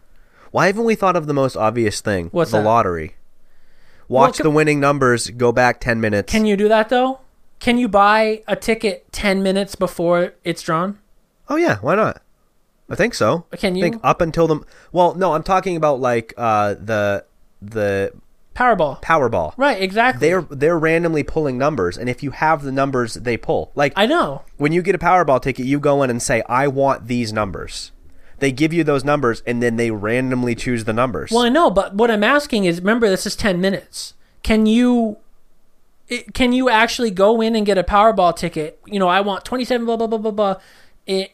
Why 0.52 0.68
haven't 0.68 0.84
we 0.86 0.96
thought 0.96 1.16
of 1.16 1.28
the 1.28 1.34
most 1.34 1.56
obvious 1.56 2.02
thing? 2.02 2.30
What's 2.32 2.52
the 2.52 2.58
that? 2.60 2.64
lottery. 2.66 3.16
Watch 4.08 4.40
Well, 4.40 4.44
the 4.44 4.52
winning 4.56 4.80
numbers. 4.80 5.30
Go 5.32 5.52
back 5.52 5.80
ten 5.82 6.00
minutes. 6.00 6.32
can 6.32 6.46
you 6.46 6.56
do 6.58 6.68
that 6.70 6.90
though 6.90 7.20
can 7.60 7.78
you 7.80 7.88
buy 7.88 8.44
a 8.48 8.56
ticket 8.56 9.12
10 9.12 9.42
minutes 9.42 9.74
before 9.76 10.34
it's 10.44 10.62
drawn 10.62 11.00
Oh 11.50 11.56
yeah, 11.56 11.78
why 11.80 11.96
not? 11.96 12.22
I 12.90 12.94
think 12.96 13.14
so. 13.16 13.46
Can 13.58 13.76
I 13.76 13.82
think 13.82 13.96
you? 13.96 14.02
up 14.04 14.22
until 14.22 14.48
the 14.48 14.60
well, 14.92 15.16
no, 15.16 15.34
I'm 15.34 15.44
talking 15.44 15.76
about 15.76 16.00
like 16.00 16.34
uh 16.38 16.76
the 16.76 17.26
the 17.62 18.14
powerball 18.56 19.02
Powerball. 19.02 19.54
right 19.58 19.82
exactly 19.82 20.28
They're 20.28 20.42
they're 20.44 20.78
randomly 20.80 21.24
pulling 21.24 21.58
numbers, 21.58 21.98
and 21.98 22.10
if 22.10 22.22
you 22.24 22.32
have 22.32 22.64
the 22.64 22.72
numbers, 22.72 23.16
they 23.16 23.38
pull. 23.38 23.72
Like 23.76 23.94
i 23.96 24.06
know 24.06 24.44
when 24.58 24.72
you 24.72 24.82
get 24.82 24.94
a 24.96 25.00
Powerball 25.00 25.42
ticket, 25.42 25.66
you 25.66 25.80
go 25.80 26.04
in 26.04 26.10
and 26.10 26.22
say, 26.22 26.44
"I 26.48 26.68
want 26.68 27.08
these 27.08 27.34
numbers." 27.34 27.92
They 28.40 28.52
give 28.52 28.72
you 28.74 28.84
those 28.84 29.04
numbers, 29.04 29.42
and 29.48 29.62
then 29.64 29.78
they 29.78 29.90
randomly 29.92 30.54
choose 30.56 30.84
the 30.86 30.94
numbers. 30.94 31.32
Well, 31.32 31.44
I 31.44 31.50
know, 31.50 31.70
but 31.72 31.96
what 31.96 32.12
I'm 32.12 32.24
asking 32.24 32.66
is, 32.66 32.80
remember, 32.80 33.10
this 33.10 33.26
is 33.26 33.36
ten 33.36 33.60
minutes. 33.60 34.14
Can 34.44 34.66
you, 34.66 35.18
it, 36.08 36.34
can 36.34 36.54
you 36.54 36.70
actually 36.70 37.10
go 37.12 37.42
in 37.42 37.56
and 37.56 37.66
get 37.66 37.78
a 37.78 37.84
Powerball 37.84 38.36
ticket? 38.36 38.80
You 38.86 39.00
know, 39.00 39.08
I 39.08 39.22
want 39.22 39.44
twenty 39.44 39.66
seven, 39.66 39.86
blah 39.86 39.98
blah 39.98 40.08
blah 40.08 40.20
blah 40.20 40.32
blah. 40.32 40.56
It, 41.08 41.32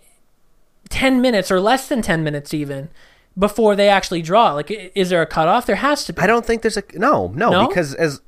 ten 0.90 1.22
minutes 1.22 1.52
or 1.52 1.60
less 1.60 1.88
than 1.88 2.02
ten 2.02 2.24
minutes, 2.24 2.54
even 2.54 2.90
before 3.38 3.76
they 3.76 3.90
actually 3.90 4.22
draw. 4.22 4.54
Like, 4.54 4.72
is 4.96 5.10
there 5.10 5.22
a 5.22 5.26
cutoff? 5.28 5.66
There 5.66 5.76
has 5.78 6.06
to 6.06 6.14
be. 6.14 6.22
I 6.22 6.28
don't 6.28 6.46
think 6.46 6.62
there's 6.62 6.78
a 6.78 6.84
no, 6.94 7.28
no, 7.36 7.50
No? 7.52 7.68
because 7.68 7.94
as 7.96 8.22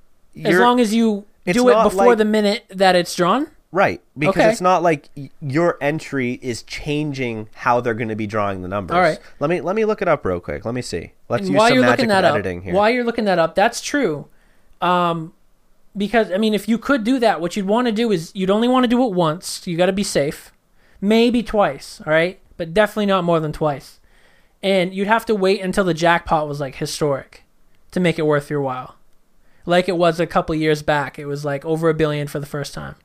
as 0.43 0.59
long 0.59 0.79
as 0.79 0.93
you 0.93 1.25
do 1.45 1.69
it 1.69 1.83
before 1.83 2.07
like- 2.07 2.17
the 2.17 2.25
minute 2.25 2.65
that 2.69 2.95
it's 2.95 3.15
drawn. 3.15 3.47
Right, 3.75 4.01
because 4.17 4.37
Okay. 4.41 4.49
it's 4.51 4.61
not 4.61 4.81
like 4.81 5.09
your 5.41 5.77
entry 5.81 6.39
is 6.41 6.63
changing 6.63 7.49
how 7.53 7.81
they're 7.81 7.93
going 7.93 8.07
to 8.09 8.15
be 8.15 8.25
drawing 8.27 8.61
the 8.61 8.67
numbers. 8.67 8.95
All 8.95 9.01
right. 9.01 9.19
let 9.39 9.49
me 9.49 9.59
let 9.61 9.75
me 9.75 9.83
look 9.85 10.01
it 10.01 10.07
up 10.07 10.25
real 10.25 10.39
quick. 10.39 10.63
Let 10.65 10.73
me 10.73 10.81
see. 10.81 11.11
Let's 11.29 11.45
And 11.47 11.53
use 11.53 11.61
some 11.61 11.73
you're 11.73 11.81
magic 11.83 11.97
looking 11.99 12.09
that 12.09 12.23
up, 12.23 12.33
editing 12.35 12.61
here. 12.61 12.73
while 12.73 12.89
you're 12.89 13.03
looking 13.03 13.25
that 13.25 13.37
up, 13.39 13.53
that's 13.55 13.81
true. 13.81 14.27
Um, 14.81 15.33
because 15.97 16.31
I 16.31 16.37
mean, 16.37 16.53
if 16.53 16.67
you 16.67 16.77
could 16.77 17.03
do 17.03 17.19
that, 17.19 17.41
what 17.41 17.55
you'd 17.55 17.67
want 17.67 17.87
to 17.87 17.91
do 17.91 18.11
is 18.11 18.31
you'd 18.33 18.49
only 18.49 18.67
want 18.67 18.83
to 18.83 18.87
do 18.87 19.03
it 19.05 19.13
once. 19.13 19.65
You 19.67 19.75
got 19.77 19.85
to 19.87 19.93
be 19.93 20.03
safe, 20.03 20.51
maybe 21.01 21.43
twice. 21.43 22.01
All 22.05 22.11
right, 22.13 22.39
but 22.57 22.73
definitely 22.73 23.05
not 23.07 23.23
more 23.23 23.39
than 23.39 23.51
twice. 23.51 23.99
And 24.63 24.93
you'd 24.93 25.07
have 25.07 25.25
to 25.27 25.35
wait 25.35 25.61
until 25.61 25.83
the 25.83 25.93
jackpot 25.93 26.47
was 26.47 26.59
like 26.59 26.75
historic 26.75 27.43
to 27.91 27.99
make 27.99 28.17
it 28.19 28.25
worth 28.25 28.49
your 28.49 28.61
while, 28.61 28.95
like 29.65 29.87
it 29.87 29.95
was 29.97 30.19
a 30.19 30.25
couple 30.27 30.53
years 30.55 30.81
back. 30.81 31.17
It 31.19 31.25
was 31.27 31.45
like 31.45 31.63
over 31.65 31.87
a 31.89 31.93
billion 31.93 32.27
for 32.27 32.39
the 32.39 32.45
first 32.45 32.73
time. 32.73 32.95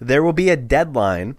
There 0.00 0.22
will 0.22 0.32
be 0.32 0.48
a 0.48 0.56
deadline 0.56 1.36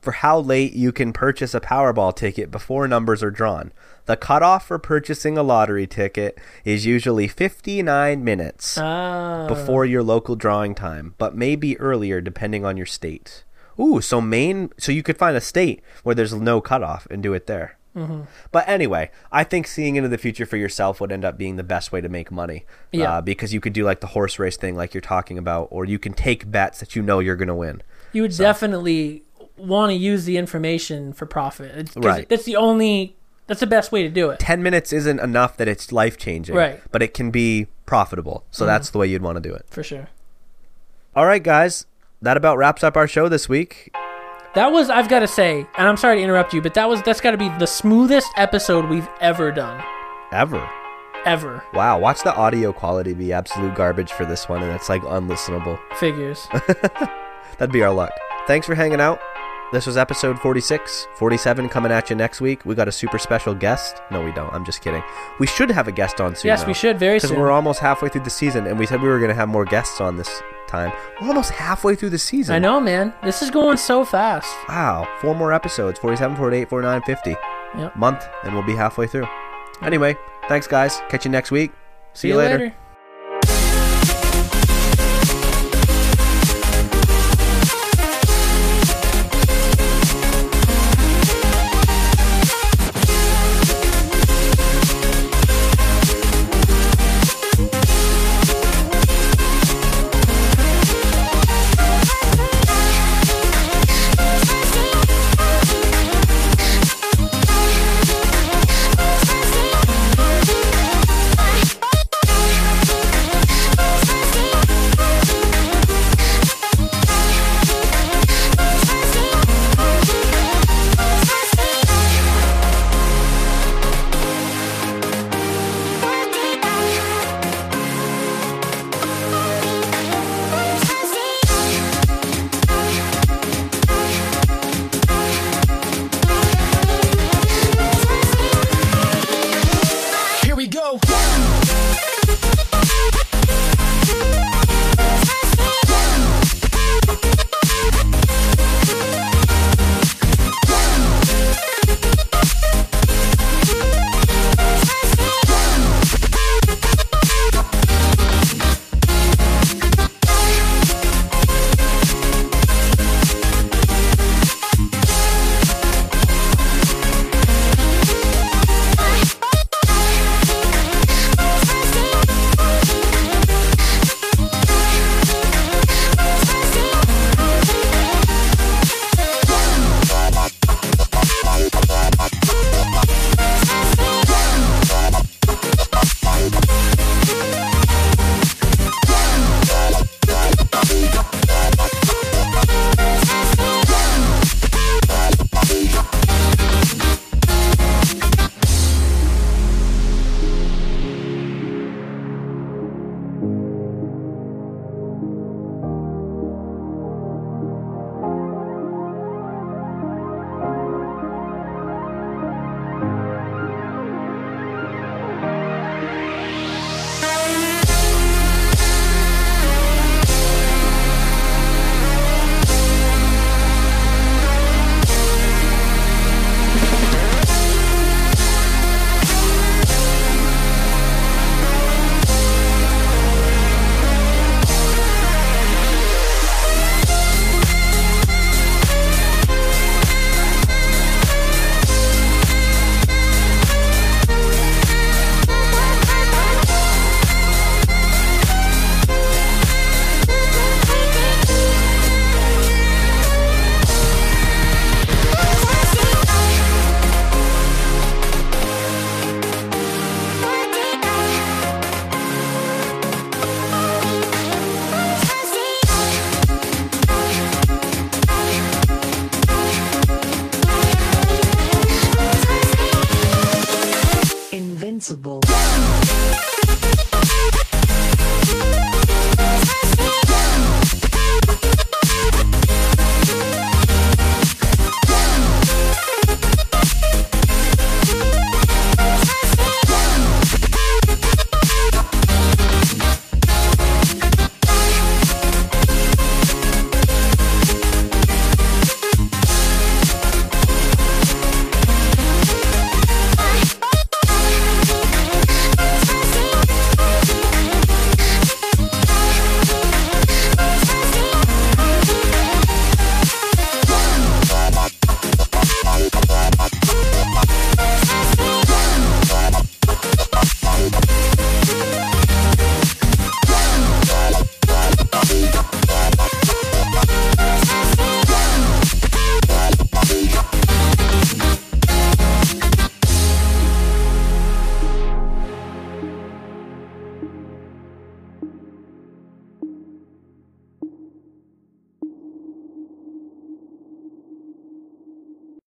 for 0.00 0.12
how 0.12 0.38
late 0.38 0.74
you 0.74 0.92
can 0.92 1.12
purchase 1.12 1.54
a 1.54 1.60
Powerball 1.60 2.14
ticket 2.14 2.50
before 2.50 2.86
numbers 2.86 3.22
are 3.22 3.30
drawn. 3.30 3.72
The 4.06 4.16
cutoff 4.16 4.66
for 4.66 4.78
purchasing 4.78 5.38
a 5.38 5.42
lottery 5.42 5.86
ticket 5.86 6.38
is 6.64 6.84
usually 6.84 7.26
59 7.26 8.22
minutes 8.22 8.76
Ah, 8.76 9.46
before 9.48 9.86
your 9.86 10.02
local 10.02 10.36
drawing 10.36 10.74
time, 10.74 11.14
but 11.16 11.34
maybe 11.34 11.78
earlier 11.80 12.20
depending 12.20 12.66
on 12.66 12.76
your 12.76 12.84
state. 12.84 13.44
Ooh, 13.80 14.00
so 14.02 14.20
Maine, 14.20 14.70
so 14.76 14.92
you 14.92 15.02
could 15.02 15.16
find 15.16 15.36
a 15.36 15.40
state 15.40 15.80
where 16.02 16.14
there's 16.14 16.34
no 16.34 16.60
cutoff 16.60 17.06
and 17.10 17.22
do 17.22 17.32
it 17.32 17.46
there. 17.46 17.78
Mm-hmm. 17.96 18.22
But 18.50 18.68
anyway, 18.68 19.10
I 19.30 19.44
think 19.44 19.66
seeing 19.66 19.96
into 19.96 20.08
the 20.08 20.18
future 20.18 20.46
for 20.46 20.56
yourself 20.56 21.00
would 21.00 21.12
end 21.12 21.24
up 21.24 21.38
being 21.38 21.56
the 21.56 21.62
best 21.62 21.92
way 21.92 22.00
to 22.00 22.08
make 22.08 22.32
money. 22.32 22.64
Yeah. 22.92 23.14
Uh, 23.18 23.20
because 23.20 23.54
you 23.54 23.60
could 23.60 23.72
do 23.72 23.84
like 23.84 24.00
the 24.00 24.08
horse 24.08 24.38
race 24.38 24.56
thing, 24.56 24.74
like 24.74 24.94
you're 24.94 25.00
talking 25.00 25.38
about, 25.38 25.68
or 25.70 25.84
you 25.84 25.98
can 25.98 26.12
take 26.12 26.50
bets 26.50 26.80
that 26.80 26.96
you 26.96 27.02
know 27.02 27.20
you're 27.20 27.36
going 27.36 27.48
to 27.48 27.54
win. 27.54 27.82
you 28.12 28.22
would 28.22 28.36
definitely 28.36 29.22
want 29.56 29.90
to 29.90 29.94
use 29.94 30.24
the 30.24 30.36
information 30.36 31.12
for 31.12 31.26
profit. 31.26 31.90
Right. 31.96 32.28
That's 32.28 32.44
the 32.44 32.56
only. 32.56 33.16
That's 33.46 33.60
the 33.60 33.66
best 33.66 33.92
way 33.92 34.02
to 34.02 34.08
do 34.08 34.30
it. 34.30 34.40
10 34.40 34.62
minutes 34.62 34.90
isn't 34.92 35.20
enough 35.20 35.56
that 35.58 35.68
it's 35.68 35.92
life 35.92 36.16
changing, 36.16 36.56
Right. 36.56 36.80
but 36.90 37.02
it 37.02 37.12
can 37.12 37.30
be 37.30 37.66
profitable. 37.84 38.42
So 38.50 38.64
that's 38.64 38.88
the 38.90 38.96
way 38.98 39.06
you'd 39.06 39.20
want 39.20 39.36
to 39.36 39.46
do 39.46 39.54
it. 39.54 39.66
For 39.68 39.82
sure. 39.82 40.08
All 41.14 41.26
right, 41.26 41.42
guys, 41.42 41.84
that 42.22 42.36
about 42.38 42.56
wraps 42.56 42.82
up 42.82 42.96
our 42.96 43.06
show 43.06 43.28
this 43.28 43.46
week. 43.48 43.94
That 44.54 44.70
was 44.70 44.88
I've 44.88 45.08
got 45.08 45.20
to 45.20 45.26
say, 45.26 45.66
and 45.76 45.88
I'm 45.88 45.96
sorry 45.96 46.18
to 46.18 46.22
interrupt 46.22 46.54
you, 46.54 46.62
but 46.62 46.74
that 46.74 46.88
was 46.88 47.02
that's 47.02 47.20
got 47.20 47.32
to 47.32 47.36
be 47.36 47.48
the 47.58 47.66
smoothest 47.66 48.30
episode 48.36 48.88
we've 48.88 49.08
ever 49.20 49.50
done, 49.50 49.82
Ever. 50.32 50.68
ever. 51.24 51.64
Wow, 51.74 51.98
watch 51.98 52.22
the 52.22 52.34
audio 52.34 52.72
quality 52.72 53.14
be 53.14 53.32
absolute 53.32 53.74
garbage 53.74 54.12
for 54.12 54.24
this 54.24 54.48
one, 54.48 54.62
and 54.62 54.70
it's 54.72 54.88
like 54.88 55.02
unlistenable. 55.02 55.78
Figures. 55.96 56.46
That'd 57.58 57.72
be 57.72 57.82
our 57.82 57.92
luck. 57.92 58.12
Thanks 58.46 58.66
for 58.66 58.74
hanging 58.76 59.00
out. 59.00 59.20
This 59.72 59.86
was 59.86 59.96
episode 59.96 60.38
46. 60.38 61.08
47 61.16 61.68
coming 61.68 61.90
at 61.90 62.08
you 62.08 62.14
next 62.16 62.40
week. 62.40 62.64
We 62.64 62.74
got 62.76 62.86
a 62.86 62.92
super 62.92 63.18
special 63.18 63.54
guest. 63.54 64.00
No, 64.10 64.22
we 64.24 64.30
don't. 64.32 64.52
I'm 64.52 64.64
just 64.64 64.82
kidding. 64.82 65.02
We 65.40 65.46
should 65.48 65.70
have 65.70 65.88
a 65.88 65.92
guest 65.92 66.20
on 66.20 66.36
soon. 66.36 66.48
yes, 66.48 66.64
we 66.66 66.74
should 66.74 66.98
very 66.98 67.18
soon. 67.18 67.30
Because 67.30 67.40
we're 67.40 67.50
almost 67.50 67.80
halfway 67.80 68.08
through 68.08 68.22
the 68.22 68.30
season, 68.30 68.66
and 68.68 68.78
we 68.78 68.86
said 68.86 69.02
we 69.02 69.08
were 69.08 69.18
going 69.18 69.30
to 69.30 69.34
have 69.34 69.48
more 69.48 69.64
guests 69.64 70.00
on 70.00 70.16
this 70.16 70.42
time. 70.68 70.92
We're 71.20 71.28
almost 71.28 71.50
halfway 71.50 71.96
through 71.96 72.10
the 72.10 72.18
season. 72.18 72.54
I 72.54 72.58
know, 72.60 72.78
man. 72.80 73.12
This 73.24 73.42
is 73.42 73.50
going 73.50 73.76
so 73.78 74.04
fast. 74.04 74.54
Wow. 74.68 75.08
Four 75.20 75.34
more 75.34 75.52
episodes 75.52 75.98
47, 75.98 76.36
48, 76.36 76.68
49, 76.68 77.02
50. 77.02 77.36
Yep. 77.76 77.96
Month, 77.96 78.28
and 78.44 78.54
we'll 78.54 78.62
be 78.62 78.76
halfway 78.76 79.08
through. 79.08 79.26
Anyway, 79.82 80.16
thanks, 80.48 80.68
guys. 80.68 81.00
Catch 81.08 81.24
you 81.24 81.30
next 81.32 81.50
week. 81.50 81.72
See 82.12 82.28
you 82.28 82.36
later. 82.36 82.72